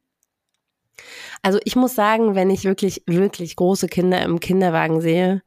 Also 1.41 1.59
ich 1.63 1.75
muss 1.75 1.95
sagen, 1.95 2.35
wenn 2.35 2.49
ich 2.49 2.63
wirklich, 2.63 3.03
wirklich 3.05 3.55
große 3.55 3.87
Kinder 3.87 4.21
im 4.21 4.39
Kinderwagen 4.39 5.01
sehe, 5.01 5.41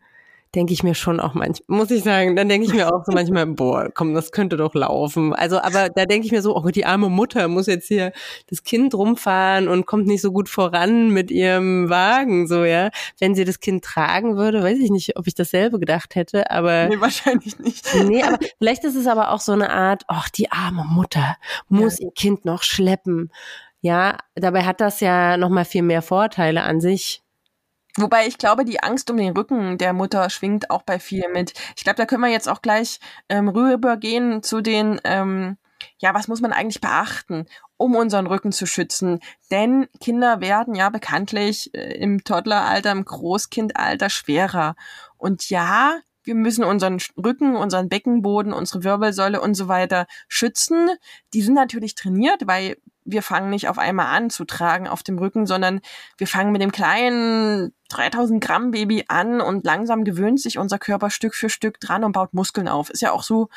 denke 0.54 0.72
ich 0.72 0.82
mir 0.82 0.94
schon 0.94 1.20
auch 1.20 1.34
manchmal, 1.34 1.78
muss 1.78 1.90
ich 1.90 2.02
sagen, 2.02 2.34
dann 2.34 2.48
denke 2.48 2.66
ich 2.66 2.72
mir 2.72 2.92
auch 2.92 3.04
so 3.04 3.12
manchmal, 3.12 3.46
boah, 3.46 3.90
komm, 3.92 4.14
das 4.14 4.32
könnte 4.32 4.56
doch 4.56 4.74
laufen. 4.74 5.34
Also, 5.34 5.61
aber 5.61 5.90
da 5.90 6.06
denke 6.06 6.26
ich 6.26 6.32
mir 6.32 6.42
so, 6.42 6.56
oh, 6.56 6.68
die 6.70 6.87
arme 6.87 7.11
Mutter 7.11 7.48
muss 7.48 7.66
jetzt 7.66 7.88
hier 7.88 8.12
das 8.48 8.62
Kind 8.62 8.94
rumfahren 8.94 9.68
und 9.68 9.87
kommt 9.87 10.06
nicht 10.06 10.22
so 10.22 10.32
gut 10.32 10.48
voran 10.48 11.11
mit 11.11 11.30
ihrem 11.30 11.90
Wagen, 11.90 12.46
so, 12.46 12.64
ja. 12.64 12.90
Wenn 13.18 13.34
sie 13.34 13.44
das 13.44 13.61
Kind 13.61 13.84
tragen 13.84 14.37
würde, 14.37 14.62
weiß 14.62 14.78
ich 14.78 14.90
nicht, 14.90 15.16
ob 15.16 15.26
ich 15.26 15.34
dasselbe 15.34 15.78
gedacht 15.78 16.14
hätte, 16.14 16.50
aber. 16.50 16.88
Nee, 16.88 17.00
wahrscheinlich 17.00 17.58
nicht. 17.58 17.87
Nee, 18.06 18.22
aber 18.22 18.38
vielleicht 18.58 18.84
ist 18.84 18.96
es 18.96 19.06
aber 19.06 19.32
auch 19.32 19.40
so 19.40 19.52
eine 19.52 19.70
Art, 19.70 20.04
ach, 20.08 20.28
die 20.28 20.50
arme 20.50 20.84
Mutter 20.84 21.37
muss 21.68 21.98
ja. 21.98 22.06
ihr 22.06 22.12
Kind 22.12 22.44
noch 22.44 22.62
schleppen. 22.62 23.30
Ja, 23.80 24.18
dabei 24.34 24.64
hat 24.64 24.80
das 24.80 25.00
ja 25.00 25.36
nochmal 25.36 25.64
viel 25.64 25.82
mehr 25.82 26.02
Vorteile 26.02 26.62
an 26.62 26.80
sich. 26.80 27.22
Wobei 27.96 28.26
ich 28.26 28.38
glaube, 28.38 28.64
die 28.64 28.82
Angst 28.82 29.10
um 29.10 29.16
den 29.16 29.36
Rücken 29.36 29.78
der 29.78 29.92
Mutter 29.92 30.30
schwingt 30.30 30.70
auch 30.70 30.82
bei 30.82 30.98
vielen 30.98 31.32
mit. 31.32 31.52
Ich 31.76 31.84
glaube, 31.84 31.96
da 31.96 32.06
können 32.06 32.22
wir 32.22 32.30
jetzt 32.30 32.48
auch 32.48 32.62
gleich 32.62 33.00
ähm, 33.28 33.48
rübergehen 33.48 34.42
zu 34.42 34.60
den 34.60 35.00
ähm, 35.04 35.58
ja, 35.98 36.14
was 36.14 36.28
muss 36.28 36.40
man 36.40 36.52
eigentlich 36.52 36.80
beachten, 36.80 37.46
um 37.76 37.94
unseren 37.96 38.26
Rücken 38.26 38.52
zu 38.52 38.66
schützen? 38.66 39.20
Denn 39.50 39.88
Kinder 40.00 40.40
werden 40.40 40.74
ja 40.74 40.90
bekanntlich 40.90 41.72
äh, 41.74 41.94
im 41.98 42.24
Toddleralter, 42.24 42.92
im 42.92 43.04
Großkindalter 43.04 44.10
schwerer. 44.10 44.74
Und 45.16 45.50
ja, 45.50 45.98
wir 46.24 46.34
müssen 46.34 46.64
unseren 46.64 46.98
Rücken, 47.16 47.56
unseren 47.56 47.88
Beckenboden, 47.88 48.52
unsere 48.52 48.84
Wirbelsäule 48.84 49.40
und 49.40 49.54
so 49.54 49.68
weiter 49.68 50.06
schützen. 50.28 50.90
Die 51.32 51.42
sind 51.42 51.54
natürlich 51.54 51.94
trainiert, 51.94 52.46
weil 52.46 52.76
wir 53.11 53.23
fangen 53.23 53.51
nicht 53.51 53.68
auf 53.68 53.79
einmal 53.79 54.14
an 54.14 54.31
zu 54.31 54.44
tragen 54.44 54.87
auf 54.87 55.03
dem 55.03 55.18
Rücken, 55.18 55.47
sondern 55.47 55.81
wir 56.18 56.27
fangen 56.27 56.53
mit 56.53 56.61
dem 56.61 56.73
kleinen 56.73 57.73
3000 57.88 58.44
Gramm 58.44 58.71
Baby 58.71 59.07
an 59.09 59.40
und 59.40 59.64
langsam 59.64 60.05
gewöhnt 60.05 60.40
sich 60.40 60.59
unser 60.59 60.79
Körper 60.79 61.09
Stück 61.09 61.35
für 61.35 61.49
Stück 61.49 61.81
dran 61.81 62.05
und 62.05 62.12
baut 62.12 62.35
Muskeln 62.35 62.68
auf. 62.68 62.90
Ist 62.90 63.01
ja 63.01 63.12
auch 63.12 63.23
so, 63.23 63.49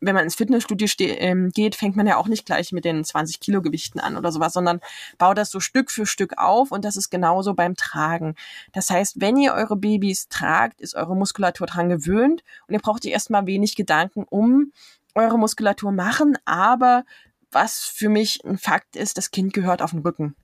wenn 0.00 0.14
man 0.14 0.22
ins 0.22 0.36
Fitnessstudio 0.36 0.86
ähm, 0.98 1.50
geht, 1.50 1.74
fängt 1.74 1.96
man 1.96 2.06
ja 2.06 2.16
auch 2.16 2.28
nicht 2.28 2.46
gleich 2.46 2.70
mit 2.70 2.84
den 2.84 3.04
20 3.04 3.40
Kilo 3.40 3.60
Gewichten 3.60 3.98
an 3.98 4.16
oder 4.16 4.30
sowas, 4.30 4.52
sondern 4.52 4.80
baut 5.18 5.36
das 5.36 5.50
so 5.50 5.58
Stück 5.58 5.90
für 5.90 6.06
Stück 6.06 6.38
auf 6.38 6.70
und 6.70 6.84
das 6.84 6.96
ist 6.96 7.10
genauso 7.10 7.54
beim 7.54 7.74
Tragen. 7.74 8.36
Das 8.72 8.88
heißt, 8.88 9.20
wenn 9.20 9.36
ihr 9.36 9.52
eure 9.52 9.76
Babys 9.76 10.28
tragt, 10.28 10.80
ist 10.80 10.94
eure 10.94 11.16
Muskulatur 11.16 11.66
dran 11.66 11.88
gewöhnt 11.88 12.44
und 12.68 12.74
ihr 12.74 12.80
braucht 12.80 13.04
ihr 13.04 13.12
erstmal 13.12 13.46
wenig 13.46 13.74
Gedanken 13.74 14.24
um 14.30 14.72
eure 15.14 15.38
Muskulatur 15.38 15.92
machen, 15.92 16.38
aber 16.44 17.04
was 17.52 17.80
für 17.84 18.08
mich 18.08 18.44
ein 18.44 18.58
Fakt 18.58 18.96
ist, 18.96 19.18
das 19.18 19.30
Kind 19.30 19.52
gehört 19.52 19.82
auf 19.82 19.90
den 19.90 20.00
Rücken. 20.00 20.34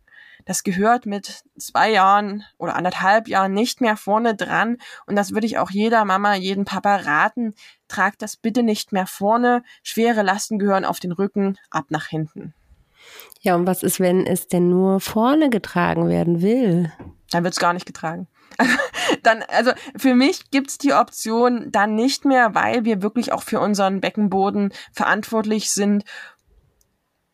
Das 0.45 0.63
gehört 0.63 1.05
mit 1.05 1.43
zwei 1.59 1.91
Jahren 1.91 2.45
oder 2.57 2.77
anderthalb 2.77 3.29
Jahren 3.29 3.53
nicht 3.53 3.81
mehr 3.81 3.97
vorne 3.97 4.35
dran. 4.35 4.79
Und 5.07 5.17
das 5.17 5.33
würde 5.33 5.47
ich 5.47 5.59
auch 5.59 5.71
jeder 5.71 6.05
Mama, 6.05 6.35
jeden 6.35 6.65
Papa 6.65 6.97
raten. 6.97 7.55
Tragt 7.89 8.23
das 8.23 8.37
bitte 8.37 8.63
nicht 8.63 8.93
mehr 8.93 9.07
vorne. 9.07 9.63
Schwere 9.83 10.23
Lasten 10.23 10.59
gehören 10.59 10.85
auf 10.85 11.01
den 11.01 11.13
Rücken, 11.13 11.59
ab 11.71 11.87
nach 11.91 12.07
hinten. 12.07 12.55
Ja, 13.41 13.55
und 13.55 13.67
was 13.67 13.83
ist, 13.83 14.01
wenn 14.01 14.27
es 14.27 14.49
denn 14.49 14.69
nur 14.69 15.01
vorne 15.01 15.51
getragen 15.51 16.09
werden 16.09 16.41
will? 16.43 16.93
Dann 17.31 17.45
wird 17.45 17.55
es 17.55 17.61
gar 17.61 17.73
nicht 17.73 17.87
getragen. 17.87 18.27
dann, 19.23 19.43
also 19.49 19.73
für 19.97 20.15
mich 20.15 20.51
gibt's 20.51 20.79
die 20.79 20.93
Option 20.93 21.71
dann 21.71 21.95
nicht 21.95 22.25
mehr, 22.25 22.55
weil 22.55 22.85
wir 22.85 23.03
wirklich 23.03 23.33
auch 23.33 23.43
für 23.43 23.61
unseren 23.61 24.01
Beckenboden 24.01 24.73
verantwortlich 24.93 25.71
sind 25.71 26.05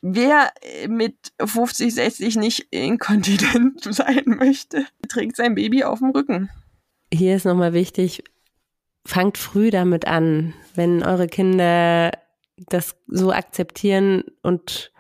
Wer 0.06 0.52
äh, 0.60 0.86
mit 0.86 1.32
50, 1.42 1.94
60 1.94 2.36
nicht 2.36 2.66
inkontinent 2.70 3.82
sein 3.94 4.22
möchte, 4.26 4.84
trägt 5.08 5.34
sein 5.34 5.54
Baby 5.54 5.84
auf 5.84 6.00
dem 6.00 6.10
Rücken. 6.10 6.50
Hier 7.10 7.36
ist 7.36 7.46
nochmal 7.46 7.72
wichtig, 7.72 8.22
fangt 9.06 9.38
früh 9.38 9.70
damit 9.70 10.06
an. 10.06 10.52
Wenn 10.74 11.02
eure 11.02 11.26
Kinder 11.26 12.10
das 12.56 12.96
so 13.06 13.32
akzeptieren 13.32 14.24
und 14.42 14.92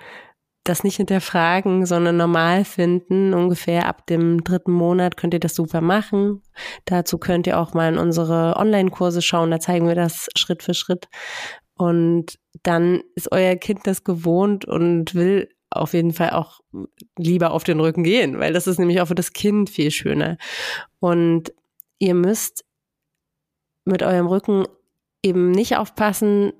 das 0.64 0.82
nicht 0.82 0.96
hinterfragen, 0.96 1.84
sondern 1.84 2.16
normal 2.16 2.64
finden. 2.64 3.34
Ungefähr 3.34 3.86
ab 3.86 4.06
dem 4.06 4.42
dritten 4.42 4.72
Monat 4.72 5.18
könnt 5.18 5.34
ihr 5.34 5.40
das 5.40 5.54
super 5.54 5.82
machen. 5.82 6.42
Dazu 6.86 7.18
könnt 7.18 7.46
ihr 7.46 7.60
auch 7.60 7.74
mal 7.74 7.92
in 7.92 7.98
unsere 7.98 8.56
Online-Kurse 8.56 9.20
schauen. 9.20 9.50
Da 9.50 9.60
zeigen 9.60 9.86
wir 9.86 9.94
das 9.94 10.28
Schritt 10.34 10.62
für 10.62 10.72
Schritt. 10.72 11.08
Und 11.76 12.38
dann 12.62 13.02
ist 13.14 13.32
euer 13.32 13.56
Kind 13.56 13.80
das 13.86 14.04
gewohnt 14.04 14.64
und 14.64 15.14
will 15.14 15.48
auf 15.70 15.92
jeden 15.92 16.12
Fall 16.12 16.30
auch 16.30 16.60
lieber 17.18 17.50
auf 17.50 17.64
den 17.64 17.80
Rücken 17.80 18.04
gehen, 18.04 18.38
weil 18.38 18.52
das 18.52 18.66
ist 18.66 18.78
nämlich 18.78 19.00
auch 19.00 19.08
für 19.08 19.16
das 19.16 19.32
Kind 19.32 19.70
viel 19.70 19.90
schöner. 19.90 20.38
Und 21.00 21.52
ihr 21.98 22.14
müsst 22.14 22.64
mit 23.84 24.02
eurem 24.02 24.26
Rücken 24.26 24.66
eben 25.22 25.50
nicht 25.50 25.76
aufpassen, 25.76 26.52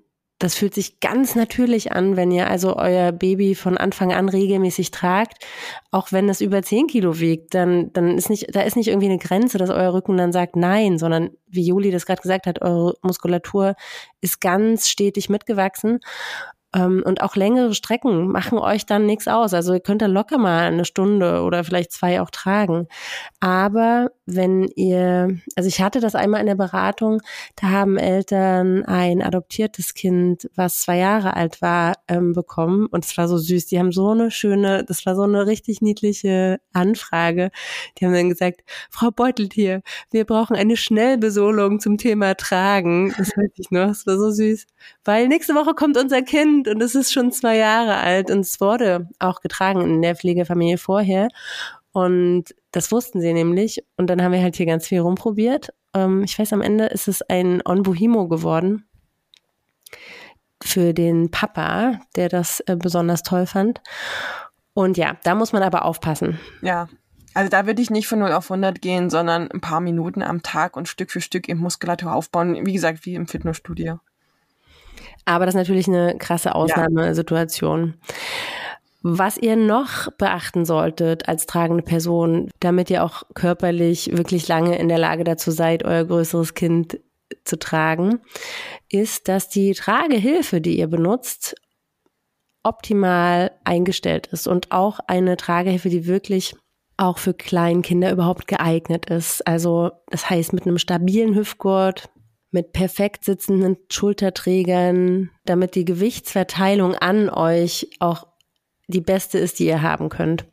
das 0.45 0.55
fühlt 0.55 0.75
sich 0.75 1.01
ganz 1.01 1.35
natürlich 1.35 1.93
an, 1.93 2.17
wenn 2.17 2.31
ihr 2.31 2.51
also 2.51 2.77
euer 2.77 3.13
Baby 3.13 3.55
von 3.55 3.79
Anfang 3.79 4.13
an 4.13 4.29
regelmäßig 4.29 4.91
tragt, 4.91 5.43
auch 5.91 6.13
wenn 6.13 6.29
es 6.29 6.43
über 6.43 6.63
10 6.63 6.87
Kilo 6.87 7.19
wiegt, 7.19 7.55
dann, 7.55 7.91
dann 7.95 8.19
ist 8.19 8.29
nicht, 8.29 8.55
da 8.55 8.61
ist 8.61 8.77
nicht 8.77 8.89
irgendwie 8.89 9.09
eine 9.09 9.17
Grenze, 9.17 9.57
dass 9.57 9.71
euer 9.71 9.95
Rücken 9.95 10.19
dann 10.19 10.33
sagt 10.33 10.55
nein, 10.55 10.99
sondern 10.99 11.31
wie 11.47 11.67
Juli 11.67 11.91
das 11.91 12.05
gerade 12.05 12.21
gesagt 12.21 12.47
hat, 12.47 12.61
eure 12.61 12.95
Muskulatur 13.01 13.75
ist 14.21 14.43
ganz 14.43 14.89
stetig 14.89 15.31
mitgewachsen 15.31 16.01
ähm, 16.75 17.03
und 17.07 17.23
auch 17.23 17.37
längere 17.37 17.75
Strecken 17.75 18.29
machen 18.29 18.59
euch 18.59 18.85
dann 18.85 19.07
nichts 19.07 19.29
aus. 19.29 19.55
Also 19.55 19.73
ihr 19.73 19.81
könnt 19.81 20.03
da 20.03 20.07
locker 20.07 20.39
mal 20.39 20.65
eine 20.67 20.85
Stunde 20.85 21.43
oder 21.43 21.65
vielleicht 21.65 21.93
zwei 21.93 22.21
auch 22.21 22.31
tragen. 22.31 22.89
Aber 23.41 24.11
wenn 24.27 24.69
ihr, 24.75 25.39
also 25.55 25.69
ich 25.69 25.83
hatte 25.83 26.01
das 26.01 26.15
einmal 26.15 26.41
in 26.41 26.47
der 26.47 26.55
Beratung, 26.55 27.21
da 27.57 27.69
haben 27.69 27.99
Eltern 27.99 28.85
ein 28.85 29.23
adoptiertes 29.23 29.95
Kind, 29.95 30.49
was 30.55 30.81
zwei 30.81 30.97
Jahre 30.97 31.35
alt 31.35 31.61
war, 31.61 31.95
ähm, 32.09 32.33
bekommen. 32.33 32.87
Und 32.87 33.05
es 33.05 33.17
war 33.19 33.29
so 33.29 33.37
süß. 33.37 33.67
Die 33.67 33.79
haben 33.79 33.93
so 33.93 34.11
eine 34.11 34.31
schöne, 34.31 34.85
das 34.85 35.05
war 35.05 35.15
so 35.15 35.23
eine 35.23 35.47
richtig 35.47 35.83
niedliche 35.83 36.59
Anfrage. 36.73 37.51
Die 37.99 38.07
haben 38.07 38.15
dann 38.15 38.31
gesagt, 38.31 38.63
Frau 38.91 39.11
Beuteltier, 39.11 39.83
wir 40.11 40.25
brauchen 40.25 40.57
eine 40.57 40.77
Schnellbesolung 40.77 41.81
zum 41.81 41.99
Thema 41.99 42.35
Tragen. 42.35 43.15
Das 43.19 43.37
weiß 43.37 43.51
ich 43.57 43.71
noch, 43.71 43.89
das 43.89 44.07
war 44.07 44.17
so 44.17 44.31
süß. 44.31 44.67
Weil 45.05 45.29
nächste 45.29 45.55
Woche 45.55 45.75
kommt 45.75 45.99
unser 45.99 46.23
Kind 46.23 46.69
und 46.69 46.83
es 46.83 46.95
ist 46.95 47.13
schon 47.13 47.33
zwei 47.33 47.57
Jahre 47.57 47.97
alt 47.97 48.31
und 48.31 48.41
es 48.41 48.61
wurde 48.61 49.09
auch 49.19 49.41
getragen 49.41 49.83
in 49.83 50.03
der 50.03 50.17
Pflegefamilie 50.17 50.79
vorher. 50.79 51.29
Und 51.93 52.55
das 52.75 52.91
wussten 52.91 53.21
sie 53.21 53.33
nämlich. 53.33 53.85
Und 53.97 54.09
dann 54.09 54.21
haben 54.23 54.33
wir 54.33 54.43
halt 54.43 54.57
hier 54.57 54.67
ganz 54.67 54.89
viel 54.89 55.01
rumprobiert. 55.01 55.73
Ähm, 55.95 56.25
ich 56.25 56.39
weiß, 56.39 56.53
am 56.53 56.61
Ende 56.61 56.87
ist 56.87 57.07
es 57.07 57.23
ein 57.23 57.63
Onbuhimo 57.65 58.27
geworden 58.27 58.89
für 60.63 60.93
den 60.93 61.31
Papa, 61.31 62.01
der 62.17 62.29
das 62.29 62.61
äh, 62.61 62.77
besonders 62.77 63.23
toll 63.23 63.47
fand. 63.47 63.81
Und 64.73 64.97
ja, 64.97 65.17
da 65.23 65.37
muss 65.37 65.53
man 65.53 65.63
aber 65.63 65.85
aufpassen. 65.85 66.41
Ja, 66.63 66.89
also 67.33 67.49
da 67.49 67.67
würde 67.67 67.81
ich 67.81 67.91
nicht 67.91 68.09
von 68.09 68.19
0 68.19 68.33
auf 68.33 68.51
100 68.51 68.83
gehen, 68.83 69.09
sondern 69.09 69.49
ein 69.53 69.61
paar 69.61 69.81
Minuten 69.81 70.23
am 70.23 70.43
Tag 70.43 70.77
und 70.77 70.89
Stück 70.89 71.13
für 71.13 71.21
Stück 71.21 71.49
im 71.49 71.59
Muskulatur 71.59 72.13
aufbauen. 72.13 72.67
Wie 72.67 72.73
gesagt, 72.73 73.07
wie 73.07 73.15
im 73.15 73.29
Fitnessstudio. 73.29 74.01
Aber 75.27 75.47
das 75.47 75.55
ist 75.55 75.59
natürlich 75.59 75.87
eine 75.87 76.19
krasse 76.19 76.55
Ausnahmesituation. 76.57 77.95
Ja. 78.01 78.15
Was 79.07 79.37
ihr 79.37 79.57
noch 79.57 80.11
beachten 80.17 80.65
solltet 80.65 81.29
als 81.29 81.45
tragende 81.45 81.83
Person, 81.83 82.49
damit 82.59 82.89
ihr 82.89 83.05
auch 83.05 83.25
körperlich 83.35 84.17
wirklich 84.17 84.49
lange 84.49 84.79
in 84.79 84.89
der 84.89 84.97
Lage 84.97 85.25
dazu 85.25 85.51
seid, 85.51 85.85
euer 85.85 86.07
größeres 86.07 86.55
Kind 86.55 87.01
zu 87.45 87.59
tragen, 87.59 88.21
ist, 88.89 89.29
dass 89.29 89.51
die 89.51 89.75
Tragehilfe, 89.75 90.63
die 90.63 90.79
ihr 90.79 90.87
benutzt, 90.87 91.55
optimal 92.63 93.51
eingestellt 93.65 94.29
ist 94.29 94.47
und 94.47 94.73
auch 94.73 95.01
eine 95.07 95.37
Tragehilfe, 95.37 95.91
die 95.91 96.07
wirklich 96.07 96.57
auch 96.97 97.19
für 97.19 97.35
Kleinkinder 97.35 98.11
überhaupt 98.11 98.49
geeignet 98.49 99.11
ist. 99.11 99.47
Also 99.47 99.91
das 100.09 100.31
heißt 100.31 100.55
mit 100.55 100.67
einem 100.67 100.79
stabilen 100.79 101.35
Hüftgurt, 101.35 102.09
mit 102.51 102.73
perfekt 102.73 103.25
sitzenden 103.25 103.77
Schulterträgern, 103.93 105.29
damit 105.45 105.75
die 105.75 105.85
Gewichtsverteilung 105.85 106.95
an 106.95 107.29
euch 107.29 107.91
auch 108.01 108.29
die 108.87 109.01
beste 109.01 109.39
ist, 109.39 109.59
die 109.59 109.67
ihr 109.67 109.83
haben 109.83 110.09
könnt. 110.09 110.45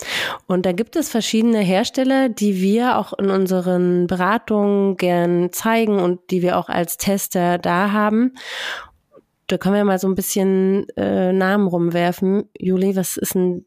Und 0.47 0.65
da 0.65 0.71
gibt 0.71 0.95
es 0.95 1.09
verschiedene 1.09 1.59
Hersteller, 1.59 2.29
die 2.29 2.61
wir 2.61 2.97
auch 2.97 3.13
in 3.13 3.29
unseren 3.29 4.07
Beratungen 4.07 4.95
gern 4.97 5.51
zeigen 5.51 5.99
und 5.99 6.19
die 6.31 6.41
wir 6.41 6.57
auch 6.57 6.69
als 6.69 6.97
Tester 6.97 7.57
da 7.57 7.91
haben. 7.91 8.33
Da 9.47 9.57
können 9.57 9.75
wir 9.75 9.83
mal 9.83 9.99
so 9.99 10.07
ein 10.07 10.15
bisschen 10.15 10.87
äh, 10.95 11.33
Namen 11.33 11.67
rumwerfen. 11.67 12.49
Juli, 12.57 12.95
was 12.95 13.17
ist 13.17 13.35
denn 13.35 13.65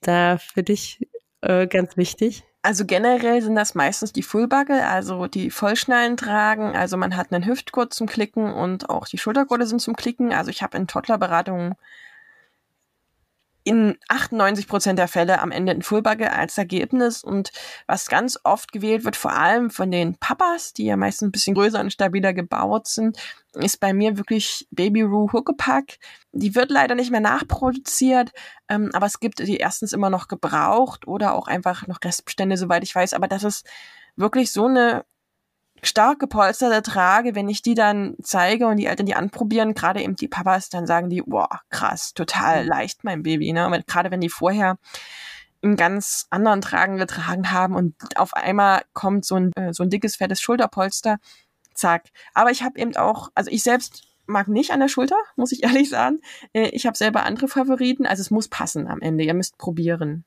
da 0.00 0.38
für 0.38 0.62
dich 0.62 1.08
äh, 1.40 1.66
ganz 1.66 1.96
wichtig? 1.96 2.44
Also 2.62 2.84
generell 2.84 3.40
sind 3.40 3.54
das 3.54 3.74
meistens 3.74 4.12
die 4.12 4.22
Fullbugge, 4.22 4.84
also 4.86 5.26
die 5.26 5.50
Vollschnallen 5.50 6.16
tragen. 6.16 6.76
Also 6.76 6.96
man 6.96 7.16
hat 7.16 7.32
einen 7.32 7.46
Hüftgurt 7.46 7.94
zum 7.94 8.06
Klicken 8.06 8.52
und 8.52 8.90
auch 8.90 9.08
die 9.08 9.18
Schultergurte 9.18 9.66
sind 9.66 9.80
zum 9.80 9.96
Klicken. 9.96 10.32
Also 10.32 10.50
ich 10.50 10.62
habe 10.62 10.76
in 10.76 10.86
Toddlerberatungen 10.86 11.74
in 13.68 13.98
98 14.08 14.66
Prozent 14.66 14.98
der 14.98 15.08
Fälle 15.08 15.42
am 15.42 15.50
Ende 15.50 15.72
ein 15.72 15.82
Fullbugge 15.82 16.32
als 16.32 16.56
Ergebnis. 16.56 17.22
Und 17.22 17.50
was 17.86 18.08
ganz 18.08 18.38
oft 18.42 18.72
gewählt 18.72 19.04
wird, 19.04 19.14
vor 19.14 19.32
allem 19.32 19.68
von 19.68 19.90
den 19.90 20.16
Papas, 20.16 20.72
die 20.72 20.86
ja 20.86 20.96
meistens 20.96 21.28
ein 21.28 21.32
bisschen 21.32 21.54
größer 21.54 21.78
und 21.78 21.92
stabiler 21.92 22.32
gebaut 22.32 22.88
sind, 22.88 23.18
ist 23.52 23.78
bei 23.78 23.92
mir 23.92 24.16
wirklich 24.16 24.66
Baby 24.70 25.02
Roo 25.02 25.30
Huckepack. 25.30 25.98
Die 26.32 26.54
wird 26.54 26.70
leider 26.70 26.94
nicht 26.94 27.10
mehr 27.10 27.20
nachproduziert, 27.20 28.32
ähm, 28.70 28.88
aber 28.94 29.04
es 29.04 29.20
gibt 29.20 29.40
die 29.40 29.58
erstens 29.58 29.92
immer 29.92 30.08
noch 30.08 30.28
gebraucht 30.28 31.06
oder 31.06 31.34
auch 31.34 31.46
einfach 31.46 31.86
noch 31.86 31.98
Restbestände, 32.02 32.56
soweit 32.56 32.84
ich 32.84 32.94
weiß. 32.94 33.12
Aber 33.12 33.28
das 33.28 33.44
ist 33.44 33.66
wirklich 34.16 34.50
so 34.50 34.64
eine 34.64 35.04
stark 35.82 36.18
gepolsterte 36.18 36.82
trage, 36.82 37.34
wenn 37.34 37.48
ich 37.48 37.62
die 37.62 37.74
dann 37.74 38.16
zeige 38.22 38.66
und 38.66 38.76
die 38.76 38.86
Eltern 38.86 39.06
die 39.06 39.14
anprobieren, 39.14 39.74
gerade 39.74 40.02
eben 40.02 40.16
die 40.16 40.28
Papas, 40.28 40.68
dann 40.68 40.86
sagen 40.86 41.10
die, 41.10 41.22
boah, 41.22 41.60
krass, 41.70 42.14
total 42.14 42.62
mhm. 42.62 42.68
leicht 42.68 43.04
mein 43.04 43.22
Baby, 43.22 43.52
ne? 43.52 43.82
Gerade 43.86 44.10
wenn 44.10 44.20
die 44.20 44.28
vorher 44.28 44.78
einen 45.62 45.76
ganz 45.76 46.26
anderen 46.30 46.60
Tragen 46.60 46.96
getragen 46.98 47.50
haben 47.50 47.74
und 47.74 47.94
auf 48.16 48.34
einmal 48.34 48.82
kommt 48.92 49.24
so 49.24 49.36
ein, 49.36 49.52
äh, 49.56 49.72
so 49.72 49.82
ein 49.82 49.90
dickes, 49.90 50.16
fettes 50.16 50.40
Schulterpolster, 50.40 51.18
zack. 51.74 52.04
Aber 52.34 52.50
ich 52.50 52.62
habe 52.62 52.78
eben 52.78 52.96
auch, 52.96 53.30
also 53.34 53.50
ich 53.50 53.62
selbst 53.62 54.04
mag 54.26 54.48
nicht 54.48 54.70
an 54.70 54.80
der 54.80 54.88
Schulter, 54.88 55.16
muss 55.36 55.52
ich 55.52 55.62
ehrlich 55.64 55.88
sagen. 55.88 56.20
Äh, 56.52 56.68
ich 56.68 56.86
habe 56.86 56.96
selber 56.96 57.24
andere 57.24 57.48
Favoriten, 57.48 58.06
also 58.06 58.20
es 58.20 58.30
muss 58.30 58.48
passen 58.48 58.86
am 58.86 59.00
Ende. 59.00 59.24
Ihr 59.24 59.34
müsst 59.34 59.58
probieren. 59.58 60.24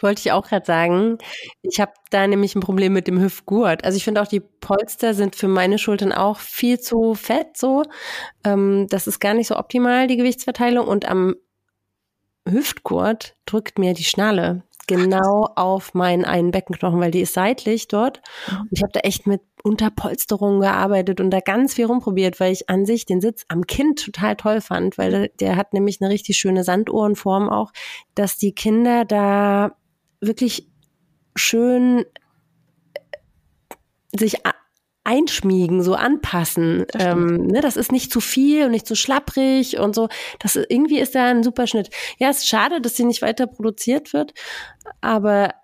Wollte 0.00 0.20
ich 0.20 0.32
auch 0.32 0.46
gerade 0.46 0.66
sagen. 0.66 1.18
Ich 1.62 1.80
habe 1.80 1.92
da 2.10 2.26
nämlich 2.26 2.54
ein 2.54 2.60
Problem 2.60 2.92
mit 2.92 3.06
dem 3.06 3.20
Hüftgurt. 3.20 3.84
Also 3.84 3.96
ich 3.96 4.04
finde 4.04 4.22
auch 4.22 4.26
die 4.26 4.40
Polster 4.40 5.14
sind 5.14 5.36
für 5.36 5.48
meine 5.48 5.78
Schultern 5.78 6.12
auch 6.12 6.38
viel 6.38 6.80
zu 6.80 7.14
fett 7.14 7.56
so. 7.56 7.84
Ähm, 8.44 8.86
das 8.88 9.06
ist 9.06 9.20
gar 9.20 9.34
nicht 9.34 9.48
so 9.48 9.56
optimal, 9.56 10.06
die 10.06 10.16
Gewichtsverteilung. 10.16 10.86
Und 10.86 11.08
am 11.08 11.36
Hüftgurt 12.46 13.36
drückt 13.46 13.78
mir 13.78 13.94
die 13.94 14.04
Schnalle 14.04 14.62
genau 14.88 15.48
auf 15.54 15.94
meinen 15.94 16.24
einen 16.24 16.50
Beckenknochen, 16.50 16.98
weil 16.98 17.10
die 17.12 17.20
ist 17.20 17.34
seitlich 17.34 17.88
dort. 17.88 18.20
Mhm. 18.50 18.60
Und 18.60 18.68
ich 18.72 18.82
habe 18.82 18.92
da 18.92 19.00
echt 19.00 19.26
mit 19.26 19.42
Unterpolsterungen 19.64 20.60
gearbeitet 20.60 21.20
und 21.20 21.30
da 21.30 21.40
ganz 21.40 21.74
viel 21.74 21.86
rumprobiert, 21.86 22.40
weil 22.40 22.52
ich 22.52 22.68
an 22.68 22.86
sich 22.86 23.06
den 23.06 23.20
Sitz 23.20 23.44
am 23.48 23.66
Kinn 23.66 23.96
total 23.96 24.36
toll 24.36 24.60
fand, 24.60 24.98
weil 24.98 25.10
der, 25.10 25.28
der 25.40 25.56
hat 25.56 25.72
nämlich 25.72 26.00
eine 26.00 26.10
richtig 26.10 26.36
schöne 26.36 26.64
Sanduhrenform 26.64 27.48
auch, 27.48 27.72
dass 28.14 28.36
die 28.36 28.52
Kinder 28.52 29.04
da 29.04 29.76
wirklich 30.20 30.68
schön 31.36 32.04
sich 34.16 34.42
einschmiegen, 35.08 35.82
so 35.82 35.94
anpassen. 35.94 36.84
Das, 36.92 37.02
ähm, 37.02 37.46
ne, 37.46 37.62
das 37.62 37.78
ist 37.78 37.92
nicht 37.92 38.12
zu 38.12 38.20
viel 38.20 38.66
und 38.66 38.72
nicht 38.72 38.86
zu 38.86 38.94
schlapprig 38.94 39.78
und 39.78 39.94
so. 39.94 40.08
Das 40.38 40.54
ist, 40.54 40.66
irgendwie 40.68 40.98
ist 40.98 41.14
da 41.14 41.26
ein 41.26 41.42
super 41.42 41.66
Schnitt. 41.66 41.88
Ja, 42.18 42.28
es 42.28 42.38
ist 42.38 42.48
schade, 42.48 42.82
dass 42.82 42.96
sie 42.96 43.06
nicht 43.06 43.22
weiter 43.22 43.46
produziert 43.46 44.12
wird, 44.12 44.34
aber 45.00 45.54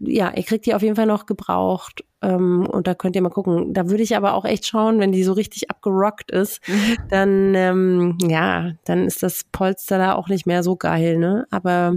ja, 0.00 0.32
ihr 0.34 0.42
kriegt 0.42 0.66
die 0.66 0.74
auf 0.74 0.82
jeden 0.82 0.96
Fall 0.96 1.06
noch 1.06 1.26
gebraucht. 1.26 2.04
Ähm, 2.24 2.66
und 2.66 2.86
da 2.86 2.94
könnt 2.94 3.16
ihr 3.16 3.22
mal 3.22 3.28
gucken. 3.28 3.74
Da 3.74 3.90
würde 3.90 4.02
ich 4.02 4.16
aber 4.16 4.32
auch 4.34 4.46
echt 4.46 4.66
schauen, 4.66 4.98
wenn 4.98 5.12
die 5.12 5.24
so 5.24 5.34
richtig 5.34 5.70
abgerockt 5.70 6.30
ist, 6.30 6.60
dann 7.10 7.54
ähm, 7.54 8.18
ja, 8.22 8.72
dann 8.84 9.06
ist 9.06 9.22
das 9.22 9.44
Polster 9.52 9.98
da 9.98 10.14
auch 10.14 10.28
nicht 10.28 10.46
mehr 10.46 10.62
so 10.62 10.76
geil, 10.76 11.18
ne? 11.18 11.46
Aber 11.50 11.94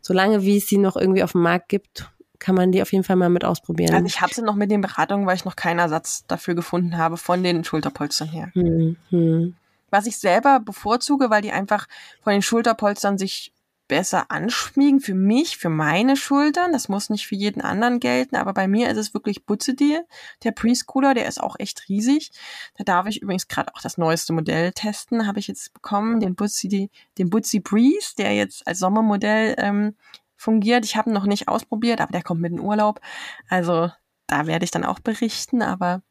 solange 0.00 0.42
wie 0.42 0.56
es 0.56 0.66
sie 0.66 0.78
noch 0.78 0.96
irgendwie 0.96 1.22
auf 1.22 1.32
dem 1.32 1.42
Markt 1.42 1.68
gibt, 1.68 2.10
kann 2.38 2.54
man 2.54 2.72
die 2.72 2.80
auf 2.82 2.92
jeden 2.92 3.04
Fall 3.04 3.16
mal 3.16 3.28
mit 3.28 3.44
ausprobieren. 3.44 3.94
Also 3.94 4.06
ich 4.06 4.20
habe 4.20 4.32
sie 4.32 4.42
noch 4.42 4.54
mit 4.54 4.70
den 4.70 4.80
Beratungen, 4.80 5.26
weil 5.26 5.36
ich 5.36 5.44
noch 5.44 5.56
keinen 5.56 5.78
Ersatz 5.78 6.24
dafür 6.26 6.54
gefunden 6.54 6.96
habe 6.96 7.16
von 7.16 7.42
den 7.42 7.64
Schulterpolstern 7.64 8.28
her. 8.28 8.50
Mhm. 8.54 9.54
Was 9.90 10.06
ich 10.06 10.18
selber 10.18 10.60
bevorzuge, 10.60 11.30
weil 11.30 11.42
die 11.42 11.52
einfach 11.52 11.86
von 12.22 12.32
den 12.32 12.42
Schulterpolstern 12.42 13.18
sich 13.18 13.52
besser 13.88 14.30
anschmiegen 14.30 15.00
für 15.00 15.14
mich, 15.14 15.56
für 15.58 15.68
meine 15.68 16.16
Schultern. 16.16 16.72
Das 16.72 16.88
muss 16.88 17.10
nicht 17.10 17.26
für 17.26 17.34
jeden 17.34 17.60
anderen 17.60 18.00
gelten, 18.00 18.36
aber 18.36 18.52
bei 18.52 18.68
mir 18.68 18.90
ist 18.90 18.96
es 18.96 19.14
wirklich 19.14 19.44
Butzedil. 19.46 20.04
Der 20.44 20.52
Preschooler, 20.52 21.14
der 21.14 21.26
ist 21.26 21.40
auch 21.40 21.56
echt 21.58 21.88
riesig. 21.88 22.30
Da 22.76 22.84
darf 22.84 23.06
ich 23.06 23.22
übrigens 23.22 23.48
gerade 23.48 23.74
auch 23.74 23.80
das 23.80 23.98
neueste 23.98 24.32
Modell 24.32 24.72
testen, 24.72 25.26
habe 25.26 25.38
ich 25.38 25.48
jetzt 25.48 25.72
bekommen, 25.74 26.20
den 26.20 26.34
Butzi, 26.34 26.90
den 27.18 27.30
Butzi 27.30 27.60
Breeze, 27.60 28.14
der 28.16 28.34
jetzt 28.34 28.66
als 28.66 28.78
Sommermodell 28.78 29.54
ähm, 29.58 29.94
fungiert. 30.36 30.84
Ich 30.84 30.96
habe 30.96 31.10
ihn 31.10 31.14
noch 31.14 31.26
nicht 31.26 31.48
ausprobiert, 31.48 32.00
aber 32.00 32.12
der 32.12 32.22
kommt 32.22 32.40
mit 32.40 32.52
in 32.52 32.60
Urlaub. 32.60 33.00
Also 33.48 33.90
da 34.26 34.46
werde 34.46 34.64
ich 34.64 34.70
dann 34.70 34.84
auch 34.84 35.00
berichten, 35.00 35.62
aber 35.62 36.02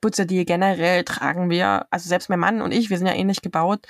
Butzerdeal 0.00 0.44
generell 0.44 1.04
tragen 1.04 1.50
wir, 1.50 1.86
also 1.90 2.08
selbst 2.08 2.30
mein 2.30 2.38
Mann 2.38 2.62
und 2.62 2.72
ich, 2.72 2.90
wir 2.90 2.98
sind 2.98 3.06
ja 3.06 3.14
ähnlich 3.14 3.42
gebaut, 3.42 3.86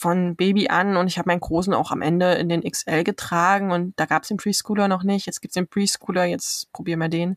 von 0.00 0.34
Baby 0.34 0.68
an 0.68 0.96
und 0.96 1.08
ich 1.08 1.18
habe 1.18 1.28
meinen 1.28 1.40
Großen 1.40 1.74
auch 1.74 1.90
am 1.90 2.00
Ende 2.00 2.32
in 2.32 2.48
den 2.48 2.62
XL 2.62 3.04
getragen 3.04 3.70
und 3.70 3.92
da 4.00 4.06
gab 4.06 4.22
es 4.22 4.28
den 4.28 4.38
Preschooler 4.38 4.88
noch 4.88 5.02
nicht. 5.02 5.26
Jetzt 5.26 5.42
gibt's 5.42 5.54
den 5.54 5.68
Preschooler, 5.68 6.24
jetzt 6.24 6.72
probieren 6.72 7.00
wir 7.00 7.10
den. 7.10 7.36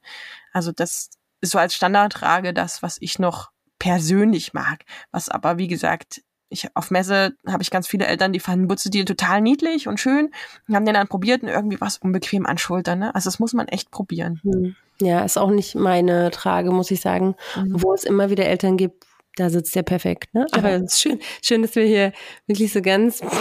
Also 0.54 0.72
das 0.72 1.10
ist 1.42 1.52
so 1.52 1.60
als 1.60 1.76
Standardtrage 1.76 2.54
das, 2.54 2.82
was 2.82 2.98
ich 3.02 3.20
noch 3.20 3.52
persönlich 3.80 4.54
mag, 4.54 4.86
was 5.12 5.28
aber 5.28 5.58
wie 5.58 5.68
gesagt 5.68 6.22
ich 6.48 6.70
auf 6.76 6.90
Messe 6.90 7.34
habe 7.46 7.64
ich 7.64 7.72
ganz 7.72 7.88
viele 7.88 8.06
Eltern, 8.06 8.32
die 8.32 8.40
fanden 8.40 8.68
Butzedeal 8.68 9.06
total 9.06 9.42
niedlich 9.42 9.90
und 9.90 10.00
schön 10.00 10.30
und 10.68 10.76
haben 10.76 10.86
den 10.86 10.94
dann 10.94 11.08
probiert 11.08 11.42
und 11.42 11.50
irgendwie 11.50 11.82
was 11.82 11.98
unbequem 11.98 12.46
an 12.46 12.58
Schultern. 12.58 13.00
Ne? 13.00 13.14
Also 13.14 13.28
das 13.28 13.40
muss 13.40 13.54
man 13.54 13.68
echt 13.68 13.92
probieren. 13.92 14.40
Hm. 14.44 14.76
Ja, 15.02 15.26
ist 15.26 15.38
auch 15.38 15.50
nicht 15.50 15.76
meine 15.76 16.32
Trage, 16.32 16.72
muss 16.72 16.92
ich 16.92 17.02
sagen, 17.02 17.36
mhm. 17.56 17.82
wo 17.82 17.94
es 17.94 18.04
immer 18.04 18.30
wieder 18.30 18.46
Eltern 18.46 18.78
gibt, 18.78 19.06
da 19.36 19.50
sitzt 19.50 19.76
der 19.76 19.84
perfekt. 19.84 20.34
Ne? 20.34 20.46
Aber 20.52 20.72
es 20.72 20.94
ist 20.94 21.02
schön, 21.02 21.20
schön, 21.42 21.62
dass 21.62 21.76
wir 21.76 21.86
hier 21.86 22.12
wirklich 22.48 22.72
so 22.72 22.82
ganz 22.82 23.22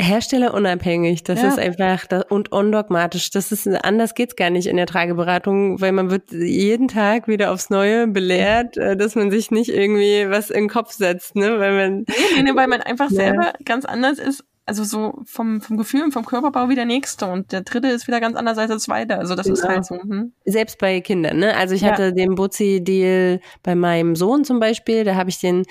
herstellerunabhängig. 0.00 1.24
Das 1.24 1.40
ja. 1.40 1.48
ist 1.48 1.58
einfach 1.58 2.06
das, 2.06 2.24
und 2.28 2.52
undogmatisch. 2.52 3.30
Das 3.30 3.52
ist 3.52 3.66
anders 3.66 4.14
geht's 4.14 4.36
gar 4.36 4.50
nicht 4.50 4.66
in 4.66 4.76
der 4.76 4.86
Trageberatung, 4.86 5.80
weil 5.80 5.92
man 5.92 6.10
wird 6.10 6.32
jeden 6.32 6.88
Tag 6.88 7.28
wieder 7.28 7.52
aufs 7.52 7.70
Neue 7.70 8.06
belehrt, 8.08 8.76
äh, 8.76 8.96
dass 8.96 9.14
man 9.14 9.30
sich 9.30 9.50
nicht 9.50 9.70
irgendwie 9.70 10.28
was 10.28 10.50
in 10.50 10.64
den 10.64 10.68
Kopf 10.68 10.92
setzt, 10.92 11.36
ne? 11.36 11.58
Weil 11.58 11.72
man 11.72 12.04
nee, 12.08 12.42
nee, 12.42 12.54
weil 12.54 12.68
man 12.68 12.82
einfach 12.82 13.10
ja. 13.10 13.16
selber 13.16 13.52
ganz 13.64 13.84
anders 13.84 14.18
ist 14.18 14.44
also 14.64 14.84
so 14.84 15.20
vom, 15.24 15.60
vom 15.60 15.76
Gefühl 15.76 16.02
und 16.04 16.12
vom 16.12 16.24
Körperbau 16.24 16.68
wie 16.68 16.76
der 16.76 16.84
nächste 16.84 17.26
und 17.26 17.50
der 17.50 17.62
dritte 17.62 17.88
ist 17.88 18.06
wieder 18.06 18.20
ganz 18.20 18.36
anders 18.36 18.58
als 18.58 18.68
der 18.68 18.78
zweite. 18.78 19.18
Also 19.18 19.34
das 19.34 19.46
genau. 19.46 19.58
ist 19.58 19.64
halt 19.64 19.84
so. 19.84 19.96
Hm. 19.96 20.32
Selbst 20.44 20.78
bei 20.78 21.00
Kindern, 21.00 21.38
ne? 21.38 21.56
Also 21.56 21.74
ich 21.74 21.82
ja. 21.82 21.92
hatte 21.92 22.12
den 22.12 22.36
Butzi-Deal 22.36 23.40
bei 23.62 23.74
meinem 23.74 24.14
Sohn 24.14 24.44
zum 24.44 24.60
Beispiel, 24.60 25.04
da 25.04 25.16
habe 25.16 25.30
ich 25.30 25.40
den, 25.40 25.64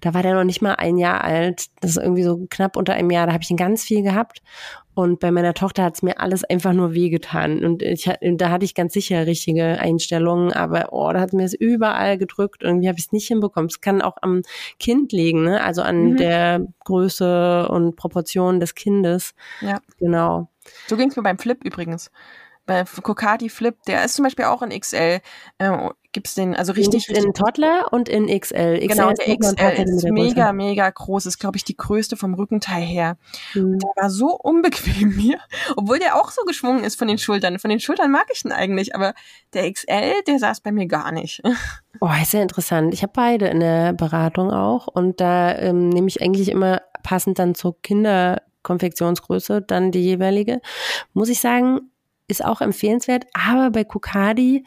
da 0.00 0.14
war 0.14 0.22
der 0.22 0.34
noch 0.34 0.44
nicht 0.44 0.62
mal 0.62 0.74
ein 0.74 0.96
Jahr 0.96 1.24
alt, 1.24 1.66
das 1.80 1.92
ist 1.92 1.96
irgendwie 1.98 2.22
so 2.22 2.46
knapp 2.48 2.76
unter 2.76 2.94
einem 2.94 3.10
Jahr, 3.10 3.26
da 3.26 3.32
habe 3.32 3.42
ich 3.42 3.48
den 3.48 3.56
ganz 3.56 3.84
viel 3.84 4.02
gehabt 4.02 4.42
und 4.98 5.20
bei 5.20 5.30
meiner 5.30 5.54
Tochter 5.54 5.84
hat 5.84 5.94
es 5.94 6.02
mir 6.02 6.18
alles 6.18 6.42
einfach 6.42 6.72
nur 6.72 6.92
wehgetan. 6.92 7.64
Und 7.64 7.84
ich, 7.84 8.10
da 8.20 8.50
hatte 8.50 8.64
ich 8.64 8.74
ganz 8.74 8.94
sicher 8.94 9.28
richtige 9.28 9.78
Einstellungen, 9.78 10.52
aber 10.52 10.88
oh, 10.92 11.12
da 11.12 11.20
hat 11.20 11.32
mir 11.32 11.44
es 11.44 11.54
überall 11.54 12.18
gedrückt. 12.18 12.64
Irgendwie 12.64 12.88
habe 12.88 12.98
ich 12.98 13.04
es 13.04 13.12
nicht 13.12 13.28
hinbekommen. 13.28 13.68
Es 13.68 13.80
kann 13.80 14.02
auch 14.02 14.16
am 14.22 14.42
Kind 14.80 15.12
liegen, 15.12 15.44
ne? 15.44 15.62
also 15.62 15.82
an 15.82 16.02
mhm. 16.02 16.16
der 16.16 16.66
Größe 16.84 17.68
und 17.68 17.94
Proportion 17.94 18.58
des 18.58 18.74
Kindes. 18.74 19.36
Ja. 19.60 19.78
Genau. 20.00 20.48
So 20.88 20.96
ging 20.96 21.10
es 21.10 21.16
mir 21.16 21.22
beim 21.22 21.38
Flip 21.38 21.62
übrigens 21.62 22.10
bei 22.68 22.84
Kokati 22.84 23.48
Flip, 23.48 23.74
der 23.86 24.04
ist 24.04 24.14
zum 24.14 24.24
Beispiel 24.24 24.44
auch 24.44 24.60
in 24.62 24.78
XL. 24.78 25.20
Äh, 25.56 25.88
gibt's 26.12 26.34
den, 26.34 26.54
also 26.54 26.72
richtig. 26.72 27.08
In 27.08 27.34
Toddler 27.34 27.92
und 27.92 28.08
in 28.08 28.26
XL. 28.26 28.78
XL 28.78 28.86
genau, 28.86 29.12
der 29.12 29.36
XL 29.36 29.82
ist 29.82 30.04
mega, 30.10 30.52
mega 30.52 30.88
groß. 30.88 31.26
Ist, 31.26 31.38
glaube 31.38 31.56
ich, 31.56 31.64
die 31.64 31.76
größte 31.76 32.16
vom 32.16 32.34
Rückenteil 32.34 32.82
her. 32.82 33.16
Mhm. 33.54 33.78
Der 33.78 33.90
war 34.02 34.10
so 34.10 34.28
unbequem 34.28 35.16
mir, 35.16 35.38
obwohl 35.76 35.98
der 35.98 36.16
auch 36.16 36.30
so 36.30 36.42
geschwungen 36.44 36.84
ist 36.84 36.96
von 36.96 37.08
den 37.08 37.18
Schultern. 37.18 37.58
Von 37.58 37.70
den 37.70 37.80
Schultern 37.80 38.10
mag 38.10 38.26
ich 38.32 38.44
ihn 38.44 38.52
eigentlich, 38.52 38.94
aber 38.94 39.14
der 39.52 39.70
XL, 39.72 40.22
der 40.26 40.38
saß 40.38 40.60
bei 40.60 40.72
mir 40.72 40.86
gar 40.86 41.12
nicht. 41.12 41.42
Oh, 42.00 42.10
ist 42.22 42.32
ja 42.32 42.40
interessant. 42.40 42.94
Ich 42.94 43.02
habe 43.02 43.12
beide 43.12 43.48
in 43.48 43.58
der 43.58 43.92
Beratung 43.92 44.52
auch 44.52 44.86
und 44.86 45.20
da 45.20 45.56
ähm, 45.56 45.88
nehme 45.88 46.06
ich 46.06 46.22
eigentlich 46.22 46.48
immer 46.48 46.80
passend 47.02 47.40
dann 47.40 47.56
zur 47.56 47.80
Kinderkonfektionsgröße 47.82 49.62
dann 49.62 49.90
die 49.90 50.04
jeweilige. 50.04 50.60
Muss 51.12 51.28
ich 51.28 51.40
sagen, 51.40 51.90
ist 52.28 52.44
auch 52.44 52.60
empfehlenswert, 52.60 53.24
aber 53.32 53.70
bei 53.70 53.82
Kukadi, 53.82 54.64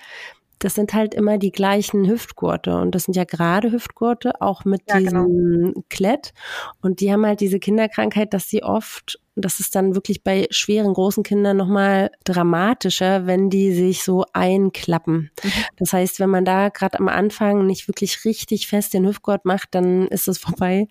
das 0.64 0.76
sind 0.76 0.94
halt 0.94 1.14
immer 1.14 1.38
die 1.38 1.52
gleichen 1.52 2.08
Hüftgurte 2.08 2.78
und 2.78 2.94
das 2.94 3.04
sind 3.04 3.16
ja 3.16 3.24
gerade 3.24 3.72
Hüftgurte, 3.72 4.42
auch 4.42 4.64
mit 4.64 4.84
ja, 4.88 5.00
genau. 5.00 5.26
diesem 5.26 5.62
genau. 5.74 5.84
Klett 5.90 6.34
und 6.82 7.02
die 7.02 7.12
haben 7.12 7.26
halt 7.26 7.42
diese 7.42 7.60
Kinderkrankheit, 7.60 8.34
dass 8.34 8.50
sie 8.50 8.64
oft 8.64 9.20
das 9.36 9.60
ist 9.60 9.76
dann 9.76 9.96
wirklich 9.96 10.24
bei 10.24 10.48
schweren 10.50 10.94
großen 10.94 11.24
Kindern 11.24 11.58
nochmal 11.58 12.12
dramatischer, 12.26 13.26
wenn 13.28 13.50
die 13.50 13.74
sich 13.74 14.04
so 14.04 14.26
einklappen. 14.34 15.32
Mhm. 15.44 15.52
Das 15.78 15.94
heißt, 15.94 16.20
wenn 16.20 16.30
man 16.30 16.44
da 16.44 16.70
gerade 16.70 17.00
am 17.00 17.08
Anfang 17.08 17.66
nicht 17.66 17.88
wirklich 17.88 18.26
richtig 18.26 18.68
fest 18.68 18.94
den 18.94 19.08
Hüftgurt 19.08 19.46
macht, 19.46 19.70
dann 19.72 20.08
ist 20.08 20.28
es 20.28 20.38
vorbei. 20.38 20.88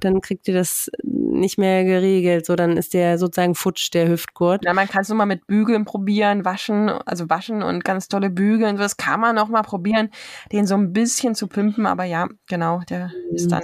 Dann 0.00 0.20
kriegt 0.20 0.48
ihr 0.48 0.54
das 0.54 0.90
nicht 1.02 1.58
mehr 1.58 1.84
geregelt. 1.84 2.46
So, 2.46 2.56
dann 2.56 2.76
ist 2.76 2.94
der 2.94 3.18
sozusagen 3.18 3.54
futsch, 3.54 3.92
der 3.92 4.08
Hüftgurt. 4.08 4.64
Ja, 4.64 4.72
man 4.72 4.88
kann 4.88 5.02
es 5.02 5.08
nur 5.08 5.18
mal 5.18 5.26
mit 5.26 5.46
Bügeln 5.46 5.84
probieren, 5.84 6.44
waschen, 6.44 6.88
also 6.88 7.28
waschen 7.28 7.62
und 7.62 7.84
ganz 7.84 8.08
tolle 8.08 8.30
Bügeln. 8.30 8.76
Das 8.76 8.96
kann 8.96 9.20
man 9.20 9.34
noch 9.36 9.48
mal 9.48 9.62
probieren, 9.62 10.10
den 10.50 10.66
so 10.66 10.74
ein 10.74 10.92
bisschen 10.92 11.34
zu 11.34 11.46
pimpen. 11.46 11.86
Aber 11.86 12.04
ja, 12.04 12.28
genau, 12.48 12.80
der 12.88 13.08
mhm. 13.08 13.34
ist 13.34 13.52
dann 13.52 13.62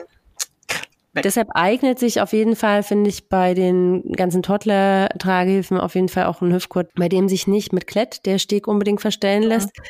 Weg. 1.19 1.23
Deshalb 1.23 1.49
eignet 1.55 1.99
sich 1.99 2.21
auf 2.21 2.33
jeden 2.33 2.57
Fall, 2.57 2.83
finde 2.83 3.11
ich, 3.11 3.29
bei 3.29 3.55
den 3.55 4.13
ganzen 4.13 4.43
Toddler-Tragehilfen 4.43 5.79
auf 5.79 5.95
jeden 5.95 6.09
Fall 6.09 6.27
auch 6.27 6.41
ein 6.41 6.53
Hüftgurt, 6.53 6.91
bei 6.95 7.09
dem 7.09 7.29
sich 7.29 7.47
nicht 7.47 7.73
mit 7.73 7.87
Klett 7.87 8.27
der 8.27 8.39
Steg 8.39 8.67
unbedingt 8.67 9.01
verstellen 9.01 9.43
lässt. 9.43 9.71
Ja. 9.77 9.83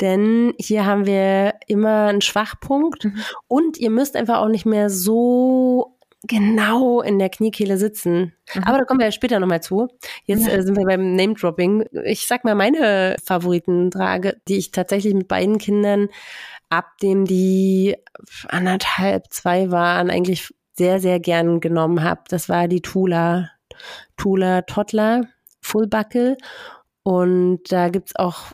Denn 0.00 0.54
hier 0.58 0.86
haben 0.86 1.06
wir 1.06 1.54
immer 1.66 2.06
einen 2.06 2.20
Schwachpunkt 2.20 3.04
mhm. 3.04 3.18
und 3.48 3.78
ihr 3.78 3.90
müsst 3.90 4.16
einfach 4.16 4.38
auch 4.38 4.48
nicht 4.48 4.66
mehr 4.66 4.90
so 4.90 5.94
genau 6.26 7.00
in 7.00 7.18
der 7.18 7.28
Kniekehle 7.28 7.76
sitzen. 7.76 8.32
Mhm. 8.54 8.64
Aber 8.64 8.78
da 8.78 8.84
kommen 8.84 9.00
wir 9.00 9.06
ja 9.06 9.12
später 9.12 9.40
nochmal 9.40 9.62
zu. 9.62 9.88
Jetzt 10.24 10.46
ja. 10.46 10.54
äh, 10.54 10.62
sind 10.62 10.76
wir 10.76 10.84
beim 10.86 11.14
Name-Dropping. 11.14 11.86
Ich 12.04 12.26
sag 12.26 12.44
mal 12.44 12.54
meine 12.54 13.16
Favoritentrage, 13.22 14.36
die 14.48 14.56
ich 14.56 14.70
tatsächlich 14.70 15.14
mit 15.14 15.28
beiden 15.28 15.58
Kindern 15.58 16.08
ab 16.70 16.98
dem 17.02 17.24
die 17.24 17.96
anderthalb, 18.48 19.32
zwei 19.32 19.70
waren, 19.70 20.10
eigentlich 20.10 20.52
sehr, 20.76 21.00
sehr 21.00 21.20
gern 21.20 21.60
genommen 21.60 22.02
habe. 22.02 22.22
Das 22.28 22.48
war 22.48 22.68
die 22.68 22.82
Tula, 22.82 23.50
Tula 24.16 24.62
Toddler 24.62 25.22
Fullbuckle. 25.60 26.36
Und 27.06 27.70
da 27.70 27.90
gibt's 27.90 28.16
auch 28.16 28.52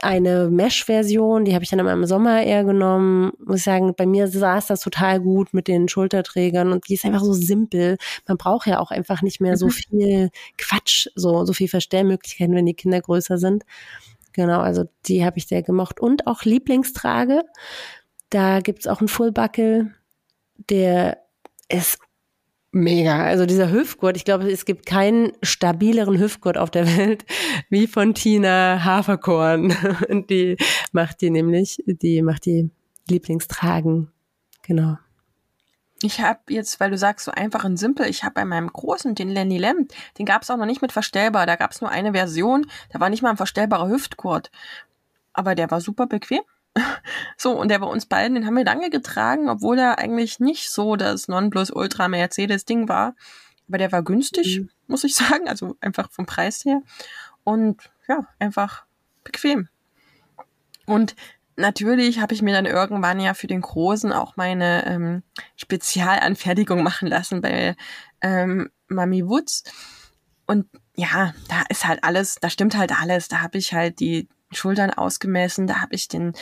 eine 0.00 0.48
Mesh-Version, 0.48 1.44
die 1.44 1.52
habe 1.52 1.64
ich 1.64 1.68
dann 1.68 1.86
im 1.86 2.06
Sommer 2.06 2.42
eher 2.42 2.64
genommen. 2.64 3.32
Muss 3.44 3.58
ich 3.58 3.64
sagen, 3.64 3.92
bei 3.94 4.06
mir 4.06 4.26
saß 4.26 4.68
das 4.68 4.80
total 4.80 5.20
gut 5.20 5.52
mit 5.52 5.68
den 5.68 5.86
Schulterträgern 5.86 6.72
und 6.72 6.88
die 6.88 6.94
ist 6.94 7.04
einfach 7.04 7.20
so 7.20 7.34
simpel. 7.34 7.98
Man 8.26 8.38
braucht 8.38 8.66
ja 8.66 8.80
auch 8.80 8.90
einfach 8.90 9.20
nicht 9.20 9.42
mehr 9.42 9.58
so 9.58 9.66
mhm. 9.66 9.70
viel 9.70 10.30
Quatsch, 10.56 11.08
so, 11.14 11.44
so 11.44 11.52
viel 11.52 11.68
Verstellmöglichkeiten, 11.68 12.54
wenn 12.54 12.64
die 12.64 12.72
Kinder 12.72 13.02
größer 13.02 13.36
sind. 13.36 13.64
Genau, 14.32 14.60
also 14.60 14.84
die 15.04 15.22
habe 15.22 15.36
ich 15.36 15.46
sehr 15.46 15.62
gemocht. 15.62 16.00
Und 16.00 16.26
auch 16.26 16.44
Lieblingstrage. 16.44 17.42
Da 18.30 18.60
gibt's 18.60 18.86
auch 18.86 19.00
einen 19.00 19.08
Fullbuckle, 19.08 19.90
der 20.56 21.18
ist 21.68 21.98
Mega. 22.74 23.22
Also 23.22 23.44
dieser 23.44 23.70
Hüftgurt, 23.70 24.16
ich 24.16 24.24
glaube, 24.24 24.50
es 24.50 24.64
gibt 24.64 24.86
keinen 24.86 25.32
stabileren 25.42 26.18
Hüftgurt 26.18 26.56
auf 26.56 26.70
der 26.70 26.86
Welt 26.96 27.26
wie 27.68 27.86
von 27.86 28.14
Tina 28.14 28.82
Haferkorn. 28.82 29.76
Die 30.30 30.56
macht 30.90 31.20
die 31.20 31.28
nämlich, 31.28 31.82
die 31.86 32.22
macht 32.22 32.46
die 32.46 32.70
Lieblingstragen. 33.10 34.10
Genau. 34.62 34.96
Ich 36.02 36.20
habe 36.20 36.40
jetzt, 36.48 36.80
weil 36.80 36.90
du 36.90 36.96
sagst, 36.96 37.26
so 37.26 37.32
einfach 37.32 37.64
und 37.64 37.76
simpel, 37.76 38.06
ich 38.08 38.24
habe 38.24 38.34
bei 38.34 38.44
meinem 38.44 38.68
Großen, 38.68 39.14
den 39.14 39.28
Lenny 39.28 39.58
Lem, 39.58 39.86
den 40.18 40.26
gab 40.26 40.42
es 40.42 40.50
auch 40.50 40.56
noch 40.56 40.66
nicht 40.66 40.82
mit 40.82 40.92
verstellbar. 40.92 41.46
Da 41.46 41.56
gab 41.56 41.72
es 41.72 41.80
nur 41.82 41.90
eine 41.90 42.12
Version, 42.12 42.66
da 42.90 43.00
war 43.00 43.10
nicht 43.10 43.22
mal 43.22 43.30
ein 43.30 43.36
verstellbarer 43.36 43.88
Hüftgurt. 43.88 44.50
Aber 45.34 45.54
der 45.54 45.70
war 45.70 45.80
super 45.80 46.06
bequem. 46.06 46.40
So, 47.36 47.58
und 47.58 47.68
der 47.68 47.80
bei 47.80 47.86
uns 47.86 48.06
beiden, 48.06 48.34
den 48.34 48.46
haben 48.46 48.56
wir 48.56 48.64
lange 48.64 48.88
getragen, 48.90 49.48
obwohl 49.48 49.78
er 49.78 49.98
eigentlich 49.98 50.40
nicht 50.40 50.70
so 50.70 50.96
das 50.96 51.28
Nonplusultra 51.28 52.08
Mercedes-Ding 52.08 52.88
war. 52.88 53.14
Aber 53.68 53.78
der 53.78 53.92
war 53.92 54.02
günstig, 54.02 54.60
mhm. 54.60 54.70
muss 54.86 55.04
ich 55.04 55.14
sagen, 55.16 55.48
also 55.48 55.76
einfach 55.80 56.10
vom 56.10 56.26
Preis 56.26 56.64
her. 56.64 56.82
Und 57.44 57.90
ja, 58.08 58.26
einfach 58.38 58.84
bequem. 59.24 59.68
Und 60.86 61.16
natürlich 61.56 62.20
habe 62.20 62.34
ich 62.34 62.42
mir 62.42 62.54
dann 62.54 62.66
irgendwann 62.66 63.20
ja 63.20 63.34
für 63.34 63.46
den 63.46 63.60
Großen 63.60 64.12
auch 64.12 64.36
meine 64.36 64.86
ähm, 64.86 65.22
Spezialanfertigung 65.56 66.82
machen 66.82 67.08
lassen 67.08 67.40
bei 67.40 67.76
ähm, 68.20 68.70
Mami 68.88 69.26
Woods. 69.26 69.64
Und 70.46 70.66
ja, 70.96 71.34
da 71.48 71.62
ist 71.68 71.86
halt 71.86 72.04
alles, 72.04 72.36
da 72.40 72.50
stimmt 72.50 72.76
halt 72.76 72.92
alles. 72.92 73.28
Da 73.28 73.40
habe 73.40 73.58
ich 73.58 73.72
halt 73.72 74.00
die 74.00 74.28
Schultern 74.52 74.90
ausgemessen, 74.90 75.66
da 75.66 75.80
habe 75.80 75.94
ich 75.94 76.08
den 76.08 76.32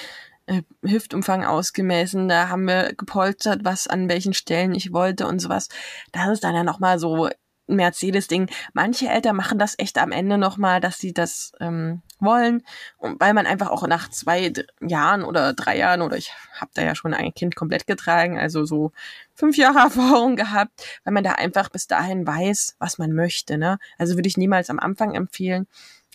äh, 0.46 0.62
Hüftumfang 0.82 1.44
ausgemessen, 1.44 2.28
da 2.28 2.48
haben 2.48 2.64
wir 2.66 2.94
gepolstert, 2.94 3.64
was 3.64 3.86
an 3.86 4.08
welchen 4.08 4.34
Stellen 4.34 4.74
ich 4.74 4.92
wollte 4.92 5.26
und 5.26 5.38
sowas. 5.38 5.68
Das 6.12 6.28
ist 6.28 6.44
dann 6.44 6.54
ja 6.54 6.64
nochmal 6.64 6.98
so 6.98 7.26
ein 7.26 7.76
Mercedes-Ding. 7.76 8.50
Manche 8.72 9.08
Eltern 9.08 9.36
machen 9.36 9.58
das 9.58 9.78
echt 9.78 9.96
am 9.98 10.12
Ende 10.12 10.38
nochmal, 10.38 10.80
dass 10.80 10.98
sie 10.98 11.12
das 11.12 11.52
ähm, 11.60 12.02
wollen, 12.18 12.62
weil 12.98 13.32
man 13.32 13.46
einfach 13.46 13.70
auch 13.70 13.86
nach 13.86 14.10
zwei 14.10 14.52
Jahren 14.80 15.24
oder 15.24 15.52
drei 15.54 15.76
Jahren 15.76 16.02
oder 16.02 16.16
ich 16.16 16.32
habe 16.58 16.70
da 16.74 16.82
ja 16.82 16.94
schon 16.94 17.14
ein 17.14 17.32
Kind 17.32 17.56
komplett 17.56 17.86
getragen, 17.86 18.38
also 18.38 18.64
so 18.64 18.92
fünf 19.34 19.56
Jahre 19.56 19.78
Erfahrung 19.84 20.36
gehabt, 20.36 20.84
weil 21.04 21.14
man 21.14 21.24
da 21.24 21.32
einfach 21.32 21.68
bis 21.68 21.86
dahin 21.86 22.26
weiß, 22.26 22.76
was 22.78 22.98
man 22.98 23.12
möchte. 23.12 23.56
Ne? 23.56 23.78
Also 23.98 24.16
würde 24.16 24.28
ich 24.28 24.36
niemals 24.36 24.68
am 24.68 24.78
Anfang 24.78 25.14
empfehlen. 25.14 25.66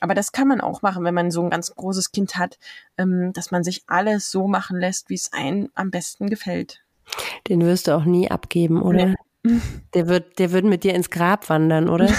Aber 0.01 0.13
das 0.13 0.31
kann 0.31 0.47
man 0.47 0.61
auch 0.61 0.81
machen, 0.81 1.03
wenn 1.03 1.13
man 1.13 1.31
so 1.31 1.41
ein 1.41 1.49
ganz 1.49 1.73
großes 1.73 2.11
Kind 2.11 2.37
hat, 2.37 2.57
ähm, 2.97 3.31
dass 3.33 3.51
man 3.51 3.63
sich 3.63 3.83
alles 3.87 4.29
so 4.29 4.47
machen 4.47 4.79
lässt, 4.79 5.09
wie 5.09 5.15
es 5.15 5.31
einem 5.33 5.69
am 5.73 5.91
besten 5.91 6.29
gefällt. 6.29 6.81
Den 7.47 7.61
wirst 7.61 7.87
du 7.87 7.95
auch 7.95 8.05
nie 8.05 8.29
abgeben, 8.29 8.81
oder? 8.81 9.07
Nee. 9.07 9.15
Der 9.93 10.07
wird, 10.07 10.39
der 10.39 10.51
wird 10.51 10.65
mit 10.65 10.83
dir 10.83 10.95
ins 10.95 11.11
Grab 11.11 11.49
wandern, 11.49 11.87
oder? 11.87 12.09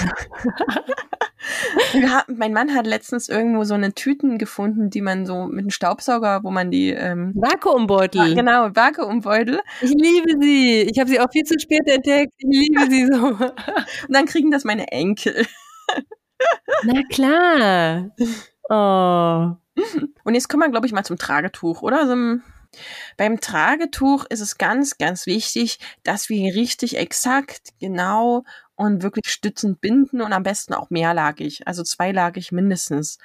ja, 1.93 2.23
mein 2.33 2.53
Mann 2.53 2.73
hat 2.73 2.87
letztens 2.87 3.27
irgendwo 3.27 3.65
so 3.65 3.73
eine 3.73 3.93
Tüten 3.93 4.37
gefunden, 4.37 4.89
die 4.89 5.01
man 5.01 5.25
so 5.25 5.45
mit 5.45 5.59
einem 5.59 5.69
Staubsauger, 5.69 6.45
wo 6.45 6.51
man 6.51 6.71
die 6.71 6.91
ähm, 6.91 7.33
Vakuumbeutel. 7.35 8.29
Ja, 8.29 8.33
genau, 8.33 8.69
Vakuumbeutel. 8.73 9.59
Ich 9.81 9.91
liebe 9.91 10.41
sie. 10.41 10.83
Ich 10.83 10.99
habe 10.99 11.09
sie 11.09 11.19
auch 11.19 11.29
viel 11.29 11.43
zu 11.43 11.59
spät 11.59 11.85
entdeckt. 11.85 12.31
Ich 12.37 12.47
liebe 12.47 12.89
sie 12.89 13.07
so. 13.07 13.27
Und 14.07 14.15
dann 14.15 14.25
kriegen 14.25 14.49
das 14.49 14.63
meine 14.63 14.87
Enkel. 14.89 15.45
Na 16.83 17.03
klar. 17.09 18.11
Oh. 18.69 19.55
Und 20.23 20.33
jetzt 20.33 20.49
kommen 20.49 20.63
wir, 20.63 20.71
glaube 20.71 20.87
ich, 20.87 20.93
mal 20.93 21.03
zum 21.03 21.17
Tragetuch, 21.17 21.81
oder? 21.81 22.01
Also, 22.01 22.41
beim 23.15 23.39
Tragetuch 23.39 24.25
ist 24.29 24.41
es 24.41 24.57
ganz, 24.57 24.97
ganz 24.97 25.25
wichtig, 25.25 25.79
dass 26.03 26.29
wir 26.29 26.53
richtig 26.53 26.97
exakt, 26.97 27.73
genau 27.79 28.43
und 28.75 29.01
wirklich 29.01 29.27
stützend 29.29 29.81
binden 29.81 30.21
und 30.21 30.33
am 30.33 30.43
besten 30.43 30.75
auch 30.75 30.91
mehrlagig, 30.91 31.65
also 31.67 31.83
zweilagig 31.83 32.51
mindestens. 32.51 33.17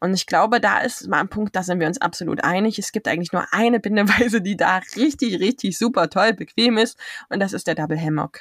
Und 0.00 0.14
ich 0.14 0.26
glaube, 0.26 0.60
da 0.60 0.80
ist 0.80 1.06
mal 1.06 1.20
ein 1.20 1.28
Punkt, 1.28 1.54
da 1.54 1.62
sind 1.62 1.78
wir 1.78 1.86
uns 1.86 2.00
absolut 2.00 2.42
einig. 2.42 2.78
Es 2.78 2.90
gibt 2.90 3.06
eigentlich 3.06 3.32
nur 3.32 3.46
eine 3.52 3.78
Bindeweise, 3.78 4.40
die 4.40 4.56
da 4.56 4.80
richtig, 4.96 5.40
richtig 5.40 5.78
super 5.78 6.10
toll 6.10 6.32
bequem 6.32 6.76
ist 6.76 6.98
und 7.28 7.38
das 7.40 7.52
ist 7.52 7.68
der 7.68 7.76
Double 7.76 8.00
Hammock. 8.00 8.40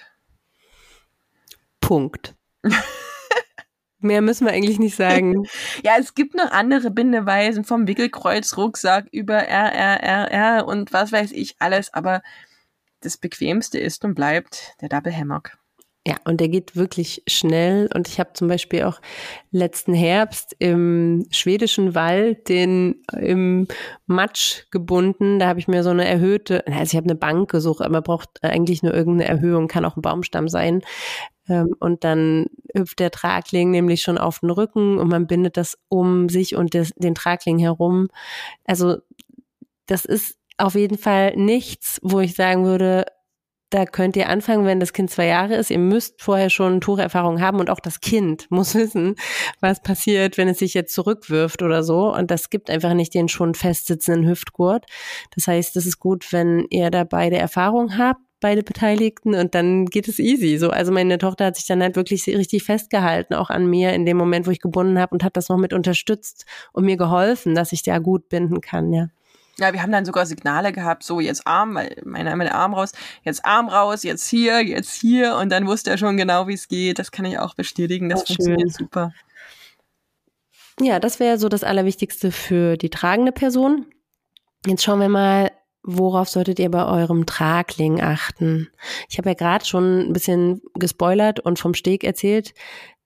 Punkt. 1.80 2.34
Mehr 4.06 4.22
müssen 4.22 4.46
wir 4.46 4.54
eigentlich 4.54 4.80
nicht 4.80 4.96
sagen. 4.96 5.46
ja, 5.84 5.94
es 6.00 6.14
gibt 6.16 6.36
noch 6.36 6.52
andere 6.52 6.92
Bindeweisen 6.92 7.64
vom 7.64 7.88
Wickelkreuz, 7.88 8.56
Rucksack 8.56 9.08
über 9.12 9.36
RRRR 9.36 10.68
und 10.68 10.94
was 10.94 11.12
weiß 11.12 11.32
ich 11.32 11.56
alles, 11.60 11.94
aber 11.94 12.22
das 13.02 13.18
bequemste 13.18 13.80
ist 13.80 14.06
und 14.06 14.16
bleibt 14.16 14.76
der 14.82 14.90
Double 14.90 15.16
Hammock. 15.16 15.58
Ja, 16.08 16.18
und 16.24 16.40
der 16.40 16.50
geht 16.50 16.76
wirklich 16.76 17.24
schnell. 17.28 17.90
Und 17.96 18.08
ich 18.08 18.20
habe 18.20 18.34
zum 18.34 18.48
Beispiel 18.48 18.84
auch 18.84 19.02
letzten 19.50 19.96
Herbst 19.96 20.56
im 20.60 21.26
schwedischen 21.32 21.96
Wald 21.96 22.48
den 22.48 23.02
im 23.12 23.68
Matsch 24.06 24.70
gebunden. 24.70 25.40
Da 25.40 25.48
habe 25.48 25.60
ich 25.60 25.68
mir 25.68 25.82
so 25.82 25.90
eine 25.90 26.08
erhöhte, 26.08 26.66
also 26.68 26.84
ich 26.84 26.96
habe 26.96 27.10
eine 27.10 27.16
Bank 27.16 27.50
gesucht, 27.50 27.82
aber 27.82 28.04
braucht 28.04 28.30
eigentlich 28.44 28.84
nur 28.84 28.94
irgendeine 28.94 29.30
Erhöhung, 29.30 29.68
kann 29.68 29.84
auch 29.84 29.98
ein 29.98 30.04
Baumstamm 30.04 30.48
sein. 30.48 30.84
Ähm, 31.48 31.76
und 31.80 32.04
dann 32.04 32.48
hüpft 32.76 33.00
der 33.00 33.12
Tragling 33.12 33.72
nämlich 33.72 34.02
schon 34.02 34.18
auf 34.18 34.40
den 34.40 34.50
Rücken 34.50 34.98
und 34.98 35.08
man 35.08 35.28
bindet 35.28 35.58
das 35.58 35.78
um 35.90 36.30
sich 36.30 36.56
und 36.56 36.74
des, 36.74 36.92
den 36.96 37.16
Tragling 37.16 37.60
herum. 37.60 38.08
Also 38.66 38.98
das 39.86 40.06
ist 40.06 40.38
auf 40.58 40.76
jeden 40.76 40.98
Fall 40.98 41.36
nichts, 41.36 42.00
wo 42.02 42.20
ich 42.20 42.36
sagen 42.36 42.66
würde, 42.66 43.06
da 43.72 43.86
könnt 43.86 44.16
ihr 44.16 44.30
anfangen, 44.30 44.66
wenn 44.66 44.80
das 44.80 44.94
Kind 44.94 45.10
zwei 45.10 45.26
Jahre 45.26 45.56
ist. 45.56 45.70
Ihr 45.70 45.80
müsst 45.80 46.22
vorher 46.22 46.50
schon 46.50 46.82
Tucherfahrung 46.82 47.42
haben 47.42 47.60
und 47.60 47.70
auch 47.70 47.80
das 47.80 48.00
Kind 48.00 48.48
muss 48.50 48.76
wissen, 48.76 49.16
was 49.60 49.82
passiert, 49.82 50.38
wenn 50.38 50.48
es 50.48 50.60
sich 50.60 50.74
jetzt 50.74 50.94
zurückwirft 50.94 51.62
oder 51.62 51.84
so. 51.84 52.14
Und 52.14 52.32
das 52.32 52.50
gibt 52.50 52.70
einfach 52.70 52.94
nicht 52.94 53.14
den 53.14 53.28
schon 53.28 53.54
festsitzenden 53.54 54.30
Hüftgurt. 54.30 54.86
Das 55.36 55.48
heißt, 55.48 55.76
es 55.76 55.86
ist 55.86 56.00
gut, 56.00 56.32
wenn 56.32 56.66
ihr 56.70 56.90
da 56.92 57.04
beide 57.04 57.38
Erfahrung 57.38 57.98
habt 57.98 58.22
beide 58.46 58.62
Beteiligten 58.62 59.34
und 59.34 59.56
dann 59.56 59.88
geht 59.88 60.08
es 60.08 60.20
easy. 60.20 60.60
So, 60.60 60.70
also 60.70 60.92
meine 60.92 61.18
Tochter 61.18 61.46
hat 61.46 61.56
sich 61.56 61.66
dann 61.66 61.82
halt 61.82 61.96
wirklich 61.96 62.28
richtig 62.28 62.64
festgehalten, 62.64 63.34
auch 63.34 63.50
an 63.50 63.66
mir 63.66 63.94
in 63.94 64.06
dem 64.06 64.18
Moment, 64.18 64.46
wo 64.46 64.52
ich 64.52 64.62
gebunden 64.62 65.00
habe 65.00 65.16
und 65.16 65.24
hat 65.24 65.36
das 65.36 65.50
noch 65.50 65.58
mit 65.58 65.74
unterstützt 65.74 66.46
und 66.72 66.86
mir 66.86 66.96
geholfen, 66.96 67.56
dass 67.56 67.72
ich 67.72 67.82
da 67.82 67.98
gut 67.98 68.30
binden 68.30 68.62
kann, 68.62 68.94
ja. 68.94 69.08
Ja, 69.58 69.74
wir 69.74 69.82
haben 69.82 69.92
dann 69.92 70.06
sogar 70.06 70.28
Signale 70.28 70.72
gehabt, 70.74 71.02
so 71.02 71.20
jetzt 71.20 71.48
Arm, 71.48 71.74
weil 71.74 72.00
meiner 72.06 72.36
meine 72.36 72.54
Arm 72.54 72.76
raus, 72.76 72.92
jetzt 73.24 73.44
Arm 73.46 73.68
raus, 73.68 74.04
jetzt 74.04 74.30
hier, 74.30 74.64
jetzt 74.64 74.94
hier 74.94 75.38
und 75.38 75.50
dann 75.52 75.66
wusste 75.66 75.90
er 75.90 75.98
schon 75.98 76.16
genau, 76.16 76.48
wie 76.48 76.54
es 76.54 76.68
geht. 76.68 77.00
Das 77.00 77.10
kann 77.10 77.26
ich 77.26 77.40
auch 77.40 77.56
bestätigen, 77.56 78.10
das 78.10 78.22
oh, 78.22 78.26
funktioniert 78.28 78.62
schön. 78.62 78.86
super. 78.86 79.12
Ja, 80.80 81.00
das 81.00 81.20
wäre 81.20 81.40
so 81.40 81.50
das 81.50 81.64
Allerwichtigste 81.64 82.32
für 82.32 82.78
die 82.78 82.92
tragende 82.92 83.32
Person. 83.32 83.88
Jetzt 84.68 84.84
schauen 84.84 85.00
wir 85.00 85.10
mal, 85.10 85.50
worauf 85.86 86.30
solltet 86.30 86.60
ihr 86.60 86.70
bei 86.72 86.86
eurem 86.86 87.26
Tragling 87.26 88.02
achten? 88.02 88.70
Ich 89.10 89.18
habe 89.18 89.30
ja 89.30 89.36
gerade 89.36 89.66
schon 89.66 90.08
ein 90.10 90.14
bisschen 90.14 90.62
gespoilert 90.74 91.40
und 91.40 91.60
vom 91.60 91.74
Steg 91.74 92.04
erzählt, 92.04 92.54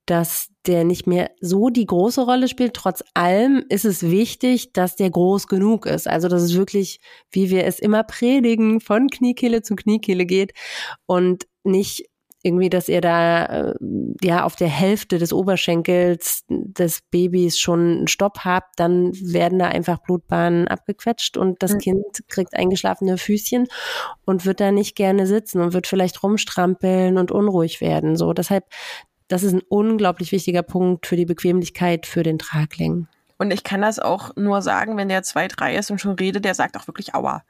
dass 0.06 0.50
der 0.66 0.86
nicht 0.86 1.06
mehr 1.06 1.30
so 1.40 1.70
die 1.70 1.86
große 1.86 2.22
Rolle 2.22 2.48
spielt. 2.48 2.74
Trotz 2.74 3.04
allem 3.14 3.64
ist 3.70 3.86
es 3.86 4.10
wichtig, 4.10 4.74
dass 4.74 4.96
der 4.96 5.12
groß 5.12 5.48
genug 5.48 5.86
ist. 5.86 6.08
Also, 6.08 6.28
dass 6.28 6.42
es 6.42 6.56
wirklich, 6.56 7.00
wie 7.32 7.52
wir 7.52 7.66
es 7.66 7.78
immer 7.78 8.04
predigen, 8.04 8.82
von 8.82 9.10
Kniekehle 9.10 9.62
zu 9.62 9.76
Kniekehle 9.76 10.26
geht 10.26 10.54
und 11.06 11.46
nicht 11.64 12.09
irgendwie, 12.42 12.70
dass 12.70 12.88
ihr 12.88 13.02
da 13.02 13.46
äh, 13.46 13.74
ja 14.22 14.46
auf 14.46 14.56
der 14.56 14.70
Hälfte 14.70 15.18
des 15.18 15.34
Oberschenkels 15.34 16.46
des 16.48 17.02
Babys 17.12 17.60
schon 17.60 17.80
einen 17.80 18.08
Stopp 18.08 18.40
habt, 18.46 18.80
dann 18.80 19.12
werden 19.14 19.60
da 19.60 19.68
einfach 19.68 20.00
Blutbahnen 20.00 20.68
abgequetscht 20.68 21.36
und 21.38 21.62
das 21.62 21.74
mhm. 21.74 21.80
Kind 21.80 22.06
kriegt 22.28 22.54
eingeschlafene 22.56 23.18
Füßchen 23.18 23.68
und 24.26 24.46
wird 24.46 24.62
da 24.62 24.72
nicht 24.72 24.96
gerne 24.96 25.28
sitzen 25.28 25.62
und 25.62 25.74
wird 25.74 25.88
vielleicht 25.88 26.24
rumstrampeln 26.24 27.18
und 27.18 27.32
unruhig 27.32 27.82
werden. 27.82 28.16
So, 28.16 28.32
deshalb, 28.34 28.66
das 29.28 29.44
ist 29.44 29.54
ein 29.54 29.64
unglaublich 29.68 30.32
wichtiger 30.32 30.64
Punkt 30.64 31.08
für 31.08 31.18
die 31.18 31.26
Bequemlichkeit 31.26 32.06
für 32.06 32.24
den 32.24 32.40
Tragling. 32.40 33.08
Und 33.38 33.52
ich 33.52 33.64
kann 33.64 33.82
das 33.82 34.00
auch 34.00 34.36
nur 34.36 34.62
sagen, 34.62 34.98
wenn 34.98 35.08
der 35.08 35.24
zwei, 35.24 35.48
drei 35.48 35.76
ist 35.76 35.90
und 35.92 36.00
schon 36.00 36.16
redet, 36.16 36.44
der 36.44 36.56
sagt 36.56 36.76
auch 36.76 36.88
wirklich 36.88 37.16
Aua, 37.16 37.44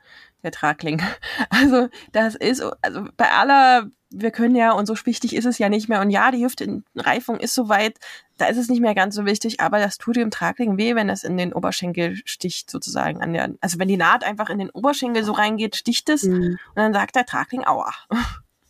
der 0.43 0.51
Tragling. 0.51 1.01
Also 1.49 1.89
das 2.11 2.35
ist, 2.35 2.63
also 2.81 3.05
bei 3.17 3.31
aller 3.31 3.89
wir 4.11 4.31
können 4.31 4.55
ja, 4.55 4.71
und 4.71 4.85
so 4.85 4.95
wichtig 5.05 5.35
ist 5.35 5.45
es 5.45 5.59
ja 5.59 5.69
nicht 5.69 5.87
mehr. 5.87 6.01
Und 6.01 6.09
ja, 6.09 6.31
die 6.31 6.43
Hüftenreifung 6.43 7.37
ist 7.39 7.53
soweit, 7.53 7.97
da 8.37 8.47
ist 8.47 8.57
es 8.57 8.67
nicht 8.67 8.81
mehr 8.81 8.95
ganz 8.95 9.15
so 9.15 9.25
wichtig, 9.25 9.59
aber 9.59 9.79
das 9.79 9.97
tut 9.97 10.15
dem 10.15 10.31
Tragling 10.31 10.77
weh, 10.77 10.95
wenn 10.95 11.07
das 11.07 11.23
in 11.23 11.37
den 11.37 11.53
Oberschenkel 11.53 12.19
sticht, 12.25 12.71
sozusagen. 12.71 13.21
An 13.21 13.33
der, 13.33 13.53
also 13.61 13.77
wenn 13.77 13.87
die 13.87 13.97
Naht 13.97 14.23
einfach 14.23 14.49
in 14.49 14.59
den 14.59 14.71
Oberschenkel 14.71 15.23
so 15.23 15.33
reingeht, 15.33 15.75
sticht 15.75 16.09
es 16.09 16.23
mhm. 16.23 16.57
und 16.69 16.75
dann 16.75 16.93
sagt 16.93 17.15
der 17.15 17.25
Tragling, 17.25 17.65
aua. 17.65 17.91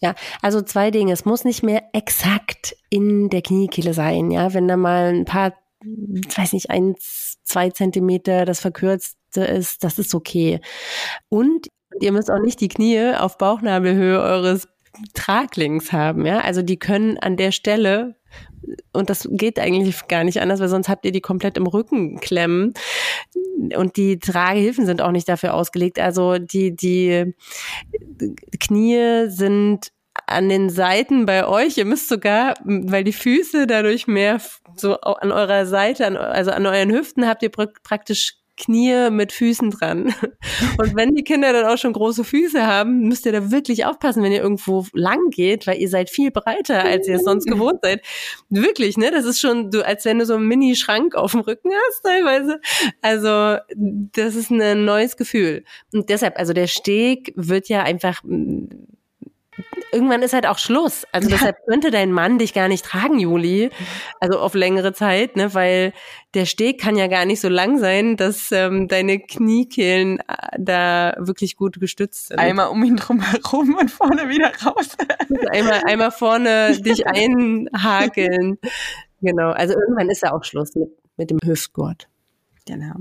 Ja, 0.01 0.15
also 0.41 0.61
zwei 0.61 0.91
Dinge. 0.91 1.11
Es 1.11 1.25
muss 1.25 1.43
nicht 1.43 1.61
mehr 1.61 1.83
exakt 1.93 2.75
in 2.89 3.29
der 3.29 3.41
Kniekehle 3.41 3.93
sein, 3.93 4.31
ja. 4.31 4.53
Wenn 4.53 4.67
da 4.67 4.77
mal 4.77 5.13
ein 5.13 5.25
paar, 5.25 5.53
ich 5.81 6.37
weiß 6.37 6.53
nicht, 6.53 6.69
eins, 6.69 7.37
zwei 7.43 7.69
Zentimeter 7.69 8.45
das 8.45 8.61
verkürzte 8.61 9.43
ist, 9.43 9.83
das 9.83 9.99
ist 9.99 10.15
okay. 10.15 10.61
Und 11.27 11.67
ihr 11.99 12.13
müsst 12.13 12.31
auch 12.31 12.39
nicht 12.39 12.61
die 12.61 12.69
Knie 12.69 13.13
auf 13.15 13.37
Bauchnabelhöhe 13.37 14.21
eures 14.21 14.69
Traglings 15.13 15.91
haben, 15.91 16.25
ja. 16.25 16.39
Also 16.39 16.61
die 16.61 16.77
können 16.77 17.17
an 17.17 17.37
der 17.37 17.51
Stelle 17.51 18.15
und 18.93 19.09
das 19.09 19.27
geht 19.31 19.59
eigentlich 19.59 20.07
gar 20.07 20.23
nicht 20.23 20.41
anders, 20.41 20.59
weil 20.59 20.69
sonst 20.69 20.89
habt 20.89 21.05
ihr 21.05 21.11
die 21.11 21.21
komplett 21.21 21.57
im 21.57 21.67
Rücken 21.67 22.19
klemmen. 22.19 22.73
Und 23.75 23.97
die 23.97 24.19
Tragehilfen 24.19 24.85
sind 24.85 25.01
auch 25.01 25.11
nicht 25.11 25.27
dafür 25.27 25.53
ausgelegt. 25.53 25.99
Also 25.99 26.37
die, 26.37 26.75
die 26.75 27.33
Knie 28.59 29.29
sind 29.29 29.91
an 30.27 30.49
den 30.49 30.69
Seiten 30.69 31.25
bei 31.25 31.47
euch. 31.47 31.77
Ihr 31.77 31.85
müsst 31.85 32.09
sogar, 32.09 32.55
weil 32.63 33.03
die 33.03 33.13
Füße 33.13 33.67
dadurch 33.67 34.07
mehr 34.07 34.41
so 34.75 34.99
an 34.99 35.31
eurer 35.31 35.65
Seite, 35.65 36.19
also 36.19 36.51
an 36.51 36.65
euren 36.65 36.91
Hüften 36.91 37.27
habt 37.27 37.43
ihr 37.43 37.51
praktisch 37.51 38.38
Knie 38.59 39.09
mit 39.09 39.31
Füßen 39.31 39.71
dran. 39.71 40.13
Und 40.77 40.95
wenn 40.95 41.15
die 41.15 41.23
Kinder 41.23 41.51
dann 41.53 41.65
auch 41.65 41.77
schon 41.77 41.93
große 41.93 42.23
Füße 42.23 42.67
haben, 42.67 43.07
müsst 43.07 43.25
ihr 43.25 43.31
da 43.31 43.49
wirklich 43.49 43.85
aufpassen, 43.85 44.21
wenn 44.21 44.31
ihr 44.31 44.43
irgendwo 44.43 44.85
lang 44.93 45.29
geht, 45.31 45.65
weil 45.65 45.79
ihr 45.79 45.89
seid 45.89 46.09
viel 46.09 46.29
breiter, 46.29 46.83
als 46.83 47.07
ihr 47.07 47.15
es 47.15 47.23
sonst 47.23 47.45
gewohnt 47.47 47.79
seid. 47.81 48.05
Wirklich, 48.49 48.97
ne? 48.97 49.09
Das 49.09 49.25
ist 49.25 49.39
schon, 49.39 49.71
du, 49.71 49.85
als 49.85 50.05
wenn 50.05 50.19
du 50.19 50.25
so 50.25 50.35
einen 50.35 50.47
Mini-Schrank 50.47 51.15
auf 51.15 51.31
dem 51.31 51.41
Rücken 51.41 51.71
hast, 51.71 52.01
teilweise. 52.03 52.61
Also, 53.01 53.57
das 53.75 54.35
ist 54.35 54.51
ein 54.51 54.85
neues 54.85 55.17
Gefühl. 55.17 55.63
Und 55.93 56.09
deshalb, 56.09 56.37
also 56.37 56.53
der 56.53 56.67
Steg 56.67 57.33
wird 57.35 57.69
ja 57.69 57.83
einfach 57.83 58.21
irgendwann 59.91 60.21
ist 60.21 60.33
halt 60.33 60.45
auch 60.45 60.57
Schluss. 60.57 61.05
Also 61.11 61.29
deshalb 61.29 61.57
könnte 61.67 61.91
dein 61.91 62.11
Mann 62.11 62.37
dich 62.37 62.53
gar 62.53 62.67
nicht 62.67 62.85
tragen, 62.85 63.19
Juli. 63.19 63.69
Also 64.19 64.39
auf 64.39 64.53
längere 64.53 64.93
Zeit, 64.93 65.35
ne, 65.35 65.53
weil 65.53 65.93
der 66.33 66.45
Steg 66.45 66.79
kann 66.79 66.95
ja 66.95 67.07
gar 67.07 67.25
nicht 67.25 67.41
so 67.41 67.49
lang 67.49 67.79
sein, 67.79 68.17
dass 68.17 68.51
ähm, 68.51 68.87
deine 68.87 69.19
Kniekehlen 69.19 70.19
äh, 70.19 70.57
da 70.57 71.15
wirklich 71.17 71.55
gut 71.55 71.79
gestützt 71.79 72.27
sind. 72.27 72.39
Einmal 72.39 72.69
um 72.69 72.83
ihn 72.83 72.97
drum 72.97 73.21
herum 73.21 73.75
und 73.75 73.89
vorne 73.89 74.29
wieder 74.29 74.51
raus. 74.65 74.95
einmal, 75.51 75.81
einmal 75.85 76.11
vorne 76.11 76.79
dich 76.79 77.07
einhakeln. 77.07 78.57
Genau. 79.21 79.51
Also 79.51 79.73
irgendwann 79.73 80.09
ist 80.09 80.23
ja 80.23 80.31
auch 80.31 80.45
Schluss 80.45 80.75
mit, 80.75 80.91
mit 81.17 81.29
dem 81.29 81.39
Hüftgurt. 81.43 82.07
Genau. 82.65 82.95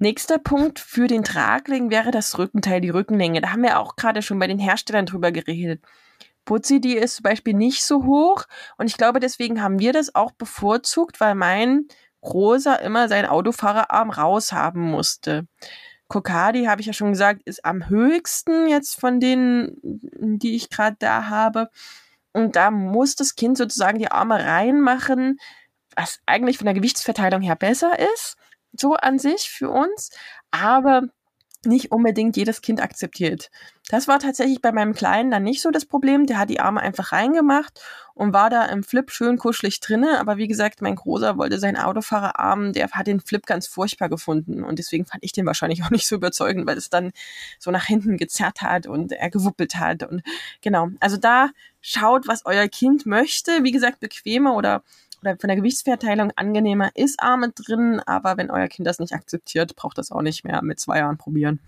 Nächster 0.00 0.38
Punkt 0.38 0.78
für 0.78 1.08
den 1.08 1.24
Tragling 1.24 1.90
wäre 1.90 2.12
das 2.12 2.38
Rückenteil, 2.38 2.80
die 2.80 2.90
Rückenlänge. 2.90 3.40
Da 3.40 3.50
haben 3.50 3.64
wir 3.64 3.80
auch 3.80 3.96
gerade 3.96 4.22
schon 4.22 4.38
bei 4.38 4.46
den 4.46 4.60
Herstellern 4.60 5.06
drüber 5.06 5.32
geredet. 5.32 5.82
Putzi, 6.44 6.80
die 6.80 6.96
ist 6.96 7.16
zum 7.16 7.24
Beispiel 7.24 7.54
nicht 7.54 7.84
so 7.84 8.04
hoch 8.04 8.44
und 8.78 8.86
ich 8.86 8.96
glaube, 8.96 9.18
deswegen 9.18 9.60
haben 9.60 9.80
wir 9.80 9.92
das 9.92 10.14
auch 10.14 10.30
bevorzugt, 10.32 11.20
weil 11.20 11.34
mein 11.34 11.88
Großer 12.20 12.80
immer 12.80 13.08
seinen 13.08 13.26
Autofahrerarm 13.26 14.10
raushaben 14.10 14.82
musste. 14.82 15.46
Kokadi, 16.06 16.64
habe 16.64 16.80
ich 16.80 16.86
ja 16.86 16.92
schon 16.92 17.10
gesagt, 17.12 17.42
ist 17.44 17.64
am 17.64 17.88
höchsten 17.88 18.68
jetzt 18.68 18.98
von 18.98 19.20
denen, 19.20 19.76
die 19.82 20.54
ich 20.54 20.70
gerade 20.70 20.96
da 20.98 21.28
habe. 21.28 21.70
Und 22.32 22.56
da 22.56 22.70
muss 22.70 23.16
das 23.16 23.34
Kind 23.34 23.58
sozusagen 23.58 23.98
die 23.98 24.10
Arme 24.10 24.42
reinmachen, 24.42 25.38
was 25.96 26.20
eigentlich 26.24 26.56
von 26.56 26.66
der 26.66 26.74
Gewichtsverteilung 26.74 27.42
her 27.42 27.56
besser 27.56 27.98
ist 28.14 28.37
so 28.72 28.94
an 28.94 29.18
sich 29.18 29.50
für 29.50 29.70
uns, 29.70 30.10
aber 30.50 31.02
nicht 31.64 31.90
unbedingt 31.90 32.36
jedes 32.36 32.62
Kind 32.62 32.80
akzeptiert. 32.80 33.50
Das 33.88 34.06
war 34.06 34.18
tatsächlich 34.18 34.60
bei 34.60 34.70
meinem 34.70 34.94
Kleinen 34.94 35.30
dann 35.30 35.42
nicht 35.42 35.60
so 35.60 35.70
das 35.70 35.86
Problem. 35.86 36.26
Der 36.26 36.38
hat 36.38 36.50
die 36.50 36.60
Arme 36.60 36.80
einfach 36.80 37.12
reingemacht 37.12 37.80
und 38.14 38.32
war 38.32 38.50
da 38.50 38.66
im 38.66 38.84
Flip 38.84 39.10
schön 39.10 39.38
kuschelig 39.38 39.80
drinne. 39.80 40.20
Aber 40.20 40.36
wie 40.36 40.46
gesagt, 40.46 40.82
mein 40.82 40.94
Großer 40.94 41.36
wollte 41.36 41.58
seinen 41.58 41.76
Autofahrerarm, 41.76 42.72
der 42.74 42.90
hat 42.90 43.06
den 43.06 43.20
Flip 43.20 43.44
ganz 43.44 43.66
furchtbar 43.66 44.08
gefunden. 44.08 44.62
Und 44.62 44.78
deswegen 44.78 45.06
fand 45.06 45.24
ich 45.24 45.32
den 45.32 45.46
wahrscheinlich 45.46 45.82
auch 45.84 45.90
nicht 45.90 46.06
so 46.06 46.16
überzeugend, 46.16 46.66
weil 46.66 46.76
es 46.76 46.90
dann 46.90 47.12
so 47.58 47.70
nach 47.70 47.84
hinten 47.84 48.18
gezerrt 48.18 48.60
hat 48.60 48.86
und 48.86 49.12
er 49.12 49.30
gewuppelt 49.30 49.76
hat. 49.76 50.02
Und 50.04 50.22
genau, 50.60 50.90
also 51.00 51.16
da 51.16 51.50
schaut, 51.80 52.28
was 52.28 52.46
euer 52.46 52.68
Kind 52.68 53.06
möchte. 53.06 53.64
Wie 53.64 53.72
gesagt, 53.72 54.00
bequemer 54.00 54.54
oder 54.54 54.82
oder 55.20 55.36
von 55.38 55.48
der 55.48 55.56
Gewichtsverteilung 55.56 56.32
angenehmer 56.36 56.90
ist 56.94 57.20
Arme 57.20 57.50
drin, 57.50 58.00
aber 58.06 58.36
wenn 58.36 58.50
euer 58.50 58.68
Kind 58.68 58.86
das 58.86 58.98
nicht 58.98 59.14
akzeptiert, 59.14 59.76
braucht 59.76 59.98
das 59.98 60.10
auch 60.10 60.22
nicht 60.22 60.44
mehr 60.44 60.62
mit 60.62 60.80
zwei 60.80 60.98
Jahren 60.98 61.18
probieren. 61.18 61.60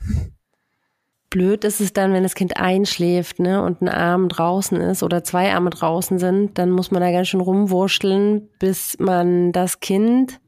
Blöd 1.31 1.65
ist 1.65 1.81
es 1.81 1.93
dann, 1.93 2.13
wenn 2.13 2.25
das 2.25 2.35
Kind 2.35 2.57
einschläft, 2.57 3.39
ne, 3.39 3.63
und 3.63 3.83
ein 3.83 3.89
Arm 3.89 4.29
draußen 4.29 4.81
ist 4.81 5.05
oder 5.05 5.23
zwei 5.23 5.53
Arme 5.55 5.71
draußen 5.71 6.19
sind, 6.19 6.59
dann 6.59 6.71
muss 6.71 6.91
man 6.91 7.01
da 7.01 7.13
ganz 7.13 7.29
schön 7.29 7.41
rumwurschteln, 7.41 8.49
bis 8.59 8.99
man 8.99 9.53
das 9.53 9.79
Kind 9.79 10.41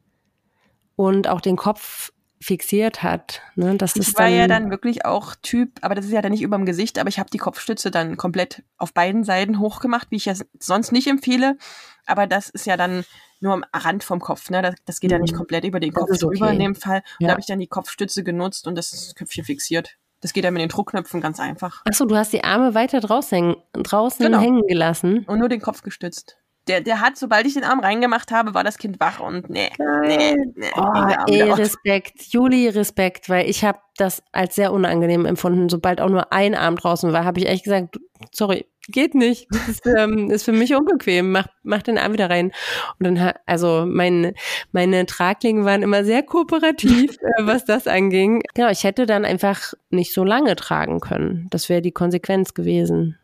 und 0.97 1.29
auch 1.29 1.39
den 1.39 1.55
Kopf 1.55 2.11
fixiert 2.43 3.01
hat. 3.01 3.41
Ne? 3.55 3.77
Das 3.77 3.95
ich 3.95 4.17
war 4.17 4.27
ja 4.27 4.47
dann 4.47 4.69
wirklich 4.69 5.05
auch 5.05 5.35
Typ, 5.41 5.79
aber 5.81 5.95
das 5.95 6.05
ist 6.05 6.11
ja 6.11 6.21
dann 6.21 6.33
nicht 6.33 6.41
über 6.41 6.57
dem 6.57 6.65
Gesicht, 6.65 6.99
aber 6.99 7.09
ich 7.09 7.17
habe 7.17 7.29
die 7.29 7.37
Kopfstütze 7.37 7.89
dann 7.89 8.17
komplett 8.17 8.63
auf 8.77 8.93
beiden 8.93 9.23
Seiten 9.23 9.59
hochgemacht, 9.59 10.11
wie 10.11 10.17
ich 10.17 10.25
ja 10.25 10.33
sonst 10.59 10.91
nicht 10.91 11.07
empfehle. 11.07 11.57
Aber 12.05 12.27
das 12.27 12.49
ist 12.49 12.65
ja 12.65 12.77
dann 12.77 13.05
nur 13.39 13.53
am 13.53 13.65
Rand 13.73 14.03
vom 14.03 14.19
Kopf, 14.19 14.49
ne? 14.49 14.61
Das, 14.61 14.75
das 14.85 14.99
geht 14.99 15.11
mhm. 15.11 15.15
ja 15.15 15.19
nicht 15.19 15.33
mhm. 15.33 15.37
komplett 15.37 15.63
über 15.65 15.79
den 15.79 15.93
Kopf 15.93 16.17
drüber 16.17 16.45
okay. 16.45 16.53
in 16.53 16.59
dem 16.59 16.75
Fall. 16.75 17.03
Ja. 17.19 17.27
Da 17.27 17.31
habe 17.31 17.41
ich 17.41 17.47
dann 17.47 17.59
die 17.59 17.67
Kopfstütze 17.67 18.23
genutzt 18.23 18.67
und 18.67 18.75
das 18.75 19.13
Köpfchen 19.15 19.43
fixiert. 19.43 19.97
Das 20.21 20.31
geht 20.31 20.45
ja 20.45 20.51
mit 20.51 20.61
den 20.61 20.69
Druckknöpfen 20.69 21.19
ganz 21.19 21.39
einfach. 21.39 21.81
Achso, 21.85 22.05
du 22.05 22.15
hast 22.15 22.31
die 22.31 22.45
Arme 22.45 22.73
weiter 22.75 23.01
draußen, 23.01 23.37
hängen, 23.37 23.55
draußen 23.73 24.25
genau. 24.25 24.39
hängen 24.39 24.65
gelassen. 24.67 25.25
Und 25.25 25.39
nur 25.39 25.49
den 25.49 25.61
Kopf 25.61 25.81
gestützt 25.81 26.37
der, 26.67 26.81
der 26.81 27.01
hat, 27.01 27.17
sobald 27.17 27.45
ich 27.45 27.53
den 27.53 27.63
Arm 27.63 27.79
reingemacht 27.79 28.31
habe, 28.31 28.53
war 28.53 28.63
das 28.63 28.77
Kind 28.77 28.99
wach 28.99 29.19
und 29.19 29.49
nee, 29.49 29.69
nee, 30.01 30.35
nee. 30.55 30.71
Oh, 30.75 30.91
ey, 31.27 31.51
Respekt, 31.51 32.21
Juli, 32.31 32.69
Respekt, 32.69 33.29
weil 33.29 33.49
ich 33.49 33.63
habe 33.63 33.79
das 33.97 34.23
als 34.31 34.55
sehr 34.55 34.71
unangenehm 34.71 35.25
empfunden. 35.25 35.69
Sobald 35.69 36.01
auch 36.01 36.09
nur 36.09 36.31
ein 36.31 36.55
Arm 36.55 36.75
draußen 36.77 37.11
war, 37.11 37.25
habe 37.25 37.39
ich 37.39 37.47
echt 37.47 37.65
gesagt, 37.65 37.99
sorry, 38.31 38.65
geht 38.87 39.15
nicht. 39.15 39.47
Das 39.51 39.67
ist, 39.67 39.85
ähm, 39.85 40.29
ist 40.31 40.43
für 40.43 40.51
mich 40.51 40.75
unbequem. 40.75 41.31
Mach, 41.31 41.47
mach 41.63 41.81
den 41.81 41.97
Arm 41.97 42.13
wieder 42.13 42.29
rein. 42.29 42.51
Und 42.99 43.05
dann, 43.05 43.33
also 43.45 43.85
meine, 43.87 44.33
meine 44.71 45.05
Traglinge 45.05 45.65
waren 45.65 45.83
immer 45.83 46.03
sehr 46.03 46.23
kooperativ, 46.23 47.17
äh, 47.21 47.45
was 47.45 47.65
das 47.65 47.87
anging. 47.87 48.41
Genau, 48.53 48.69
ich 48.69 48.83
hätte 48.83 49.05
dann 49.05 49.25
einfach 49.25 49.73
nicht 49.89 50.13
so 50.13 50.23
lange 50.23 50.55
tragen 50.55 50.99
können. 50.99 51.47
Das 51.49 51.69
wäre 51.69 51.81
die 51.81 51.91
Konsequenz 51.91 52.53
gewesen. 52.53 53.17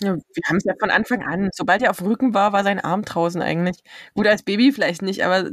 Ja, 0.00 0.14
wir 0.14 0.42
haben 0.46 0.56
es 0.56 0.64
ja 0.64 0.74
von 0.78 0.90
Anfang 0.90 1.22
an. 1.22 1.50
Sobald 1.52 1.82
er 1.82 1.90
auf 1.90 1.98
dem 1.98 2.06
Rücken 2.06 2.34
war, 2.34 2.52
war 2.52 2.62
sein 2.62 2.78
Arm 2.78 3.02
draußen 3.02 3.42
eigentlich. 3.42 3.82
Gut, 4.14 4.26
als 4.26 4.42
Baby 4.42 4.72
vielleicht 4.72 5.02
nicht, 5.02 5.24
aber 5.24 5.50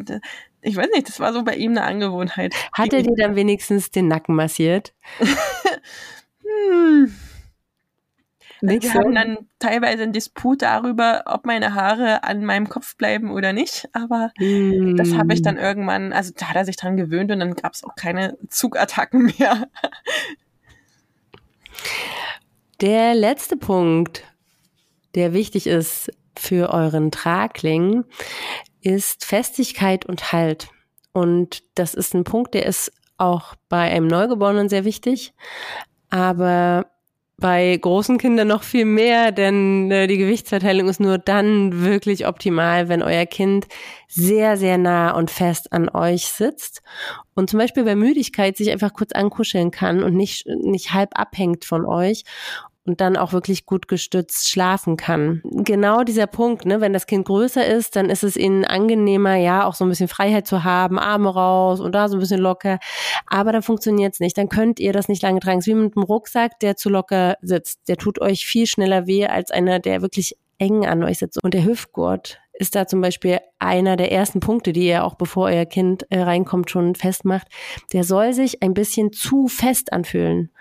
ich 0.61 0.75
weiß 0.75 0.89
nicht, 0.93 1.07
das 1.07 1.19
war 1.19 1.33
so 1.33 1.43
bei 1.43 1.55
ihm 1.55 1.71
eine 1.71 1.83
Angewohnheit. 1.83 2.53
Hat 2.73 2.93
er 2.93 3.01
dir 3.01 3.15
dann 3.17 3.35
wenigstens 3.35 3.91
den 3.91 4.07
Nacken 4.07 4.35
massiert? 4.35 4.93
hm. 5.19 7.13
Nicht 8.61 8.83
wir 8.83 8.91
so? 8.91 8.99
hatten 8.99 9.15
dann 9.15 9.37
teilweise 9.59 10.03
einen 10.03 10.13
Disput 10.13 10.61
darüber, 10.61 11.23
ob 11.25 11.45
meine 11.45 11.75
Haare 11.75 12.23
an 12.23 12.45
meinem 12.45 12.69
Kopf 12.69 12.95
bleiben 12.97 13.31
oder 13.31 13.53
nicht. 13.53 13.89
Aber 13.93 14.31
mm. 14.39 14.95
das 14.95 15.13
habe 15.13 15.33
ich 15.33 15.41
dann 15.41 15.57
irgendwann, 15.57 16.13
also 16.13 16.31
da 16.35 16.49
hat 16.49 16.55
er 16.55 16.65
sich 16.65 16.77
dran 16.77 16.97
gewöhnt 16.97 17.31
und 17.31 17.39
dann 17.39 17.53
gab 17.55 17.73
es 17.73 17.83
auch 17.83 17.95
keine 17.95 18.37
Zugattacken 18.49 19.33
mehr. 19.37 19.67
Der 22.81 23.13
letzte 23.13 23.57
Punkt 23.57 24.23
der 25.15 25.33
wichtig 25.33 25.67
ist 25.67 26.11
für 26.37 26.71
euren 26.71 27.11
Tragling, 27.11 28.03
ist 28.81 29.25
Festigkeit 29.25 30.05
und 30.05 30.31
Halt. 30.31 30.67
Und 31.13 31.63
das 31.75 31.93
ist 31.93 32.13
ein 32.13 32.23
Punkt, 32.23 32.53
der 32.53 32.65
ist 32.65 32.91
auch 33.17 33.55
bei 33.69 33.89
einem 33.91 34.07
Neugeborenen 34.07 34.69
sehr 34.69 34.83
wichtig, 34.83 35.33
aber 36.09 36.87
bei 37.37 37.77
großen 37.77 38.17
Kindern 38.17 38.47
noch 38.47 38.63
viel 38.63 38.85
mehr, 38.85 39.33
denn 39.33 39.91
äh, 39.91 40.07
die 40.07 40.17
Gewichtsverteilung 40.17 40.87
ist 40.87 41.01
nur 41.01 41.17
dann 41.17 41.83
wirklich 41.83 42.27
optimal, 42.27 42.87
wenn 42.87 43.01
euer 43.01 43.25
Kind 43.25 43.67
sehr, 44.07 44.55
sehr 44.55 44.77
nah 44.77 45.11
und 45.11 45.31
fest 45.31 45.73
an 45.73 45.89
euch 45.89 46.27
sitzt 46.27 46.81
und 47.33 47.49
zum 47.49 47.59
Beispiel 47.59 47.83
bei 47.83 47.95
Müdigkeit 47.95 48.55
sich 48.55 48.71
einfach 48.71 48.93
kurz 48.93 49.11
ankuscheln 49.11 49.71
kann 49.71 50.01
und 50.01 50.15
nicht, 50.15 50.47
nicht 50.47 50.93
halb 50.93 51.19
abhängt 51.19 51.65
von 51.65 51.85
euch 51.85 52.23
und 52.85 53.01
dann 53.01 53.17
auch 53.17 53.33
wirklich 53.33 53.65
gut 53.65 53.87
gestützt 53.87 54.49
schlafen 54.49 54.95
kann. 54.95 55.41
Genau 55.43 56.03
dieser 56.03 56.27
Punkt, 56.27 56.65
ne, 56.65 56.81
wenn 56.81 56.93
das 56.93 57.07
Kind 57.07 57.25
größer 57.25 57.65
ist, 57.65 57.95
dann 57.95 58.09
ist 58.09 58.23
es 58.23 58.37
ihnen 58.37 58.63
angenehmer, 58.63 59.35
ja, 59.35 59.65
auch 59.65 59.73
so 59.73 59.85
ein 59.85 59.89
bisschen 59.89 60.07
Freiheit 60.07 60.47
zu 60.47 60.63
haben, 60.63 60.99
Arme 60.99 61.33
raus 61.33 61.79
und 61.79 61.93
da 61.93 62.07
so 62.07 62.17
ein 62.17 62.19
bisschen 62.19 62.41
locker. 62.41 62.79
Aber 63.27 63.51
dann 63.51 63.63
funktioniert 63.63 64.13
es 64.13 64.19
nicht. 64.19 64.37
Dann 64.37 64.49
könnt 64.49 64.79
ihr 64.79 64.93
das 64.93 65.07
nicht 65.07 65.23
lange 65.23 65.39
tragen. 65.39 65.59
Es 65.59 65.67
ist 65.67 65.73
wie 65.73 65.79
mit 65.79 65.97
einem 65.97 66.03
Rucksack, 66.03 66.59
der 66.59 66.75
zu 66.75 66.89
locker 66.89 67.37
sitzt. 67.41 67.87
Der 67.87 67.97
tut 67.97 68.21
euch 68.21 68.45
viel 68.45 68.67
schneller 68.67 69.07
weh 69.07 69.25
als 69.25 69.51
einer, 69.51 69.79
der 69.79 70.01
wirklich 70.01 70.37
eng 70.57 70.85
an 70.85 71.03
euch 71.03 71.19
sitzt. 71.19 71.43
Und 71.43 71.53
der 71.53 71.65
Hüftgurt 71.65 72.39
ist 72.53 72.75
da 72.75 72.87
zum 72.87 73.01
Beispiel 73.01 73.39
einer 73.59 73.97
der 73.97 74.11
ersten 74.11 74.39
Punkte, 74.39 74.71
die 74.73 74.87
ihr 74.87 75.03
auch 75.03 75.15
bevor 75.15 75.47
euer 75.47 75.65
Kind 75.65 76.05
äh, 76.09 76.21
reinkommt 76.21 76.69
schon 76.69 76.95
festmacht. 76.95 77.47
Der 77.93 78.03
soll 78.03 78.33
sich 78.33 78.63
ein 78.63 78.73
bisschen 78.73 79.11
zu 79.11 79.47
fest 79.47 79.91
anfühlen. 79.91 80.51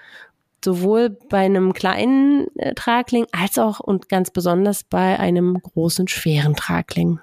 Sowohl 0.65 1.11
bei 1.11 1.45
einem 1.45 1.75
kleinen 1.75 2.47
äh, 2.57 2.75
Tragling 2.75 3.27
als 3.33 3.59
auch 3.59 3.81
und 3.81 4.09
ganz 4.09 4.31
besonders 4.31 4.83
bei 4.83 5.19
einem 5.19 5.61
großen, 5.61 6.09
schweren 6.09 6.57
Tragling. 6.57 7.21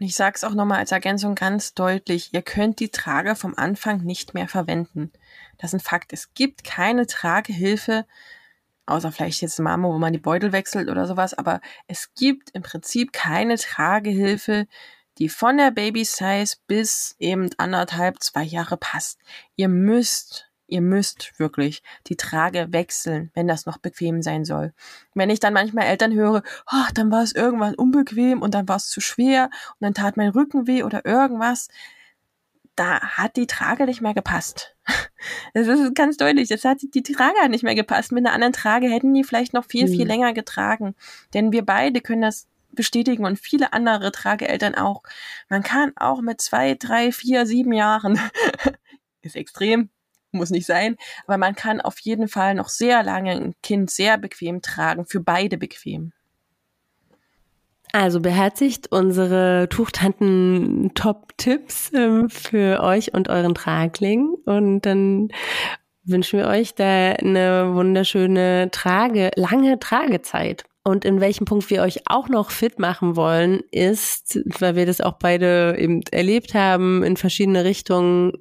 Und 0.00 0.06
ich 0.06 0.16
sage 0.16 0.36
es 0.36 0.42
auch 0.42 0.54
nochmal 0.54 0.78
als 0.78 0.90
Ergänzung 0.90 1.34
ganz 1.34 1.74
deutlich, 1.74 2.32
ihr 2.32 2.42
könnt 2.42 2.80
die 2.80 2.88
Trage 2.88 3.36
vom 3.36 3.54
Anfang 3.56 4.02
nicht 4.02 4.34
mehr 4.34 4.48
verwenden. 4.48 5.12
Das 5.58 5.70
ist 5.70 5.80
ein 5.80 5.84
Fakt. 5.84 6.12
Es 6.12 6.34
gibt 6.34 6.64
keine 6.64 7.06
Tragehilfe, 7.06 8.06
außer 8.86 9.12
vielleicht 9.12 9.42
jetzt 9.42 9.60
Mama, 9.60 9.88
wo 9.88 9.98
man 9.98 10.12
die 10.12 10.18
Beutel 10.18 10.52
wechselt 10.52 10.88
oder 10.88 11.06
sowas, 11.06 11.34
aber 11.34 11.60
es 11.86 12.14
gibt 12.14 12.50
im 12.50 12.62
Prinzip 12.62 13.12
keine 13.12 13.56
Tragehilfe, 13.56 14.66
die 15.18 15.28
von 15.28 15.58
der 15.58 15.70
Baby 15.70 16.04
Size 16.04 16.56
bis 16.66 17.14
eben 17.18 17.50
anderthalb, 17.58 18.22
zwei 18.22 18.42
Jahre 18.42 18.76
passt. 18.78 19.20
Ihr 19.56 19.68
müsst, 19.68 20.50
ihr 20.72 20.80
müsst 20.80 21.38
wirklich 21.38 21.82
die 22.06 22.16
Trage 22.16 22.68
wechseln, 22.70 23.30
wenn 23.34 23.46
das 23.46 23.66
noch 23.66 23.78
bequem 23.78 24.22
sein 24.22 24.44
soll. 24.44 24.72
Wenn 25.14 25.30
ich 25.30 25.38
dann 25.38 25.52
manchmal 25.52 25.86
Eltern 25.86 26.14
höre, 26.14 26.42
ach, 26.66 26.90
dann 26.92 27.10
war 27.10 27.22
es 27.22 27.32
irgendwann 27.32 27.74
unbequem 27.74 28.40
und 28.40 28.54
dann 28.54 28.66
war 28.68 28.76
es 28.76 28.88
zu 28.88 29.00
schwer 29.00 29.50
und 29.72 29.78
dann 29.80 29.94
tat 29.94 30.16
mein 30.16 30.30
Rücken 30.30 30.66
weh 30.66 30.82
oder 30.82 31.04
irgendwas, 31.04 31.68
da 32.74 33.00
hat 33.00 33.36
die 33.36 33.46
Trage 33.46 33.84
nicht 33.84 34.00
mehr 34.00 34.14
gepasst. 34.14 34.74
Das 35.54 35.68
ist 35.68 35.94
ganz 35.94 36.16
deutlich. 36.16 36.48
Das 36.48 36.64
hat 36.64 36.78
die 36.82 37.02
Trage 37.02 37.48
nicht 37.48 37.62
mehr 37.62 37.76
gepasst. 37.76 38.10
Mit 38.10 38.26
einer 38.26 38.34
anderen 38.34 38.52
Trage 38.52 38.88
hätten 38.88 39.14
die 39.14 39.22
vielleicht 39.22 39.52
noch 39.52 39.64
viel, 39.64 39.86
viel 39.86 40.00
mhm. 40.00 40.08
länger 40.08 40.32
getragen. 40.32 40.96
Denn 41.32 41.52
wir 41.52 41.64
beide 41.64 42.00
können 42.00 42.22
das 42.22 42.48
bestätigen 42.72 43.24
und 43.24 43.38
viele 43.38 43.72
andere 43.72 44.10
Trageeltern 44.10 44.74
auch. 44.74 45.04
Man 45.48 45.62
kann 45.62 45.92
auch 45.94 46.22
mit 46.22 46.40
zwei, 46.40 46.74
drei, 46.74 47.12
vier, 47.12 47.46
sieben 47.46 47.72
Jahren, 47.72 48.18
ist 49.22 49.36
extrem, 49.36 49.90
muss 50.32 50.50
nicht 50.50 50.66
sein, 50.66 50.96
aber 51.26 51.38
man 51.38 51.54
kann 51.54 51.80
auf 51.80 51.98
jeden 52.00 52.28
Fall 52.28 52.54
noch 52.54 52.68
sehr 52.68 53.02
lange 53.02 53.32
ein 53.32 53.54
Kind 53.62 53.90
sehr 53.90 54.18
bequem 54.18 54.62
tragen, 54.62 55.06
für 55.06 55.20
beide 55.20 55.58
bequem. 55.58 56.12
Also 57.92 58.20
beherzigt 58.20 58.90
unsere 58.90 59.68
Tuchtanten 59.68 60.92
Top-Tipps 60.94 61.92
ähm, 61.94 62.30
für 62.30 62.80
euch 62.82 63.12
und 63.12 63.28
euren 63.28 63.54
Tragling 63.54 64.30
und 64.46 64.80
dann 64.86 65.28
wünschen 66.04 66.38
wir 66.38 66.48
euch 66.48 66.74
da 66.74 67.12
eine 67.12 67.74
wunderschöne 67.74 68.70
Trage, 68.72 69.30
lange 69.36 69.78
Tragezeit. 69.78 70.64
Und 70.84 71.04
in 71.04 71.20
welchem 71.20 71.44
Punkt 71.44 71.70
wir 71.70 71.82
euch 71.82 72.00
auch 72.06 72.28
noch 72.28 72.50
fit 72.50 72.80
machen 72.80 73.14
wollen, 73.14 73.60
ist, 73.70 74.40
weil 74.58 74.74
wir 74.74 74.84
das 74.84 75.00
auch 75.00 75.14
beide 75.18 75.76
eben 75.78 76.00
erlebt 76.10 76.54
haben 76.54 77.04
in 77.04 77.16
verschiedene 77.16 77.64
Richtungen. 77.64 78.32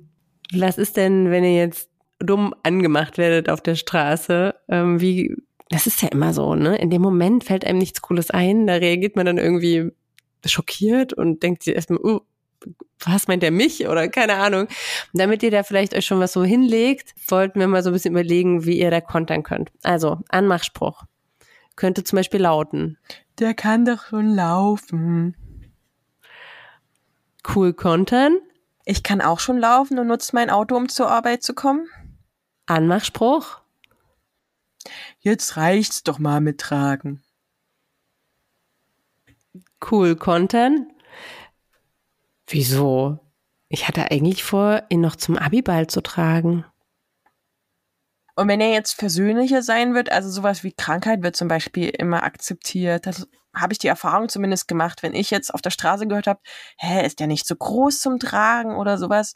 Was 0.53 0.77
ist 0.77 0.97
denn, 0.97 1.31
wenn 1.31 1.43
ihr 1.43 1.55
jetzt 1.55 1.89
dumm 2.19 2.53
angemacht 2.63 3.17
werdet 3.17 3.49
auf 3.49 3.61
der 3.61 3.75
Straße? 3.75 4.55
Ähm, 4.67 5.01
wie 5.01 5.35
das 5.71 5.87
ist 5.87 6.01
ja 6.01 6.09
immer 6.09 6.33
so, 6.33 6.53
ne? 6.53 6.75
In 6.77 6.89
dem 6.89 7.01
Moment 7.01 7.45
fällt 7.45 7.65
einem 7.65 7.79
nichts 7.79 8.01
Cooles 8.01 8.29
ein, 8.29 8.67
da 8.67 8.73
reagiert 8.75 9.15
man 9.15 9.25
dann 9.25 9.37
irgendwie 9.37 9.91
schockiert 10.45 11.13
und 11.13 11.43
denkt 11.43 11.63
sich 11.63 11.75
erstmal, 11.75 11.99
uh, 11.99 12.19
was 12.99 13.27
meint 13.27 13.41
der 13.41 13.51
mich 13.51 13.87
oder 13.87 14.09
keine 14.09 14.35
Ahnung. 14.35 14.63
Und 14.63 15.19
damit 15.19 15.41
ihr 15.43 15.49
da 15.49 15.63
vielleicht 15.63 15.95
euch 15.95 16.05
schon 16.05 16.19
was 16.19 16.33
so 16.33 16.43
hinlegt, 16.43 17.15
wollten 17.27 17.59
wir 17.59 17.67
mal 17.67 17.83
so 17.83 17.89
ein 17.89 17.93
bisschen 17.93 18.11
überlegen, 18.11 18.65
wie 18.65 18.79
ihr 18.79 18.91
da 18.91 18.99
kontern 19.01 19.43
könnt. 19.43 19.71
Also, 19.81 20.19
Anmachspruch 20.29 21.03
könnte 21.77 22.03
zum 22.03 22.17
Beispiel 22.17 22.41
lauten. 22.41 22.97
Der 23.39 23.53
kann 23.53 23.85
doch 23.85 24.07
schon 24.09 24.35
laufen. 24.35 25.35
Cool 27.55 27.73
kontern. 27.73 28.39
Ich 28.85 29.03
kann 29.03 29.21
auch 29.21 29.39
schon 29.39 29.57
laufen 29.57 29.99
und 29.99 30.07
nutze 30.07 30.35
mein 30.35 30.49
Auto, 30.49 30.75
um 30.75 30.89
zur 30.89 31.09
Arbeit 31.09 31.43
zu 31.43 31.53
kommen. 31.53 31.87
Anmachspruch. 32.65 33.61
Jetzt 35.19 35.57
reicht's 35.57 36.03
doch 36.03 36.19
mal 36.19 36.41
mit 36.41 36.59
Tragen. 36.59 37.21
Cool 39.89 40.15
Content. 40.15 40.87
Wieso? 42.47 43.19
Ich 43.69 43.87
hatte 43.87 44.11
eigentlich 44.11 44.43
vor, 44.43 44.83
ihn 44.89 45.01
noch 45.01 45.15
zum 45.15 45.37
Abiball 45.37 45.87
zu 45.87 46.01
tragen. 46.01 46.65
Und 48.41 48.47
wenn 48.47 48.59
er 48.59 48.71
jetzt 48.71 48.97
persönlicher 48.97 49.61
sein 49.61 49.93
wird, 49.93 50.11
also 50.11 50.27
sowas 50.27 50.63
wie 50.63 50.71
Krankheit 50.71 51.21
wird 51.21 51.35
zum 51.35 51.47
Beispiel 51.47 51.89
immer 51.89 52.23
akzeptiert. 52.23 53.05
Das 53.05 53.27
habe 53.55 53.73
ich 53.73 53.77
die 53.77 53.87
Erfahrung 53.87 54.29
zumindest 54.29 54.67
gemacht, 54.67 55.03
wenn 55.03 55.13
ich 55.13 55.29
jetzt 55.29 55.53
auf 55.53 55.61
der 55.61 55.69
Straße 55.69 56.07
gehört 56.07 56.25
habe, 56.25 56.39
hä, 56.79 57.05
ist 57.05 57.19
der 57.19 57.27
nicht 57.27 57.45
so 57.45 57.55
groß 57.55 57.99
zum 57.99 58.17
Tragen 58.17 58.77
oder 58.77 58.97
sowas. 58.97 59.35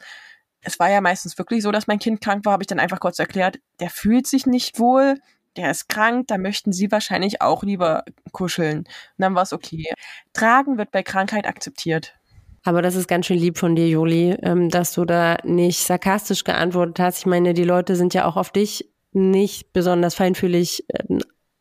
Es 0.62 0.80
war 0.80 0.90
ja 0.90 1.02
meistens 1.02 1.38
wirklich 1.38 1.62
so, 1.62 1.72
dass 1.72 1.86
mein 1.86 2.00
Kind 2.00 2.20
krank 2.20 2.46
war, 2.46 2.54
habe 2.54 2.64
ich 2.64 2.68
dann 2.68 2.80
einfach 2.80 3.00
kurz 3.00 3.20
erklärt, 3.20 3.60
der 3.80 3.92
fühlt 3.92 4.26
sich 4.26 4.48
nicht 4.48 4.80
wohl, 4.80 5.20
der 5.56 5.70
ist 5.70 5.88
krank, 5.88 6.26
da 6.26 6.40
möchten 6.40 6.74
sie 6.74 6.92
wahrscheinlich 6.92 7.44
auch 7.44 7.62
lieber 7.62 8.06
kuscheln. 8.32 8.80
Und 8.80 8.88
dann 9.20 9.36
war 9.36 9.44
es 9.44 9.54
okay. 9.54 9.86
Tragen 10.34 10.80
wird 10.80 10.90
bei 10.90 11.04
Krankheit 11.04 11.46
akzeptiert. 11.46 12.16
Aber 12.64 12.82
das 12.82 12.96
ist 12.96 13.08
ganz 13.08 13.28
schön 13.28 13.38
lieb 13.38 13.60
von 13.60 13.76
dir, 13.76 13.88
Juli, 13.88 14.32
ähm, 14.42 14.72
dass 14.72 14.94
du 14.94 15.06
da 15.06 15.38
nicht 15.44 15.86
sarkastisch 15.86 16.44
geantwortet 16.44 17.00
hast. 17.00 17.20
Ich 17.20 17.26
meine, 17.28 17.54
die 17.54 17.64
Leute 17.64 17.96
sind 17.96 18.16
ja 18.16 18.26
auch 18.26 18.38
auf 18.38 18.50
dich 18.50 18.90
nicht 19.16 19.74
besonders 19.74 20.16
feinfühlig 20.16 20.86
äh, 20.90 21.04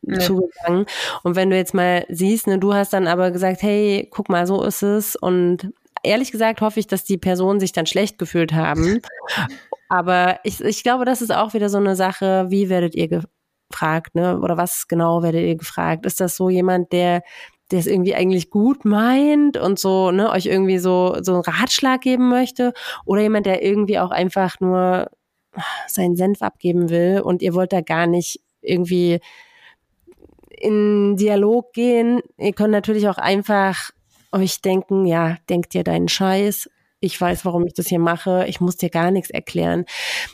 nee. 0.01 0.19
zugegangen. 0.19 0.85
Und 1.23 1.35
wenn 1.35 1.49
du 1.49 1.55
jetzt 1.55 1.73
mal 1.73 2.05
siehst, 2.09 2.47
ne, 2.47 2.59
du 2.59 2.73
hast 2.73 2.93
dann 2.93 3.07
aber 3.07 3.31
gesagt, 3.31 3.61
hey, 3.61 4.07
guck 4.11 4.29
mal, 4.29 4.45
so 4.47 4.63
ist 4.63 4.83
es. 4.83 5.15
Und 5.15 5.71
ehrlich 6.03 6.31
gesagt 6.31 6.61
hoffe 6.61 6.79
ich, 6.79 6.87
dass 6.87 7.03
die 7.03 7.17
Personen 7.17 7.59
sich 7.59 7.71
dann 7.71 7.85
schlecht 7.85 8.17
gefühlt 8.17 8.53
haben. 8.53 9.01
Aber 9.89 10.39
ich, 10.43 10.61
ich 10.61 10.83
glaube, 10.83 11.05
das 11.05 11.21
ist 11.21 11.33
auch 11.33 11.53
wieder 11.53 11.69
so 11.69 11.77
eine 11.77 11.95
Sache, 11.95 12.47
wie 12.49 12.69
werdet 12.69 12.95
ihr 12.95 13.07
gefragt, 13.07 14.15
ne? 14.15 14.39
Oder 14.39 14.57
was 14.57 14.87
genau 14.87 15.21
werdet 15.21 15.43
ihr 15.43 15.55
gefragt? 15.55 16.07
Ist 16.07 16.19
das 16.19 16.35
so 16.35 16.49
jemand, 16.49 16.91
der 16.91 17.21
der 17.71 17.79
es 17.79 17.87
irgendwie 17.87 18.13
eigentlich 18.13 18.51
gut 18.51 18.85
meint 18.85 19.57
und 19.57 19.79
so, 19.79 20.11
ne, 20.11 20.29
euch 20.29 20.45
irgendwie 20.45 20.77
so, 20.77 21.17
so 21.21 21.33
einen 21.33 21.41
Ratschlag 21.41 22.01
geben 22.01 22.29
möchte 22.29 22.73
oder 23.05 23.21
jemand, 23.21 23.47
der 23.47 23.63
irgendwie 23.63 23.97
auch 23.97 24.11
einfach 24.11 24.59
nur 24.59 25.09
seinen 25.87 26.15
Senf 26.15 26.41
abgeben 26.41 26.89
will 26.89 27.21
und 27.23 27.41
ihr 27.41 27.53
wollt 27.53 27.73
da 27.73 27.81
gar 27.81 28.07
nicht 28.07 28.41
irgendwie 28.61 29.19
in 30.49 31.17
Dialog 31.17 31.73
gehen. 31.73 32.21
Ihr 32.37 32.53
könnt 32.53 32.71
natürlich 32.71 33.07
auch 33.07 33.17
einfach 33.17 33.91
euch 34.31 34.61
denken, 34.61 35.05
ja, 35.05 35.37
denkt 35.49 35.73
dir 35.73 35.83
deinen 35.83 36.07
Scheiß 36.07 36.69
ich 37.05 37.19
weiß, 37.19 37.45
warum 37.45 37.65
ich 37.65 37.73
das 37.73 37.87
hier 37.87 37.99
mache, 37.99 38.45
ich 38.47 38.59
muss 38.59 38.77
dir 38.77 38.89
gar 38.89 39.11
nichts 39.11 39.29
erklären. 39.29 39.85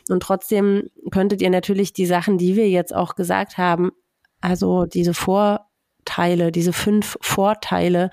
Und 0.10 0.24
trotzdem 0.24 0.90
könntet 1.12 1.42
ihr 1.42 1.50
natürlich 1.50 1.94
die 1.94 2.06
Sachen, 2.06 2.38
die 2.38 2.56
wir 2.56 2.70
jetzt 2.70 2.96
auch 2.96 3.16
gesagt 3.16 3.58
haben, 3.58 3.92
also 4.40 4.86
diese 4.86 5.14
Vorteile, 5.14 6.52
diese 6.52 6.74
fünf 6.74 7.18
Vorteile, 7.22 8.10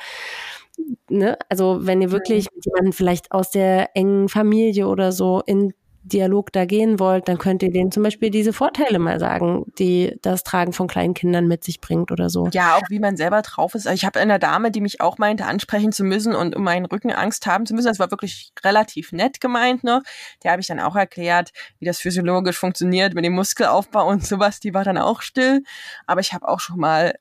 ne? 1.09 1.39
also 1.49 1.87
wenn 1.87 2.03
ihr 2.03 2.11
wirklich 2.11 2.49
mit 2.55 2.67
jemandem 2.67 2.93
vielleicht 2.93 3.33
aus 3.33 3.51
der 3.51 3.97
engen 3.97 4.29
Familie 4.29 4.89
oder 4.89 5.13
so 5.13 5.43
in 5.47 5.73
Dialog 6.09 6.53
da 6.53 6.65
gehen 6.65 6.99
wollt, 6.99 7.29
dann 7.29 7.39
könnt 7.39 7.63
ihr 7.63 7.71
denen 7.71 7.93
zum 7.93 8.03
Beispiel 8.03 8.31
diese 8.31 8.53
Vorteile 8.53 8.99
mal 8.99 9.21
sagen, 9.21 9.65
die 9.79 10.17
das 10.23 10.43
Tragen 10.43 10.73
von 10.73 10.89
kleinen 10.89 11.15
Kindern 11.15 11.47
mit 11.47 11.65
sich 11.65 11.81
bringt 11.81 12.11
oder 12.11 12.31
so. 12.31 12.49
Ja, 12.53 12.77
auch 12.77 12.89
wie 12.89 12.99
man 12.99 13.17
selber 13.17 13.43
drauf 13.43 13.75
ist. 13.75 13.87
Ich 13.87 14.05
habe 14.05 14.19
eine 14.19 14.39
Dame, 14.39 14.71
die 14.71 14.81
mich 14.81 15.01
auch 15.01 15.19
meinte, 15.19 15.47
ansprechen 15.47 15.93
zu 15.93 16.05
müssen 16.05 16.35
und 16.35 16.57
um 16.57 16.65
meinen 16.65 16.87
Rücken 16.87 17.13
Angst 17.13 17.47
haben 17.47 17.67
zu 17.67 17.75
müssen. 17.75 17.89
Das 17.89 17.99
war 17.99 18.11
wirklich 18.11 18.53
relativ 18.65 19.13
nett 19.13 19.41
gemeint 19.41 19.85
noch. 19.85 20.03
Der 20.43 20.53
habe 20.53 20.61
ich 20.61 20.67
dann 20.67 20.81
auch 20.81 20.97
erklärt, 20.97 21.53
wie 21.79 21.87
das 21.87 21.99
physiologisch 21.99 22.59
funktioniert 22.59 23.15
mit 23.15 23.25
dem 23.25 23.35
Muskelaufbau 23.35 24.09
und 24.09 24.27
sowas. 24.27 24.61
Die 24.61 24.75
war 24.75 24.85
dann 24.85 24.99
auch 24.99 25.23
still. 25.23 25.63
Aber 26.07 26.21
ich 26.21 26.33
habe 26.33 26.49
auch 26.49 26.61
schon 26.61 26.79
mal 26.79 27.15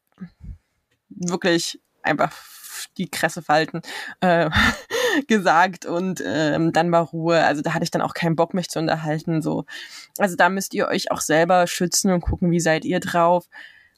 wirklich 1.09 1.79
einfach 2.01 2.31
die 2.97 3.09
Kresse 3.09 3.41
falten 3.41 3.81
äh, 4.21 4.49
gesagt 5.28 5.86
und 5.86 6.24
ähm, 6.26 6.72
dann 6.74 6.91
war 6.91 7.05
Ruhe. 7.07 7.43
Also 7.43 7.61
da 7.61 7.74
hatte 7.74 7.84
ich 7.84 7.91
dann 7.91 8.01
auch 8.01 8.13
keinen 8.13 8.36
Bock, 8.36 8.53
mich 8.53 8.70
zu 8.70 8.80
unterhalten. 8.80 9.41
So. 9.41 9.65
Also 10.18 10.36
da 10.36 10.49
müsst 10.49 10.74
ihr 10.74 10.88
euch 10.88 11.11
auch 11.11 11.22
selber 11.22 11.68
schützen 11.68 12.11
und 12.11 12.22
gucken, 12.22 12.51
wie 12.51 12.59
seid 12.59 12.86
ihr 12.86 12.99
drauf. 12.99 13.45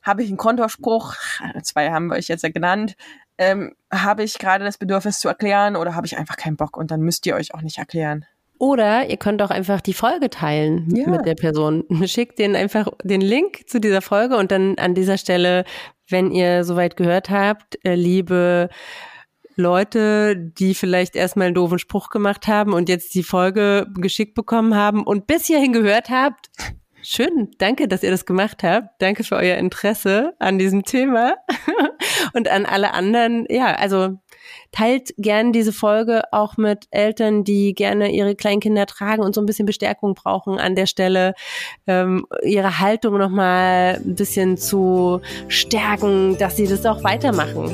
Habe 0.02 0.24
ich 0.24 0.30
einen 0.30 0.38
Kontorspruch, 0.38 1.16
zwei 1.64 1.92
haben 1.92 2.08
wir 2.08 2.16
euch 2.16 2.30
jetzt 2.30 2.44
ja 2.44 2.50
genannt, 2.50 2.96
ähm, 3.38 3.76
habe 3.92 4.24
ich 4.24 4.40
gerade 4.40 4.64
das 4.64 4.78
Bedürfnis 4.78 5.20
zu 5.20 5.28
erklären 5.28 5.76
oder 5.76 5.94
habe 5.96 6.08
ich 6.08 6.18
einfach 6.18 6.38
keinen 6.38 6.56
Bock 6.56 6.78
und 6.78 6.92
dann 6.92 7.02
müsst 7.02 7.26
ihr 7.26 7.36
euch 7.36 7.54
auch 7.54 7.62
nicht 7.62 7.78
erklären. 7.80 8.26
Oder 8.60 9.10
ihr 9.10 9.16
könnt 9.18 9.42
auch 9.42 9.52
einfach 9.52 9.80
die 9.80 9.94
Folge 9.94 10.30
teilen 10.30 10.94
Ja. 10.94 11.10
mit 11.10 11.26
der 11.26 11.36
Person. 11.36 11.86
Schickt 12.06 12.40
denen 12.40 12.56
einfach 12.56 12.90
den 13.04 13.22
Link 13.22 13.70
zu 13.70 13.80
dieser 13.80 14.02
Folge 14.02 14.36
und 14.38 14.52
dann 14.52 14.78
an 14.78 14.96
dieser 14.96 15.18
Stelle, 15.18 15.64
wenn 16.10 16.32
ihr 16.32 16.66
soweit 16.66 16.98
gehört 16.98 17.30
habt, 17.30 17.78
äh, 17.86 17.96
liebe 17.96 18.70
Leute, 19.60 20.36
die 20.36 20.74
vielleicht 20.74 21.16
erstmal 21.16 21.48
einen 21.48 21.56
doofen 21.56 21.78
Spruch 21.78 22.10
gemacht 22.10 22.48
haben 22.48 22.74
und 22.74 22.90
jetzt 22.90 23.14
die 23.14 23.24
Folge 23.24 23.88
geschickt 23.96 24.34
bekommen 24.34 24.76
haben 24.76 25.04
und 25.04 25.28
bis 25.28 25.46
hierhin 25.46 25.74
gehört 25.74 26.10
habt. 26.10 26.50
Schön, 27.02 27.52
danke, 27.60 27.88
dass 27.88 28.04
ihr 28.04 28.12
das 28.12 28.26
gemacht 28.26 28.64
habt. 28.64 29.02
Danke 29.02 29.24
für 29.24 29.36
euer 29.36 29.58
Interesse 29.58 30.34
an 30.40 30.60
diesem 30.60 30.84
Thema. 30.84 31.36
Und 32.34 32.50
an 32.50 32.66
alle 32.66 32.94
anderen, 32.94 33.46
ja, 33.50 33.74
also 33.76 34.20
teilt 34.72 35.14
gern 35.18 35.54
diese 35.54 35.72
Folge 35.72 36.24
auch 36.32 36.58
mit 36.58 36.88
Eltern, 36.92 37.44
die 37.44 37.74
gerne 37.74 38.12
ihre 38.12 38.36
Kleinkinder 38.36 38.86
tragen 38.86 39.24
und 39.24 39.34
so 39.34 39.42
ein 39.42 39.46
bisschen 39.46 39.66
Bestärkung 39.66 40.14
brauchen 40.14 40.60
an 40.60 40.76
der 40.76 40.86
Stelle, 40.86 41.34
ähm, 41.88 42.26
ihre 42.44 42.80
Haltung 42.80 43.18
nochmal 43.18 44.02
ein 44.06 44.16
bisschen 44.16 44.58
zu 44.58 45.22
stärken, 45.48 46.38
dass 46.38 46.58
sie 46.58 46.68
das 46.68 46.86
auch 46.86 47.04
weitermachen. 47.04 47.74